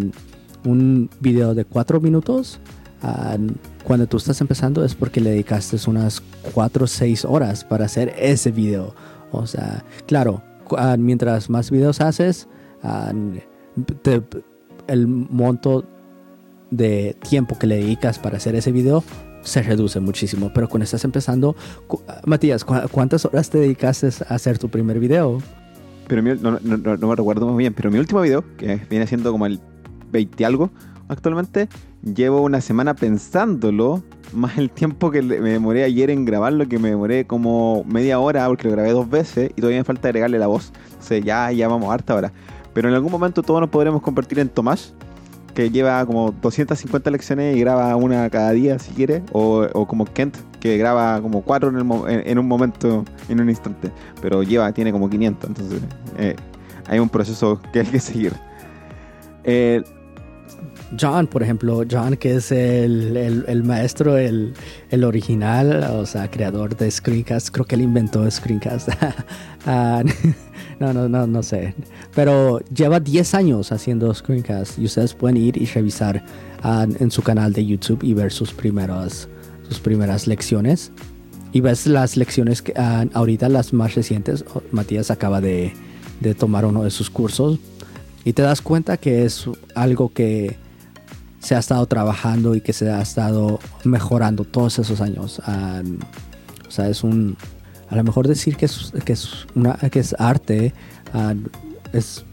un 0.64 1.10
video 1.20 1.54
de 1.54 1.64
cuatro 1.66 2.00
minutos, 2.00 2.60
ah, 3.04 3.36
cuando 3.84 4.06
tú 4.06 4.16
estás 4.16 4.40
empezando 4.40 4.84
es 4.84 4.94
porque 4.94 5.20
le 5.20 5.30
dedicaste 5.30 5.76
unas 5.88 6.22
cuatro 6.54 6.84
o 6.84 6.88
seis 6.88 7.24
horas 7.24 7.64
para 7.64 7.84
hacer 7.84 8.14
ese 8.18 8.50
video. 8.50 8.94
O 9.30 9.46
sea, 9.46 9.84
claro, 10.06 10.42
ah, 10.76 10.96
mientras 10.98 11.50
más 11.50 11.70
videos 11.70 12.00
haces, 12.00 12.48
ah, 12.82 13.12
el 14.86 15.06
monto 15.06 15.84
de 16.70 17.16
tiempo 17.28 17.58
que 17.58 17.66
le 17.66 17.76
dedicas 17.76 18.18
para 18.18 18.36
hacer 18.36 18.54
ese 18.54 18.72
video 18.72 19.04
se 19.42 19.62
reduce 19.62 20.00
muchísimo. 20.00 20.50
Pero 20.54 20.68
cuando 20.68 20.84
estás 20.84 21.04
empezando, 21.04 21.54
Matías, 22.24 22.64
¿cu- 22.64 22.74
¿cuántas 22.90 23.24
horas 23.26 23.50
te 23.50 23.58
dedicaste 23.58 24.08
a 24.28 24.34
hacer 24.34 24.58
tu 24.58 24.68
primer 24.68 24.98
video? 24.98 25.38
Pero 26.08 26.22
mi- 26.22 26.34
no, 26.34 26.52
no- 26.62 26.76
no- 26.78 26.96
no 26.96 27.08
me 27.08 27.14
recuerdo 27.16 27.46
muy 27.46 27.62
bien, 27.64 27.74
pero 27.74 27.90
mi 27.90 27.98
último 27.98 28.20
video, 28.22 28.44
que 28.56 28.80
viene 28.88 29.06
siendo 29.06 29.30
como 29.32 29.46
el 29.46 29.60
20 30.12 30.44
algo 30.46 30.70
actualmente, 31.08 31.68
llevo 32.02 32.42
una 32.42 32.60
semana 32.60 32.94
pensándolo, 32.94 34.02
más 34.32 34.58
el 34.58 34.70
tiempo 34.70 35.10
que 35.10 35.22
me 35.22 35.50
demoré 35.50 35.84
ayer 35.84 36.10
en 36.10 36.24
grabarlo, 36.24 36.68
que 36.68 36.78
me 36.78 36.90
demoré 36.90 37.26
como 37.26 37.84
media 37.84 38.18
hora 38.18 38.46
porque 38.48 38.68
lo 38.68 38.72
grabé 38.72 38.90
dos 38.92 39.08
veces 39.08 39.50
y 39.56 39.60
todavía 39.60 39.80
me 39.80 39.84
falta 39.84 40.08
agregarle 40.08 40.38
la 40.38 40.46
voz. 40.46 40.72
Entonces 40.92 41.24
ya, 41.24 41.50
ya 41.52 41.68
vamos 41.68 41.92
harta 41.92 42.14
ahora. 42.14 42.32
Pero 42.72 42.88
en 42.88 42.94
algún 42.94 43.12
momento 43.12 43.42
todos 43.42 43.60
nos 43.60 43.70
podremos 43.70 44.02
convertir 44.02 44.40
en 44.40 44.48
Tomás, 44.48 44.94
que 45.54 45.70
lleva 45.70 46.04
como 46.04 46.32
250 46.32 47.10
lecciones 47.10 47.56
y 47.56 47.60
graba 47.60 47.94
una 47.94 48.28
cada 48.28 48.50
día 48.50 48.78
si 48.78 48.92
quiere, 48.92 49.22
o, 49.32 49.66
o 49.72 49.86
como 49.86 50.04
Kent, 50.04 50.36
que 50.58 50.76
graba 50.76 51.20
como 51.20 51.42
cuatro 51.42 51.68
en, 51.68 51.76
el 51.76 52.26
en 52.26 52.38
un 52.38 52.48
momento, 52.48 53.04
en 53.28 53.40
un 53.40 53.48
instante, 53.48 53.92
pero 54.20 54.42
lleva, 54.42 54.72
tiene 54.72 54.90
como 54.92 55.08
500, 55.08 55.50
entonces 55.50 55.80
eh, 56.18 56.34
hay 56.86 56.98
un 56.98 57.08
proceso 57.08 57.60
que 57.72 57.80
hay 57.80 57.86
que 57.86 58.00
seguir. 58.00 58.32
Eh, 59.44 59.82
John, 61.00 61.26
por 61.26 61.42
ejemplo, 61.42 61.82
John, 61.90 62.16
que 62.16 62.36
es 62.36 62.52
el, 62.52 63.16
el- 63.16 63.44
el 63.48 63.64
maestro, 63.64 64.16
el, 64.16 64.52
el 64.90 65.04
original, 65.04 65.82
o 65.92 66.06
sea, 66.06 66.30
creador 66.30 66.76
de 66.76 66.90
Screencast, 66.90 67.48
creo 67.50 67.64
que 67.66 67.74
él 67.74 67.82
inventó 67.82 68.28
Screencast. 68.30 68.88
Ah, 69.66 70.02
no, 70.78 70.92
no, 70.92 71.08
no, 71.08 71.26
no 71.26 71.42
sé. 71.42 71.74
Pero 72.14 72.60
lleva 72.66 73.00
10 73.00 73.32
años 73.32 73.72
haciendo 73.72 74.12
Screencast 74.12 74.78
y 74.78 74.84
ustedes 74.84 75.14
pueden 75.14 75.38
ir 75.38 75.56
y 75.56 75.64
revisar 75.64 76.22
ah, 76.62 76.86
en 77.00 77.10
su 77.10 77.22
canal 77.22 77.54
de 77.54 77.64
YouTube 77.64 78.02
y 78.04 78.12
ver 78.12 78.30
sus 78.30 78.52
primeras, 78.52 79.26
sus 79.66 79.80
primeras 79.80 80.26
lecciones. 80.26 80.92
Y 81.52 81.62
ves 81.62 81.86
las 81.86 82.18
lecciones 82.18 82.60
que 82.60 82.74
ah, 82.76 83.06
ahorita 83.14 83.48
las 83.48 83.72
más 83.72 83.94
recientes. 83.94 84.44
oh, 84.54 84.60
Matías 84.70 85.10
acaba 85.10 85.40
de, 85.40 85.72
de 86.20 86.34
tomar 86.34 86.66
uno 86.66 86.82
de 86.84 86.90
sus 86.90 87.08
cursos 87.08 87.58
y 88.22 88.34
te 88.34 88.42
das 88.42 88.60
cuenta 88.60 88.98
que 88.98 89.24
es 89.24 89.46
algo 89.74 90.12
que 90.12 90.56
se 91.44 91.54
ha 91.54 91.58
estado 91.58 91.84
trabajando 91.86 92.54
y 92.54 92.62
que 92.62 92.72
se 92.72 92.90
ha 92.90 93.02
estado 93.02 93.60
mejorando 93.84 94.44
todos 94.44 94.78
esos 94.78 95.00
años. 95.02 95.42
Ah, 95.44 95.82
o 96.66 96.70
sea, 96.70 96.88
es 96.88 97.04
un. 97.04 97.36
A 97.90 97.96
lo 97.96 98.02
mejor 98.02 98.26
decir 98.26 98.56
que 98.56 98.64
es, 98.64 98.92
que 99.04 99.12
es, 99.12 100.16
arte 100.18 100.72
es 101.92 102.24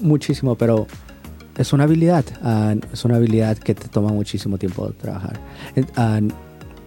muchísimo, 0.00 0.54
pero 0.54 0.86
es 1.58 1.72
una 1.72 1.84
habilidad. 1.84 2.24
ah, 2.42 2.74
es 2.92 3.04
una 3.04 3.16
habilidad 3.16 3.58
que 3.58 3.74
te 3.74 3.88
toma 3.88 4.12
muchísimo 4.12 4.58
tiempo 4.58 4.92
trabajar. 4.92 5.40
Eh, 5.74 5.84
ah, 5.96 6.20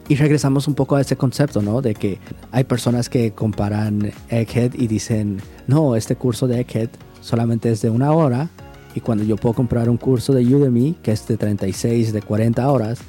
y 0.07 0.15
regresamos 0.15 0.67
un 0.67 0.75
poco 0.75 0.95
a 0.95 1.01
ese 1.01 1.17
concepto, 1.17 1.61
¿no? 1.61 1.81
De 1.81 1.93
que 1.93 2.19
hay 2.51 2.63
personas 2.63 3.09
que 3.09 3.31
comparan 3.31 4.13
Egghead 4.29 4.75
y 4.75 4.87
dicen, 4.87 5.41
no, 5.67 5.95
este 5.95 6.15
curso 6.15 6.47
de 6.47 6.61
Egghead 6.61 6.89
solamente 7.21 7.71
es 7.71 7.81
de 7.81 7.89
una 7.89 8.11
hora 8.13 8.49
y 8.95 9.01
cuando 9.01 9.23
yo 9.23 9.35
puedo 9.35 9.53
comprar 9.53 9.89
un 9.89 9.97
curso 9.97 10.33
de 10.33 10.43
Udemy 10.55 10.95
que 11.03 11.11
es 11.11 11.27
de 11.27 11.37
36, 11.37 12.13
de 12.13 12.21
40 12.21 12.71
horas, 12.71 12.99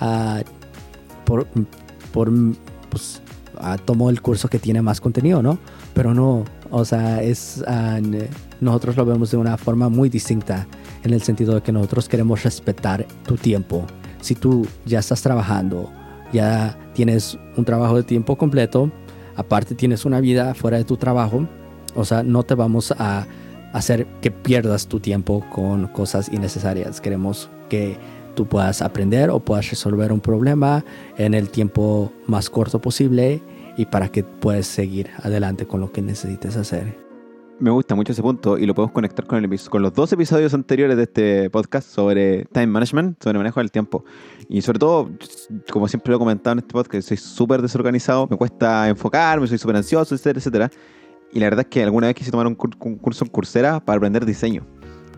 ah, 0.00 0.42
por, 1.24 1.46
por 2.12 2.30
pues, 2.90 3.22
ah, 3.58 3.76
tomo 3.82 4.10
el 4.10 4.20
curso 4.20 4.48
que 4.48 4.58
tiene 4.58 4.82
más 4.82 5.00
contenido, 5.00 5.42
¿no? 5.42 5.58
Pero 5.94 6.12
no, 6.12 6.44
o 6.70 6.84
sea, 6.84 7.22
es, 7.22 7.62
n- 7.66 8.28
nosotros 8.60 8.96
lo 8.96 9.06
vemos 9.06 9.30
de 9.30 9.36
una 9.36 9.56
forma 9.56 9.88
muy 9.88 10.08
distinta 10.08 10.66
en 11.04 11.12
el 11.12 11.22
sentido 11.22 11.54
de 11.54 11.62
que 11.62 11.72
nosotros 11.72 12.08
queremos 12.08 12.42
respetar 12.42 13.06
tu 13.24 13.36
tiempo. 13.36 13.86
Si 14.20 14.34
tú 14.34 14.66
ya 14.84 14.98
estás 14.98 15.22
trabajando, 15.22 15.92
ya 16.32 16.76
tienes 16.94 17.38
un 17.56 17.64
trabajo 17.64 17.96
de 17.96 18.02
tiempo 18.02 18.36
completo, 18.36 18.90
aparte 19.36 19.74
tienes 19.76 20.04
una 20.04 20.20
vida 20.20 20.54
fuera 20.54 20.78
de 20.78 20.84
tu 20.84 20.96
trabajo, 20.96 21.46
o 21.94 22.04
sea, 22.04 22.22
no 22.24 22.42
te 22.42 22.54
vamos 22.54 22.92
a 22.98 23.26
hacer 23.76 24.06
que 24.22 24.30
pierdas 24.30 24.86
tu 24.86 25.00
tiempo 25.00 25.44
con 25.50 25.88
cosas 25.88 26.30
innecesarias. 26.32 27.00
Queremos 27.00 27.50
que 27.68 27.98
tú 28.34 28.46
puedas 28.46 28.80
aprender 28.80 29.28
o 29.28 29.40
puedas 29.40 29.68
resolver 29.68 30.12
un 30.12 30.20
problema 30.20 30.82
en 31.18 31.34
el 31.34 31.50
tiempo 31.50 32.10
más 32.26 32.48
corto 32.48 32.80
posible 32.80 33.42
y 33.76 33.84
para 33.84 34.08
que 34.08 34.24
puedas 34.24 34.66
seguir 34.66 35.10
adelante 35.22 35.66
con 35.66 35.80
lo 35.80 35.92
que 35.92 36.00
necesites 36.00 36.56
hacer. 36.56 36.96
me 37.58 37.70
gusta 37.70 37.94
mucho 37.94 38.12
ese 38.12 38.22
punto 38.22 38.56
y 38.56 38.64
lo 38.64 38.74
podemos 38.74 38.92
conectar 38.92 39.26
con, 39.26 39.44
el, 39.44 39.60
con 39.68 39.82
los 39.82 39.92
dos 39.92 40.10
episodios 40.10 40.54
anteriores 40.54 40.96
de 40.96 41.02
este 41.02 41.50
podcast 41.50 41.86
sobre 41.86 42.46
time 42.46 42.68
management, 42.68 43.22
sobre 43.22 43.36
manejo 43.36 43.60
del 43.60 43.70
tiempo. 43.70 44.06
Y 44.48 44.62
sobre 44.62 44.78
todo, 44.78 45.10
como 45.70 45.86
siempre 45.86 46.12
lo 46.12 46.16
he 46.16 46.18
comentado 46.18 46.52
en 46.52 46.58
este 46.60 46.72
podcast, 46.72 47.08
soy 47.08 47.18
súper 47.18 47.60
desorganizado, 47.60 48.26
me 48.30 48.38
cuesta 48.38 48.88
enfocarme, 48.88 49.46
soy 49.46 49.58
súper 49.58 49.76
ansioso, 49.76 50.14
etcétera, 50.14 50.38
etcétera. 50.38 50.70
Y 51.36 51.38
la 51.38 51.46
verdad 51.46 51.60
es 51.60 51.66
que 51.66 51.82
alguna 51.82 52.06
vez 52.06 52.16
quise 52.16 52.30
tomar 52.30 52.46
un, 52.46 52.56
cur- 52.56 52.74
un 52.80 52.96
curso 52.96 53.22
en 53.22 53.30
Coursera 53.30 53.78
para 53.78 53.98
aprender 53.98 54.24
diseño, 54.24 54.64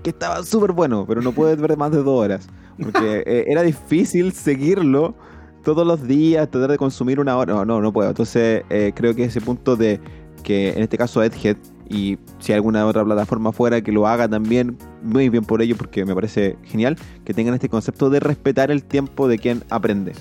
que 0.03 0.11
estaba 0.11 0.43
súper 0.43 0.73
bueno, 0.73 1.05
pero 1.07 1.23
no 1.23 1.31
puedes 1.31 1.61
ver 1.61 1.77
más 1.77 1.93
de 1.93 1.99
dos 1.99 2.09
horas, 2.25 2.49
porque 2.83 3.23
eh, 3.27 3.45
era 3.47 3.63
difícil 3.63 4.33
seguirlo 4.33 5.15
todos 5.63 5.87
los 5.87 6.09
días, 6.09 6.51
tratar 6.51 6.73
de 6.73 6.77
consumir 6.77 7.21
una 7.21 7.37
hora. 7.37 7.55
No, 7.55 7.65
no, 7.65 7.81
no 7.81 7.93
puedo. 7.93 8.09
Entonces, 8.09 8.65
eh, 8.69 8.91
creo 8.97 9.15
que 9.15 9.23
ese 9.23 9.41
punto 9.41 9.77
de 9.77 10.01
que 10.43 10.71
en 10.71 10.83
este 10.83 10.99
caso 10.99 11.23
Edhead 11.23 11.57
y 11.89 12.19
si 12.41 12.51
hay 12.51 12.57
alguna 12.57 12.85
otra 12.85 13.05
plataforma 13.05 13.53
fuera 13.53 13.81
que 13.81 13.93
lo 13.93 14.09
haga 14.09 14.27
también, 14.29 14.77
muy 15.05 15.29
bien 15.29 15.45
por 15.45 15.63
ello, 15.63 15.77
porque 15.77 16.05
me 16.05 16.17
parece 16.17 16.57
genial 16.65 16.97
que 17.25 17.33
tengan 17.33 17.55
este 17.55 17.69
concepto 17.69 18.11
de 18.11 18.19
respetar 18.19 18.73
el 18.73 18.83
tiempo 18.83 19.29
de 19.29 19.39
quien 19.39 19.63
aprende. 19.71 20.15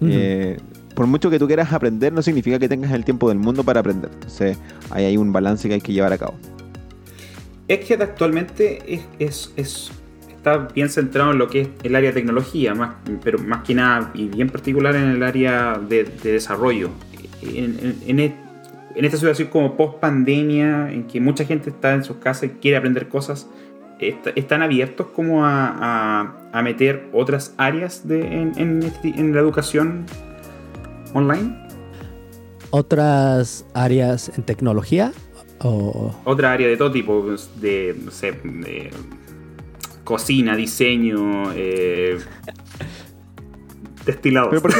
Eh, 0.00 0.58
por 0.98 1.06
mucho 1.06 1.30
que 1.30 1.38
tú 1.38 1.46
quieras 1.46 1.72
aprender, 1.72 2.12
no 2.12 2.22
significa 2.22 2.58
que 2.58 2.68
tengas 2.68 2.90
el 2.90 3.04
tiempo 3.04 3.28
del 3.28 3.38
mundo 3.38 3.62
para 3.62 3.78
aprender. 3.78 4.10
Entonces, 4.12 4.58
ahí 4.90 5.04
hay 5.04 5.16
un 5.16 5.32
balance 5.32 5.68
que 5.68 5.74
hay 5.74 5.80
que 5.80 5.92
llevar 5.92 6.12
a 6.12 6.18
cabo. 6.18 6.34
Es, 8.84 9.06
es- 9.20 9.52
es- 9.54 9.92
está 10.28 10.66
bien 10.74 10.88
centrado 10.88 11.30
en 11.30 11.38
lo 11.38 11.46
que 11.46 11.60
es 11.60 11.68
el 11.84 11.94
área 11.94 12.10
de 12.10 12.14
tecnología, 12.14 12.74
pero 13.22 13.38
más 13.38 13.62
que 13.62 13.76
nada 13.76 14.10
y 14.12 14.26
bien 14.26 14.48
particular 14.50 14.96
en 14.96 15.04
el 15.04 15.22
área 15.22 15.78
de, 15.78 16.02
de 16.02 16.32
desarrollo. 16.32 16.90
E- 17.42 17.64
en 18.96 19.04
esta 19.04 19.18
situación 19.18 19.46
como 19.52 19.76
post 19.76 19.98
pandemia, 20.00 20.90
en 20.90 21.04
que 21.04 21.20
mucha 21.20 21.44
gente 21.44 21.70
está 21.70 21.94
en 21.94 22.02
sus 22.02 22.16
casas 22.16 22.42
y 22.42 22.48
quiere 22.60 22.76
aprender 22.76 23.06
cosas, 23.08 23.46
est- 24.00 24.26
¿están 24.34 24.62
abiertos 24.62 25.06
como 25.14 25.46
a, 25.46 26.34
meter 26.64 27.06
otras 27.12 27.54
áreas 27.56 28.08
de, 28.08 28.26
en, 28.56 28.82
este- 28.82 29.10
en 29.16 29.32
la 29.32 29.38
educación 29.38 30.06
online? 31.14 31.68
¿Otras 32.70 33.64
áreas 33.74 34.30
en 34.36 34.44
tecnología? 34.44 35.12
O, 35.60 36.14
otra 36.24 36.52
área 36.52 36.68
de 36.68 36.76
todo 36.76 36.92
tipo, 36.92 37.22
pues, 37.22 37.50
de, 37.60 37.96
no 38.04 38.10
sé, 38.10 38.32
de 38.32 38.90
cocina, 40.04 40.54
diseño, 40.54 41.52
eh, 41.54 42.18
Destilados. 44.08 44.50
Pero 44.50 44.62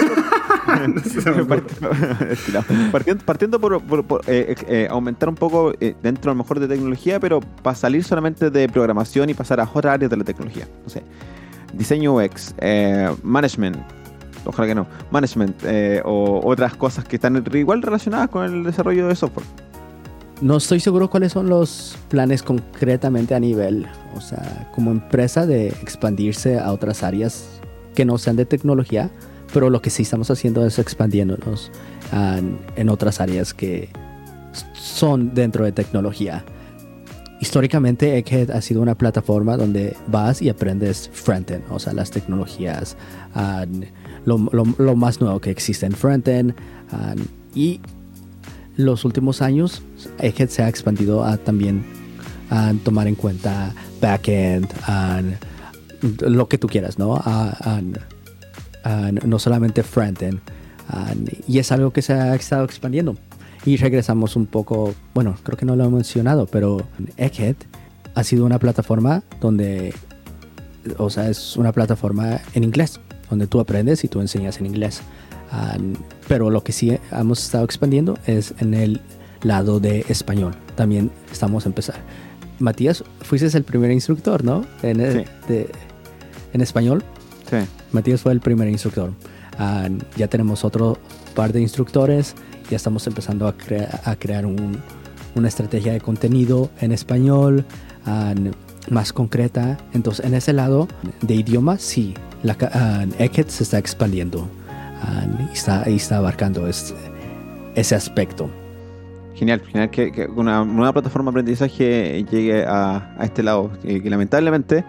partiendo, 2.93 3.25
partiendo, 3.25 3.59
por, 3.61 3.83
eh, 4.27 4.55
eh, 4.67 4.89
aumentar 4.91 5.29
un 5.29 5.35
poco 5.35 5.75
eh, 5.81 5.95
dentro 6.03 6.31
a 6.31 6.35
lo 6.35 6.39
mejor 6.39 6.61
de 6.61 6.69
tecnología, 6.69 7.21
pero 7.21 7.41
para 7.41 7.77
salir 7.77 8.03
solamente 8.05 8.49
de 8.51 8.69
programación 8.71 9.29
y 9.29 9.35
pasar 9.35 9.61
a 9.61 9.65
otras 9.65 9.93
áreas 9.95 10.11
de 10.11 10.17
la 10.17 10.25
tecnología. 10.25 10.67
No 10.83 10.89
sé, 10.89 11.03
diseño 11.75 12.15
UX, 12.15 12.55
management, 13.23 13.77
ojalá 14.45 14.69
que 14.69 14.75
no, 14.75 14.87
management 15.11 15.63
o 16.05 16.41
otras 16.45 16.75
cosas 16.77 17.05
que 17.05 17.17
están 17.17 17.45
igual 17.55 17.83
relacionadas 17.83 18.29
con 18.29 18.45
el 18.45 18.65
desarrollo 18.65 19.09
de 19.09 19.17
software. 19.17 19.47
No 20.41 20.57
estoy 20.57 20.79
seguro 20.79 21.11
cuáles 21.11 21.33
son 21.33 21.49
los 21.49 21.97
planes 22.09 22.45
concretamente 22.45 23.35
a 23.35 23.41
nivel, 23.41 23.87
o 24.15 24.21
sea, 24.21 24.71
como 24.73 24.93
empresa 24.93 25.47
de 25.47 25.69
expandirse 25.69 26.61
a 26.61 26.73
otras 26.73 27.03
áreas 27.03 27.61
que 27.97 28.05
no 28.05 28.19
sean 28.19 28.37
de 28.37 28.47
tecnología, 28.47 29.11
pero 29.53 29.69
lo 29.69 29.83
que 29.83 29.91
sí 29.91 30.03
estamos 30.03 30.31
haciendo 30.31 30.65
es 30.65 30.79
expandiéndonos 30.79 31.73
en 32.77 32.89
otras 32.89 33.21
áreas 33.21 33.53
que 33.53 33.89
son 34.75 35.35
dentro 35.35 35.65
de 35.65 35.73
tecnología. 35.73 36.45
Históricamente 37.41 38.17
Egghead 38.19 38.51
ha 38.51 38.61
sido 38.63 38.81
una 38.83 38.97
plataforma 38.97 39.57
donde 39.57 39.97
vas 40.07 40.41
y 40.43 40.49
aprendes 40.49 41.11
frontend, 41.13 41.65
o 41.71 41.79
sea, 41.79 41.93
las 41.93 42.13
tecnologías, 42.13 42.97
lo, 44.29 44.97
más 44.97 45.21
nuevo 45.21 45.41
que 45.41 45.51
existe 45.51 45.87
en 45.87 45.93
frontend. 45.93 46.55
y 47.55 47.81
los 48.77 49.05
últimos 49.05 49.43
años 49.43 49.83
Egghead 50.21 50.49
se 50.49 50.63
ha 50.63 50.69
expandido 50.69 51.25
a 51.25 51.37
también 51.37 51.85
a 52.51 52.73
tomar 52.85 53.09
en 53.09 53.15
cuenta 53.17 53.75
backend, 54.01 54.69
lo 56.21 56.49
que 56.49 56.59
tú 56.59 56.69
quieras, 56.69 56.99
¿no? 56.99 57.23
no 59.27 59.39
solamente 59.39 59.83
frontend. 59.83 60.41
y 61.47 61.59
es 61.59 61.73
algo 61.73 61.91
que 61.91 62.03
se 62.03 62.13
ha 62.13 62.35
estado 62.35 62.65
expandiendo. 62.65 63.17
Y 63.65 63.77
regresamos 63.77 64.37
un 64.37 64.47
poco, 64.47 64.95
bueno, 65.15 65.37
creo 65.43 65.59
que 65.59 65.67
no 65.67 65.75
lo 65.75 65.85
he 65.85 65.91
mencionado, 65.91 66.47
pero 66.47 66.87
Egghead 67.17 67.57
ha 68.15 68.25
sido 68.25 68.47
una 68.47 68.59
plataforma 68.59 69.23
donde, 69.41 69.93
o 70.97 71.11
sea, 71.11 71.29
es 71.29 71.57
una 71.57 71.73
plataforma 71.73 72.41
en 72.55 72.65
inglés, 72.65 73.01
donde 73.31 73.47
tú 73.47 73.61
aprendes 73.61 74.05
y 74.05 74.09
tú 74.09 74.21
enseñas 74.21 74.59
en 74.59 74.67
inglés. 74.67 75.01
pero 76.27 76.51
lo 76.51 76.63
que 76.63 76.73
sí 76.73 76.99
hemos 77.11 77.43
estado 77.43 77.65
expandiendo 77.65 78.19
es 78.27 78.55
en 78.59 78.75
el 78.75 79.01
lado 79.43 79.81
de 79.81 80.05
español. 80.09 80.55
También 80.75 81.11
estamos 81.31 81.67
empezando. 81.67 82.01
Matías, 82.59 83.05
fuiste 83.23 83.57
el 83.57 83.65
primer 83.65 83.91
instructor, 83.93 84.45
¿no? 84.45 84.65
En, 84.83 85.01
en 85.01 86.61
español. 86.61 87.05
Sí. 87.49 87.57
Matías 87.93 88.21
fue 88.21 88.33
el 88.33 88.41
primer 88.41 88.69
instructor. 88.69 89.13
Ah, 89.59 89.89
ya 90.17 90.29
tenemos 90.29 90.65
otro 90.65 90.99
par 91.35 91.53
de 91.53 91.61
instructores. 91.61 92.35
Ya 92.71 92.77
estamos 92.77 93.07
empezando 93.07 93.47
a, 93.47 93.55
a 94.05 94.17
crear 94.17 94.45
una 94.47 95.49
estrategia 95.49 95.93
de 95.93 96.01
contenido 96.01 96.71
en 96.81 96.93
español 96.93 97.65
ah, 98.05 98.35
más 98.91 99.13
concreta. 99.13 99.79
Entonces, 99.93 100.25
en 100.25 100.35
ese 100.35 100.53
lado 100.53 100.89
de 101.21 101.35
idioma, 101.35 101.79
sí, 101.79 102.15
la 102.43 102.55
uh, 102.55 103.43
se 103.49 103.63
está 103.63 103.79
expandiendo 103.79 104.49
y, 105.39 105.53
está, 105.53 105.83
está 105.85 106.19
abarcando 106.19 106.69
ese 106.69 107.95
aspecto. 107.95 108.51
Genial, 109.35 109.61
genial 109.61 109.91
que, 109.91 110.29
una 110.35 110.65
nueva 110.65 110.93
plataforma 110.93 111.31
de 111.31 111.33
aprendizaje 111.33 112.25
llegue 112.31 112.65
a, 112.67 113.17
este 113.21 113.43
lado, 113.43 113.71
que, 113.83 114.01
lamentablemente 114.11 114.85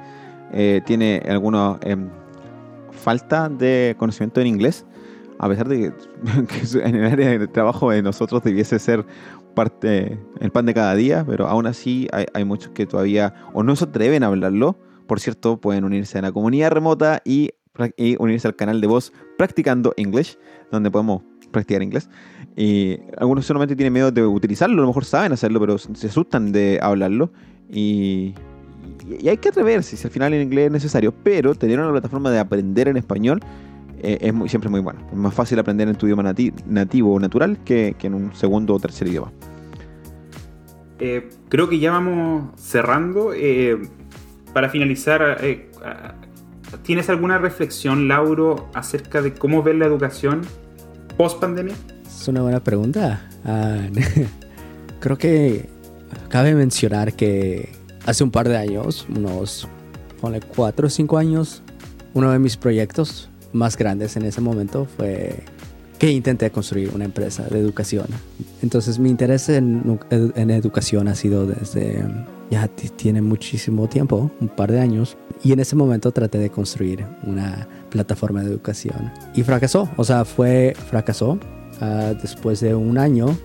eh, 0.52 0.82
tiene 0.86 1.22
alguna 1.30 1.78
em, 1.84 2.10
falta 2.92 3.48
de 3.48 3.96
conocimiento 4.00 4.42
en 4.42 4.48
inglés, 4.48 4.86
a 5.38 5.48
pesar 5.48 5.68
de 5.68 5.94
que, 6.48 6.80
en 6.84 6.96
el 6.96 7.12
área 7.12 7.38
de 7.38 7.48
trabajo 7.48 7.92
de 7.92 8.02
nosotros 8.02 8.42
debiese 8.44 8.80
ser 8.80 9.06
parte, 9.56 10.20
el 10.40 10.52
pan 10.52 10.66
de 10.66 10.74
cada 10.74 10.96
día, 10.96 11.26
pero 11.28 11.48
aún 11.48 11.68
así 11.68 12.08
hay, 12.12 12.46
muchos 12.46 12.72
que 12.72 12.86
todavía 12.86 13.34
o 13.54 13.64
no 13.64 13.76
se 13.76 13.86
atreven 13.86 14.24
a 14.24 14.28
hablarlo. 14.28 14.78
Por 15.08 15.20
cierto, 15.20 15.58
pueden 15.60 15.84
unirse 15.84 16.20
a 16.20 16.22
la 16.22 16.32
comunidad 16.32 16.72
remota 16.72 17.22
y, 17.26 17.52
unirse 18.20 18.48
al 18.48 18.56
canal 18.56 18.82
de 18.82 18.88
voz 18.88 19.14
Practicando 19.38 19.94
English, 19.98 20.38
donde 20.72 20.92
podemos 20.92 21.22
practicar 21.52 21.82
inglés. 21.82 22.10
Y 22.56 23.00
algunos 23.18 23.46
solamente 23.46 23.76
tienen 23.76 23.94
miedo 23.94 24.12
de 24.12 24.26
utilizarlo, 24.26 24.78
a 24.78 24.82
lo 24.82 24.88
mejor 24.88 25.06
saben 25.06 25.32
hacerlo, 25.32 25.60
pero 25.60 25.78
se 25.78 26.08
asustan 26.08 26.52
de 26.52 26.80
hablarlo. 26.82 27.32
Y, 27.70 28.36
hay 29.28 29.38
que 29.38 29.50
atreverse, 29.50 29.98
si 29.98 30.08
al 30.08 30.12
final 30.12 30.34
en 30.34 30.42
inglés 30.42 30.68
es 30.68 30.72
necesario, 30.72 31.14
pero 31.24 31.56
tener 31.56 31.80
una 31.80 31.92
plataforma 31.92 32.32
de 32.32 32.40
aprender 32.40 32.88
en 32.88 32.98
español 32.98 33.40
eh, 34.02 34.18
es 34.22 34.34
muy, 34.34 34.50
siempre 34.50 34.70
muy 34.70 34.80
bueno. 34.80 35.00
Es 35.12 35.18
más 35.18 35.34
fácil 35.34 35.60
aprender 35.60 35.88
en 35.88 35.96
tu 35.96 36.06
idioma 36.06 36.24
nativo 36.66 37.14
o 37.14 37.20
natural 37.20 37.58
que, 37.64 37.96
en 38.02 38.14
un 38.14 38.34
segundo 38.34 38.76
o 38.76 38.80
tercer 38.80 39.08
idioma. 39.08 39.32
Eh, 41.00 41.30
creo 41.50 41.70
que 41.70 41.80
ya 41.80 41.92
vamos 41.92 42.50
cerrando. 42.60 43.34
Eh, 43.34 43.78
para 44.54 44.70
finalizar, 44.70 45.38
¿tienes 46.82 47.10
alguna 47.10 47.38
reflexión, 47.38 48.08
Lauro, 48.08 48.70
acerca 48.74 49.22
de 49.22 49.34
cómo 49.34 49.62
ver 49.62 49.76
la 49.76 49.86
educación 49.86 50.42
post 51.18 51.40
pandemia? 51.40 51.76
Es 52.08 52.28
una 52.28 52.42
buena 52.42 52.60
pregunta. 52.62 53.30
Ah, 53.46 53.78
creo 55.00 55.18
que 55.18 55.70
cabe 56.30 56.56
mencionar 56.56 57.14
que 57.14 57.70
hace 58.06 58.24
un 58.24 58.32
par 58.32 58.50
de 58.50 58.58
años, 58.58 59.06
unos 59.10 59.68
ponle 60.20 60.42
cuatro 60.42 60.88
o 60.88 60.90
cinco 60.90 61.18
años, 61.18 61.62
uno 62.14 62.32
de 62.32 62.40
mis 62.40 62.58
proyectos 62.58 63.30
más 63.54 63.78
grandes 63.78 64.16
en 64.16 64.24
ese 64.24 64.42
momento 64.42 64.86
fue 64.86 65.44
que 66.00 66.10
intenté 66.10 66.50
construir 66.50 66.92
una 66.96 67.06
empresa 67.06 67.44
de 67.44 67.60
educación. 67.60 68.08
Entonces 68.62 68.98
mi 68.98 69.10
interés 69.10 69.50
en, 69.50 70.00
en 70.10 70.50
educación 70.50 71.08
ha 71.10 71.16
sido 71.16 71.46
desde, 71.46 72.04
ya 72.50 72.68
tiene 72.68 73.22
muchísimo 73.22 73.88
tiempo, 73.88 74.32
un 74.40 74.48
par 74.48 74.72
de 74.72 74.80
años, 74.80 75.18
y 75.44 75.52
en 75.52 75.60
ese 75.60 75.76
momento 75.76 76.12
traté 76.12 76.38
de 76.38 76.50
construir 76.50 77.06
una 77.24 77.68
plataforma 77.90 78.42
de 78.42 78.48
educación. 78.48 79.12
Y 79.34 79.44
fracasó, 79.44 79.90
o 79.98 80.04
sea, 80.04 80.26
fue, 80.26 80.74
fracasó. 80.90 81.40
Ah, 81.82 82.14
después 82.22 82.60
de 82.60 82.76
un 82.76 82.98
año, 82.98 83.38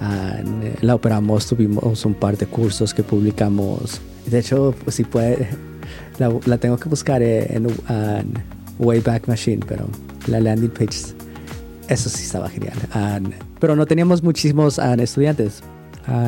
ah, 0.00 0.38
la 0.80 0.94
operamos, 0.94 1.46
tuvimos 1.46 2.04
un 2.04 2.14
par 2.14 2.36
de 2.38 2.46
cursos 2.46 2.94
que 2.94 3.02
publicamos. 3.02 4.00
De 4.26 4.38
hecho, 4.38 4.74
pues 4.84 4.96
si 4.96 5.04
puede, 5.04 5.48
la, 6.18 6.58
tengo 6.58 6.78
que 6.78 6.88
buscar 6.88 7.22
en, 7.22 7.66
Wayback 8.78 9.26
Machine, 9.26 9.64
pero 9.66 9.88
la 10.26 10.38
landing 10.38 10.70
page, 10.70 11.14
eso 11.88 12.08
sí 12.08 12.24
estaba 12.24 12.48
genial. 12.48 12.76
Ah, 12.92 13.20
pero 13.60 13.76
no 13.76 13.86
teníamos 13.86 14.22
muchísimos 14.22 14.78
estudiantes. 14.78 15.62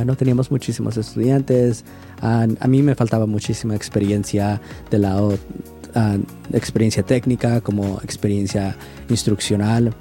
no 0.05 0.17
teníamos 0.17 0.51
muchísimos 0.51 0.97
estudiantes. 0.97 1.85
a 2.21 2.47
mí 2.67 2.83
me 2.83 2.95
faltaba 2.95 3.27
muchísima 3.27 3.75
experiencia 3.75 4.61
de 4.91 4.99
lado 4.99 5.39
experiencia 6.53 7.03
técnica 7.03 7.61
como 7.61 8.01
experiencia 8.03 8.77
instruccional. 9.09 9.95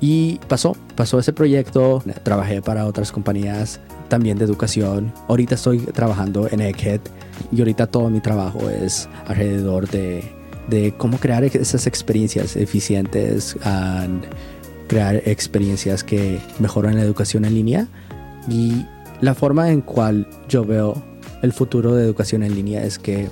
Y 0.00 0.38
pasó, 0.48 0.76
pasó 0.94 1.18
ese 1.18 1.32
proyecto, 1.32 2.02
trabajé 2.22 2.62
para 2.62 2.86
otras 2.86 3.10
compañías 3.10 3.80
también 4.08 4.38
de 4.38 4.44
educación. 4.44 5.12
Ahorita 5.28 5.56
estoy 5.56 5.78
trabajando 5.80 6.48
en 6.50 6.60
Egghead 6.60 7.00
y 7.50 7.58
ahorita 7.58 7.88
todo 7.88 8.08
mi 8.08 8.20
trabajo 8.20 8.70
es 8.70 9.08
alrededor 9.26 9.88
de, 9.88 10.22
de 10.68 10.94
cómo 10.96 11.18
crear 11.18 11.42
esas 11.42 11.86
experiencias 11.86 12.54
eficientes, 12.54 13.56
crear 14.88 15.22
experiencias 15.26 16.02
que 16.02 16.40
mejoran 16.58 16.96
la 16.96 17.02
educación 17.02 17.44
en 17.44 17.54
línea. 17.54 17.88
Y 18.48 18.84
la 19.20 19.34
forma 19.34 19.70
en 19.70 19.80
cual 19.80 20.26
yo 20.48 20.64
veo 20.64 21.00
el 21.42 21.52
futuro 21.52 21.94
de 21.94 22.04
educación 22.04 22.42
en 22.42 22.54
línea 22.54 22.82
es 22.82 22.98
que 22.98 23.28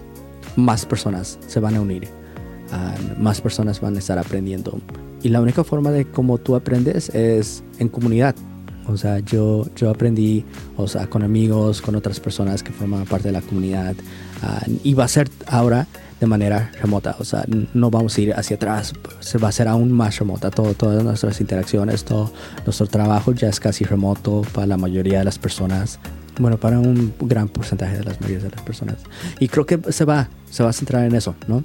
más 0.54 0.86
personas 0.86 1.38
se 1.46 1.60
van 1.60 1.74
a 1.74 1.80
unir, 1.80 2.08
ah, 2.72 2.94
más 3.18 3.40
personas 3.40 3.80
van 3.80 3.96
a 3.96 3.98
estar 3.98 4.18
aprendiendo. 4.18 4.78
Y 5.22 5.30
la 5.30 5.40
única 5.40 5.64
forma 5.64 5.90
de 5.90 6.04
cómo 6.04 6.38
tú 6.38 6.54
aprendes 6.54 7.08
es 7.10 7.64
en 7.78 7.88
comunidad. 7.88 8.36
O 8.88 8.96
sea, 8.96 9.18
yo, 9.20 9.66
yo 9.74 9.90
aprendí 9.90 10.44
o 10.76 10.86
sea, 10.88 11.08
con 11.08 11.22
amigos, 11.22 11.82
con 11.82 11.94
otras 11.96 12.20
personas 12.20 12.62
que 12.62 12.72
forman 12.72 13.04
parte 13.04 13.28
de 13.28 13.32
la 13.32 13.42
comunidad. 13.42 13.94
Ah, 14.42 14.64
y 14.84 14.94
va 14.94 15.04
a 15.04 15.08
ser 15.08 15.28
ahora 15.46 15.86
de 16.20 16.26
manera 16.26 16.70
remota. 16.80 17.16
O 17.18 17.24
sea, 17.24 17.44
no 17.74 17.90
vamos 17.90 18.16
a 18.16 18.20
ir 18.20 18.34
hacia 18.34 18.56
atrás. 18.56 18.92
Se 19.20 19.38
va 19.38 19.48
a 19.48 19.50
hacer 19.50 19.68
aún 19.68 19.92
más 19.92 20.18
remota. 20.18 20.50
Todo, 20.50 20.74
todas 20.74 21.02
nuestras 21.02 21.40
interacciones, 21.40 22.04
todo 22.04 22.32
nuestro 22.64 22.86
trabajo 22.86 23.32
ya 23.32 23.48
es 23.48 23.60
casi 23.60 23.84
remoto 23.84 24.42
para 24.52 24.66
la 24.66 24.76
mayoría 24.76 25.18
de 25.18 25.24
las 25.24 25.38
personas 25.38 25.98
bueno, 26.38 26.58
para 26.58 26.78
un 26.78 27.14
gran 27.20 27.48
porcentaje 27.48 27.98
de 27.98 28.04
las 28.04 28.20
mayorías 28.20 28.42
de 28.42 28.50
las 28.50 28.62
personas. 28.62 28.96
Y 29.38 29.48
creo 29.48 29.66
que 29.66 29.80
se 29.92 30.04
va, 30.04 30.28
se 30.50 30.62
va 30.62 30.70
a 30.70 30.72
centrar 30.72 31.04
en 31.04 31.14
eso, 31.14 31.34
¿no? 31.48 31.64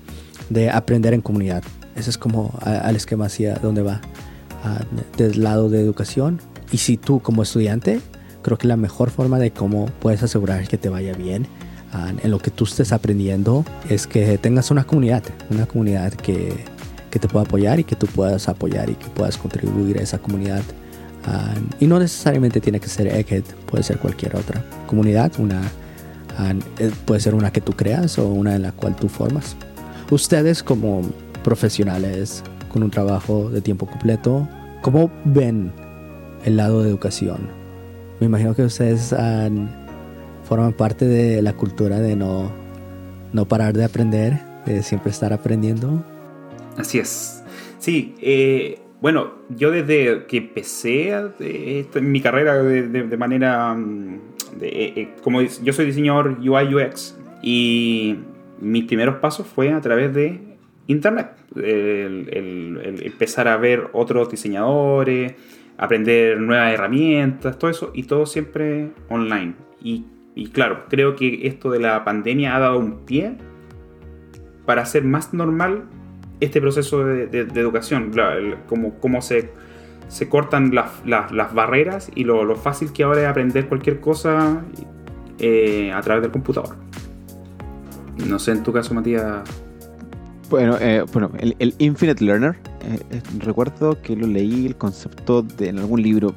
De 0.49 0.69
aprender 0.69 1.13
en 1.13 1.21
comunidad. 1.21 1.63
Ese 1.95 2.09
es 2.09 2.17
como 2.17 2.57
al 2.61 2.95
esquema 2.95 3.25
hacia 3.25 3.55
dónde 3.55 3.81
va, 3.81 4.01
del 5.17 5.43
lado 5.43 5.69
de 5.69 5.81
educación. 5.81 6.39
Y 6.71 6.77
si 6.77 6.97
tú 6.97 7.19
como 7.19 7.43
estudiante, 7.43 8.01
creo 8.41 8.57
que 8.57 8.67
la 8.67 8.77
mejor 8.77 9.09
forma 9.09 9.39
de 9.39 9.51
cómo 9.51 9.87
puedes 9.99 10.23
asegurar 10.23 10.67
que 10.67 10.77
te 10.77 10.89
vaya 10.89 11.13
bien 11.13 11.47
en 12.23 12.31
lo 12.31 12.39
que 12.39 12.51
tú 12.51 12.63
estés 12.63 12.93
aprendiendo 12.93 13.65
es 13.89 14.07
que 14.07 14.37
tengas 14.37 14.71
una 14.71 14.85
comunidad, 14.85 15.23
una 15.49 15.65
comunidad 15.65 16.13
que, 16.13 16.53
que 17.09 17.19
te 17.19 17.27
pueda 17.27 17.45
apoyar 17.45 17.79
y 17.79 17.83
que 17.83 17.95
tú 17.95 18.07
puedas 18.07 18.47
apoyar 18.47 18.89
y 18.89 18.95
que 18.95 19.07
puedas 19.07 19.37
contribuir 19.37 19.99
a 19.99 20.01
esa 20.01 20.17
comunidad. 20.17 20.63
Ah, 21.25 21.53
y 21.79 21.87
no 21.87 21.99
necesariamente 21.99 22.61
tiene 22.61 22.79
que 22.79 22.87
ser 22.87 23.07
Egghead, 23.07 23.43
puede 23.67 23.83
ser 23.83 23.99
cualquier 23.99 24.35
otra 24.35 24.63
comunidad, 24.87 25.33
una, 25.37 25.61
ah, 26.37 26.53
eh, 26.79 26.91
puede 27.05 27.19
ser 27.19 27.35
una 27.35 27.51
que 27.51 27.61
tú 27.61 27.73
creas 27.73 28.17
o 28.17 28.27
una 28.27 28.55
en 28.55 28.61
la 28.61 28.71
cual 28.71 28.95
tú 28.95 29.09
formas. 29.09 29.55
Ustedes 30.09 30.63
como 30.63 31.01
profesionales 31.43 32.43
con 32.69 32.83
un 32.83 32.89
trabajo 32.89 33.49
de 33.49 33.61
tiempo 33.61 33.85
completo, 33.85 34.47
¿cómo 34.81 35.11
ven 35.25 35.71
el 36.45 36.57
lado 36.57 36.83
de 36.83 36.89
educación? 36.89 37.49
Me 38.19 38.27
imagino 38.27 38.55
que 38.55 38.63
ustedes 38.63 39.15
forman 40.43 40.73
parte 40.73 41.05
de 41.05 41.41
la 41.41 41.53
cultura 41.53 41.99
de 41.99 42.15
no, 42.15 42.51
no 43.33 43.45
parar 43.45 43.73
de 43.73 43.83
aprender, 43.83 44.39
de 44.65 44.83
siempre 44.83 45.11
estar 45.11 45.33
aprendiendo. 45.33 46.03
Así 46.77 46.99
es. 46.99 47.43
Sí, 47.79 48.15
eh, 48.21 48.79
bueno, 49.01 49.31
yo 49.49 49.71
desde 49.71 50.25
que 50.27 50.37
empecé 50.37 51.13
mi 51.99 52.21
carrera 52.21 52.61
de, 52.61 53.17
manera, 53.17 53.73
mm, 53.73 54.19
eh, 54.61 54.93
eh, 54.95 55.09
como 55.23 55.41
yo 55.41 55.73
soy 55.73 55.85
diseñador 55.85 56.37
UI 56.39 56.75
UX 56.75 57.17
y 57.41 58.17
mis 58.59 58.85
primeros 58.85 59.15
pasos 59.15 59.47
fue 59.47 59.71
a 59.71 59.81
través 59.81 60.13
de 60.13 60.39
internet, 60.85 61.31
empezar 61.55 63.47
a 63.47 63.57
ver 63.57 63.89
otros 63.93 64.29
diseñadores, 64.29 65.33
aprender 65.81 66.39
nuevas 66.39 66.73
herramientas, 66.73 67.59
todo 67.59 67.69
eso 67.69 67.91
y 67.93 68.03
todo 68.03 68.25
siempre 68.25 68.91
online. 69.09 69.55
Y, 69.81 70.05
y 70.35 70.47
claro, 70.47 70.85
creo 70.87 71.17
que 71.17 71.47
esto 71.47 71.71
de 71.71 71.79
la 71.79 72.05
pandemia 72.05 72.55
ha 72.55 72.59
dado 72.59 72.77
un 72.77 72.99
pie 72.99 73.35
para 74.65 74.83
hacer 74.83 75.03
más 75.03 75.33
normal 75.33 75.83
este 76.39 76.61
proceso 76.61 77.03
de, 77.03 77.41
educación, 77.41 78.11
cómo, 78.67 78.99
cómo 78.99 79.21
se, 79.21 79.51
se, 80.07 80.29
cortan 80.29 80.73
las, 80.73 81.53
barreras 81.53 82.11
y 82.15 82.23
lo, 82.23 82.55
fácil 82.55 82.93
que 82.93 83.03
ahora 83.03 83.21
es 83.21 83.27
aprender 83.27 83.67
cualquier 83.67 83.99
cosa 83.99 84.63
eh, 85.39 85.91
a 85.91 86.01
través 86.01 86.23
del 86.23 86.31
computador. 86.31 86.75
No 88.27 88.39
sé, 88.39 88.51
en 88.51 88.63
tu 88.63 88.71
caso, 88.71 88.93
Matías. 88.93 89.41
Bueno, 90.49 90.77
eh, 90.79 91.03
bueno 91.11 91.31
el, 91.39 91.75
Infinite 91.77 92.23
Learner, 92.23 92.55
eh, 92.83 93.21
recuerdo 93.39 94.01
que 94.01 94.15
lo 94.15 94.27
leí 94.27 94.65
el 94.65 94.75
concepto 94.75 95.41
de, 95.41 95.69
en 95.69 95.79
algún 95.79 96.01
libro. 96.01 96.33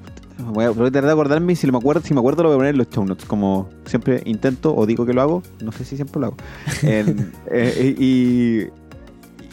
Voy 0.52 0.64
a, 0.64 0.72
tratar 0.72 1.04
de 1.04 1.12
acordarme 1.12 1.54
si 1.54 1.70
me 1.70 1.78
acuerdo, 1.78 2.02
si 2.02 2.12
me 2.12 2.20
acuerdo 2.20 2.42
lo 2.42 2.48
voy 2.48 2.56
a 2.56 2.58
poner 2.58 2.74
en 2.74 2.78
los 2.78 2.90
show 2.90 3.04
notes, 3.04 3.24
como 3.24 3.68
siempre 3.86 4.20
intento 4.24 4.74
o 4.74 4.84
digo 4.84 5.06
que 5.06 5.12
lo 5.12 5.22
hago, 5.22 5.42
no 5.62 5.70
sé 5.70 5.84
si 5.84 5.96
siempre 5.96 6.20
lo 6.20 6.26
hago. 6.26 6.36
y 7.98 8.64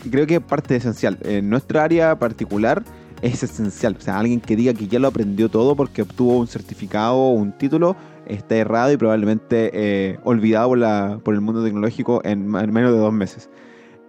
creo 0.09 0.25
que 0.25 0.35
es 0.35 0.41
parte 0.41 0.75
esencial. 0.75 1.17
En 1.21 1.49
nuestra 1.49 1.83
área 1.83 2.17
particular 2.17 2.83
es 3.21 3.43
esencial. 3.43 3.95
O 3.97 4.01
sea, 4.01 4.19
alguien 4.19 4.41
que 4.41 4.55
diga 4.55 4.73
que 4.73 4.87
ya 4.87 4.99
lo 4.99 5.07
aprendió 5.07 5.49
todo 5.49 5.75
porque 5.75 6.01
obtuvo 6.01 6.37
un 6.39 6.47
certificado 6.47 7.15
o 7.15 7.31
un 7.31 7.51
título 7.51 7.95
está 8.25 8.55
errado 8.55 8.91
y 8.91 8.97
probablemente 8.97 9.71
eh, 9.73 10.19
olvidado 10.23 10.69
por, 10.69 10.77
la, 10.77 11.19
por, 11.23 11.33
el 11.33 11.41
mundo 11.41 11.63
tecnológico 11.63 12.21
en, 12.23 12.47
menos 12.47 12.91
de 12.91 12.97
dos 12.97 13.13
meses. 13.13 13.49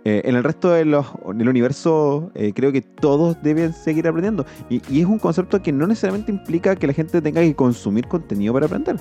Eh, 0.04 0.22
en 0.24 0.34
el 0.34 0.42
resto 0.42 0.70
de 0.70 0.84
los, 0.84 1.06
del 1.34 1.48
universo 1.48 2.32
eh, 2.34 2.52
creo 2.52 2.72
que 2.72 2.82
todos 2.82 3.40
deben 3.42 3.72
seguir 3.72 4.08
aprendiendo. 4.08 4.44
Y, 4.68 5.00
es 5.00 5.06
un 5.06 5.18
concepto 5.18 5.62
que 5.62 5.72
no 5.72 5.86
necesariamente 5.86 6.32
implica 6.32 6.74
que 6.74 6.86
la 6.86 6.92
gente 6.92 7.22
tenga 7.22 7.40
que 7.40 7.54
consumir 7.54 8.08
contenido 8.08 8.52
para 8.52 8.66
aprender. 8.66 8.96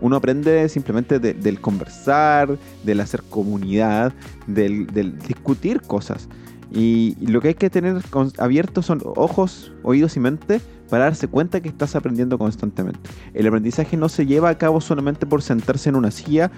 Uno 0.00 0.16
aprende 0.16 0.68
simplemente 0.68 1.18
del 1.18 1.60
conversar, 1.60 2.58
del 2.84 3.00
hacer 3.00 3.22
comunidad, 3.30 4.12
del, 4.46 4.86
discutir 5.26 5.80
cosas. 5.82 6.28
Y, 6.72 7.16
lo 7.20 7.40
que 7.40 7.48
hay 7.48 7.54
que 7.54 7.70
tener 7.70 8.02
abiertos 8.38 8.86
son 8.86 9.02
ojos, 9.04 9.72
oídos 9.82 10.16
y 10.16 10.20
mente 10.20 10.60
para 10.90 11.04
darse 11.04 11.28
cuenta 11.28 11.60
que 11.60 11.68
estás 11.68 11.96
aprendiendo 11.96 12.38
constantemente. 12.38 13.00
El 13.34 13.46
aprendizaje 13.46 13.96
no 13.96 14.08
se 14.08 14.26
lleva 14.26 14.50
a 14.50 14.58
cabo 14.58 14.80
solamente 14.80 15.26
por 15.26 15.42
sentarse 15.42 15.88
en 15.88 15.96
una 15.96 16.10
silla, 16.10 16.50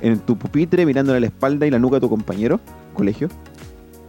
en 0.00 0.18
tu 0.20 0.36
pupitre, 0.36 0.84
mirándole 0.86 1.20
la 1.20 1.26
espalda 1.26 1.66
y 1.66 1.70
la 1.70 1.78
nuca 1.78 1.98
a 1.98 2.00
tu 2.00 2.08
compañero, 2.08 2.60
colegio, 2.94 3.28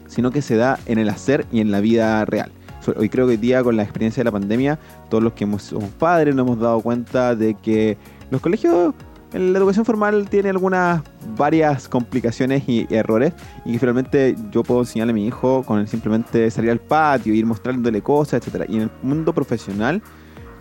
sino 0.08 0.32
que 0.32 0.42
se 0.42 0.56
da 0.56 0.80
en 0.86 1.00
el 1.00 1.10
hacer 1.10 1.46
y 1.52 1.62
en 1.62 1.72
la 1.72 1.80
vida 1.80 2.26
real. 2.26 2.52
Hoy 2.98 3.10
creo 3.10 3.28
que 3.28 3.32
hoy 3.32 3.38
día 3.38 3.64
con 3.64 3.78
la 3.78 3.84
experiencia 3.84 4.22
de 4.22 4.26
la 4.26 4.32
pandemia, 4.32 4.80
todos 5.10 5.24
los 5.24 5.34
que 5.34 5.46
somos 5.60 5.90
padres 5.92 6.36
nos 6.36 6.48
hemos 6.48 6.60
dado 6.60 6.82
cuenta 6.82 7.36
de 7.36 7.54
que 7.54 7.98
los 8.32 8.42
colegios, 8.42 8.94
la 9.34 9.58
educación 9.58 9.86
formal 9.86 10.30
tiene 10.30 10.50
algunas 10.50 11.02
varias 11.38 11.88
complicaciones 11.88 12.68
y 12.68 12.86
errores 12.90 13.34
y 13.64 13.74
que 13.74 13.80
finalmente 13.80 14.36
yo 14.52 14.64
puedo 14.64 14.82
enseñarle 14.82 15.12
a 15.12 15.14
mi 15.14 15.26
hijo 15.26 15.64
con 15.64 15.88
simplemente 15.88 16.52
salir 16.52 16.72
al 16.72 16.80
patio, 16.80 17.34
ir 17.34 17.46
mostrándole 17.46 18.02
cosas, 18.02 18.42
etcétera. 18.42 18.66
Y 18.68 18.78
en 18.78 18.82
el 18.84 18.92
mundo 19.02 19.34
profesional, 19.34 20.02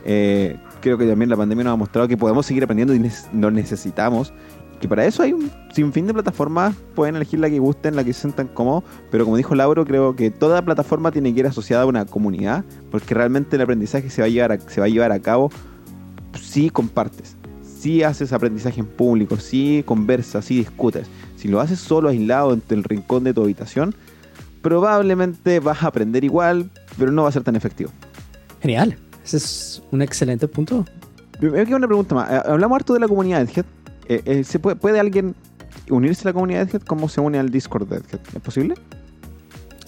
eh, 0.04 0.56
creo 0.80 0.96
que 0.98 1.06
también 1.06 1.30
la 1.30 1.36
pandemia 1.36 1.64
nos 1.64 1.74
ha 1.74 1.76
mostrado 1.76 2.06
que 2.06 2.16
podemos 2.16 2.46
seguir 2.46 2.62
aprendiendo 2.62 2.94
y 2.94 3.10
lo 3.32 3.50
necesitamos. 3.50 4.32
Que 4.80 4.88
para 4.88 5.04
eso 5.04 5.22
hay 5.22 5.34
un 5.34 5.50
sinfín 5.74 6.06
de 6.06 6.14
plataformas, 6.14 6.74
pueden 6.94 7.16
elegir 7.16 7.38
la 7.38 7.50
que 7.50 7.58
gusten, 7.58 7.96
la 7.96 8.04
que 8.04 8.14
se 8.14 8.22
sientan 8.22 8.48
cómodos, 8.48 8.84
pero 9.10 9.24
como 9.24 9.36
dijo 9.36 9.54
Lauro, 9.54 9.84
creo 9.84 10.16
que 10.16 10.30
toda 10.30 10.64
plataforma 10.64 11.10
tiene 11.10 11.34
que 11.34 11.40
ir 11.40 11.46
asociada 11.46 11.82
a 11.82 11.86
una 11.86 12.06
comunidad, 12.06 12.64
porque 12.90 13.12
realmente 13.12 13.56
el 13.56 13.62
aprendizaje 13.62 14.08
se 14.08 14.22
va 14.22 14.26
a 14.26 14.30
llevar 14.30 14.58
se 14.68 14.80
va 14.80 14.86
a, 14.86 14.88
llevar 14.88 15.12
a 15.12 15.20
cabo 15.20 15.50
si 16.32 16.70
compartes 16.70 17.36
si 17.80 18.02
haces 18.02 18.32
aprendizaje 18.34 18.80
en 18.80 18.86
público, 18.86 19.38
si 19.38 19.82
conversas, 19.86 20.44
si 20.44 20.58
discutes. 20.58 21.06
Si 21.36 21.48
lo 21.48 21.60
haces 21.60 21.78
solo 21.78 22.10
aislado 22.10 22.52
en 22.52 22.62
el 22.68 22.84
rincón 22.84 23.24
de 23.24 23.32
tu 23.32 23.42
habitación, 23.42 23.94
probablemente 24.60 25.60
vas 25.60 25.82
a 25.82 25.86
aprender 25.86 26.22
igual, 26.22 26.68
pero 26.98 27.10
no 27.10 27.22
va 27.22 27.30
a 27.30 27.32
ser 27.32 27.42
tan 27.42 27.56
efectivo. 27.56 27.90
Genial, 28.60 28.98
ese 29.24 29.38
es 29.38 29.82
un 29.90 30.02
excelente 30.02 30.46
punto. 30.46 30.84
Me 31.40 31.64
queda 31.64 31.76
una 31.76 31.86
pregunta 31.86 32.14
más. 32.14 32.30
Eh, 32.30 32.42
hablamos 32.44 32.76
harto 32.76 32.92
de 32.92 33.00
la 33.00 33.08
comunidad 33.08 33.38
de 33.38 33.44
Egghead. 33.44 33.64
Eh, 34.08 34.22
eh, 34.26 34.44
¿se 34.44 34.58
puede, 34.58 35.00
alguien 35.00 35.34
unirse 35.88 36.22
a 36.22 36.24
la 36.26 36.32
comunidad 36.34 36.66
de? 36.66 36.80
¿Cómo 36.80 37.08
se 37.08 37.22
une 37.22 37.38
al 37.38 37.48
Discord 37.48 37.88
de 37.88 37.96
Egghead? 37.96 38.20
¿Es 38.34 38.42
posible? 38.42 38.74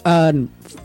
Ah, 0.04 0.32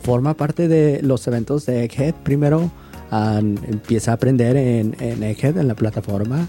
forma 0.02 0.34
parte 0.34 0.68
de 0.68 1.00
los 1.02 1.26
eventos 1.26 1.64
de 1.64 1.84
Egghead. 1.84 2.14
Primero 2.22 2.70
ah, 3.10 3.40
empieza 3.40 4.10
a 4.10 4.14
aprender 4.14 4.58
en, 4.58 4.94
en 5.00 5.22
Egghead, 5.22 5.56
en 5.56 5.68
la 5.68 5.74
plataforma 5.74 6.46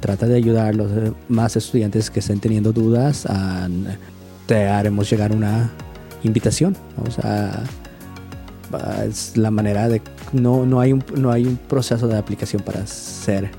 trata 0.00 0.26
de 0.26 0.36
ayudar 0.36 0.68
a 0.68 0.72
los 0.72 0.90
más 1.28 1.56
estudiantes 1.56 2.10
que 2.10 2.20
estén 2.20 2.40
teniendo 2.40 2.72
dudas. 2.72 3.26
te 4.46 4.68
haremos 4.68 5.08
llegar 5.10 5.32
una 5.32 5.70
invitación. 6.22 6.76
Vamos 6.96 7.18
a, 7.20 7.62
es 9.04 9.36
la 9.36 9.50
manera 9.50 9.88
de 9.88 10.00
no, 10.32 10.64
no, 10.64 10.80
hay 10.80 10.92
un, 10.92 11.04
no 11.16 11.30
hay 11.30 11.46
un 11.46 11.56
proceso 11.56 12.08
de 12.08 12.16
aplicación 12.16 12.62
para 12.62 12.80
hacer 12.80 13.50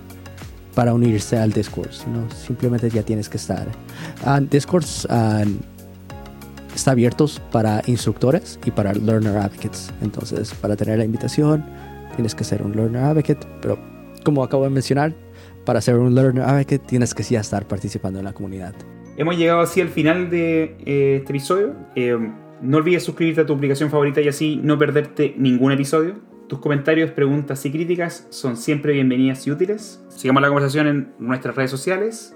para 0.73 0.93
unirse 0.93 1.37
al 1.37 1.51
Discord, 1.51 1.91
sino 1.91 2.29
simplemente 2.31 2.89
ya 2.89 3.03
tienes 3.03 3.29
que 3.29 3.37
estar. 3.37 3.67
Uh, 4.25 4.41
Discord 4.41 4.85
está 6.75 6.91
abierto 6.91 7.27
para 7.51 7.81
instructores 7.85 8.59
y 8.65 8.71
para 8.71 8.93
learner 8.93 9.37
advocates. 9.37 9.91
Entonces, 10.01 10.53
para 10.55 10.75
tener 10.75 10.97
la 10.97 11.05
invitación, 11.05 11.63
tienes 12.15 12.33
que 12.33 12.43
ser 12.43 12.63
un 12.63 12.75
learner 12.75 13.03
advocate, 13.03 13.45
pero 13.61 13.77
como 14.23 14.43
acabo 14.43 14.63
de 14.63 14.71
mencionar, 14.71 15.13
para 15.65 15.81
ser 15.81 15.95
un 15.95 16.13
learner 16.13 16.43
advocate 16.43 16.79
tienes 16.79 17.13
que 17.13 17.23
ya 17.23 17.39
estar 17.39 17.67
participando 17.67 18.19
en 18.19 18.25
la 18.25 18.33
comunidad. 18.33 18.75
Hemos 19.15 19.37
llegado 19.37 19.61
así 19.61 19.81
al 19.81 19.89
final 19.89 20.29
de 20.29 20.75
eh, 20.85 21.17
este 21.17 21.31
episodio. 21.31 21.73
Eh, 21.95 22.17
no 22.61 22.77
olvides 22.77 23.03
suscribirte 23.03 23.41
a 23.41 23.45
tu 23.45 23.53
aplicación 23.53 23.89
favorita 23.89 24.21
y 24.21 24.27
así 24.27 24.59
no 24.63 24.77
perderte 24.77 25.33
ningún 25.37 25.71
episodio. 25.71 26.15
Tus 26.47 26.59
comentarios, 26.59 27.11
preguntas 27.11 27.65
y 27.65 27.71
críticas 27.71 28.27
son 28.29 28.57
siempre 28.57 28.93
bienvenidas 28.93 29.47
y 29.47 29.51
útiles. 29.51 30.03
Sigamos 30.09 30.41
la 30.41 30.49
conversación 30.49 30.87
en 30.87 31.13
nuestras 31.19 31.55
redes 31.55 31.71
sociales. 31.71 32.35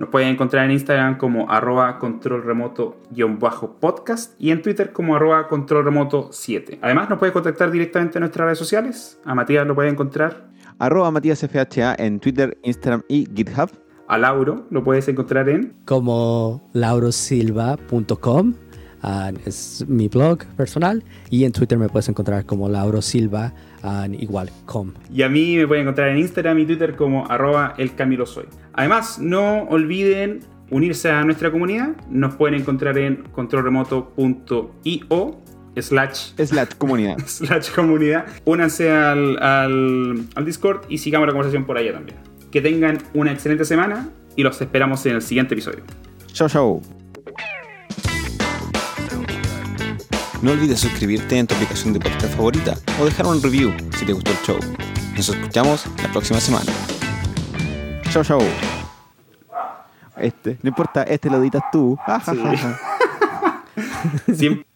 Nos 0.00 0.08
pueden 0.08 0.28
encontrar 0.28 0.64
en 0.64 0.72
Instagram 0.72 1.18
como 1.18 1.48
arroba 1.50 2.00
controlremoto-podcast 2.00 4.34
y 4.40 4.50
en 4.50 4.60
Twitter 4.60 4.92
como 4.92 5.14
arroba 5.14 5.48
controlremoto7. 5.48 6.80
Además 6.82 7.08
nos 7.08 7.18
puedes 7.18 7.32
contactar 7.32 7.70
directamente 7.70 8.18
en 8.18 8.22
nuestras 8.22 8.46
redes 8.46 8.58
sociales. 8.58 9.20
A 9.24 9.36
Matías 9.36 9.64
lo 9.66 9.74
puede 9.74 9.90
encontrar 9.90 10.48
arroba 10.78 11.10
matíasfha 11.10 11.66
en 11.98 12.20
Twitter, 12.20 12.56
Instagram 12.62 13.02
y 13.08 13.26
GitHub. 13.34 13.70
A 14.08 14.18
Lauro 14.18 14.66
lo 14.70 14.84
puedes 14.84 15.08
encontrar 15.08 15.48
en 15.48 15.74
como 15.84 16.68
laurosilva.com. 16.72 18.54
Ah, 19.06 19.32
es 19.44 19.84
mi 19.86 20.08
blog 20.08 20.46
personal 20.56 21.04
y 21.28 21.44
en 21.44 21.52
Twitter 21.52 21.78
me 21.78 21.90
puedes 21.90 22.08
encontrar 22.08 22.46
como 22.46 22.70
Lauro 22.70 23.02
Silva 23.02 23.52
ah, 23.82 24.06
igual 24.10 24.50
com. 24.64 24.92
Y 25.12 25.20
a 25.22 25.28
mí 25.28 25.56
me 25.56 25.66
pueden 25.66 25.82
encontrar 25.82 26.08
en 26.08 26.16
Instagram 26.18 26.58
y 26.60 26.66
Twitter 26.66 26.96
como 26.96 27.30
arroba 27.30 27.74
el 27.76 27.94
Camilo 27.94 28.24
Soy. 28.24 28.46
Además, 28.72 29.18
no 29.18 29.64
olviden 29.64 30.40
unirse 30.70 31.10
a 31.10 31.22
nuestra 31.22 31.50
comunidad. 31.50 31.96
Nos 32.08 32.36
pueden 32.36 32.58
encontrar 32.58 32.96
en 32.96 33.24
controlremoto.io 33.32 35.43
slash, 35.80 36.32
slash 36.36 36.68
comunidad. 36.78 37.16
slash 37.26 37.70
comunidad. 37.70 38.26
Únanse 38.44 38.90
al, 38.90 39.42
al, 39.42 40.26
al 40.34 40.44
Discord 40.44 40.82
y 40.88 40.98
sigamos 40.98 41.26
la 41.26 41.32
conversación 41.32 41.64
por 41.64 41.76
allá 41.78 41.92
también. 41.92 42.18
Que 42.50 42.60
tengan 42.60 42.98
una 43.14 43.32
excelente 43.32 43.64
semana 43.64 44.08
y 44.36 44.42
los 44.42 44.60
esperamos 44.60 45.04
en 45.06 45.16
el 45.16 45.22
siguiente 45.22 45.54
episodio. 45.54 45.82
Chao, 46.32 46.48
chao. 46.48 46.80
No 50.42 50.50
olvides 50.52 50.80
suscribirte 50.80 51.38
en 51.38 51.46
tu 51.46 51.54
aplicación 51.54 51.94
de 51.94 52.00
podcast 52.00 52.34
favorita 52.34 52.74
o 53.00 53.06
dejar 53.06 53.26
un 53.26 53.42
review 53.42 53.72
si 53.96 54.04
te 54.04 54.12
gustó 54.12 54.30
el 54.30 54.36
show. 54.38 54.58
Nos 55.16 55.28
escuchamos 55.28 55.86
la 56.02 56.12
próxima 56.12 56.38
semana. 56.40 56.70
Chau, 58.10 58.22
chau. 58.22 58.42
Este, 60.18 60.58
no 60.62 60.68
importa, 60.68 61.02
este 61.04 61.30
lo 61.30 61.38
editas 61.38 61.62
tú. 61.72 61.98
Siempre- 64.34 64.66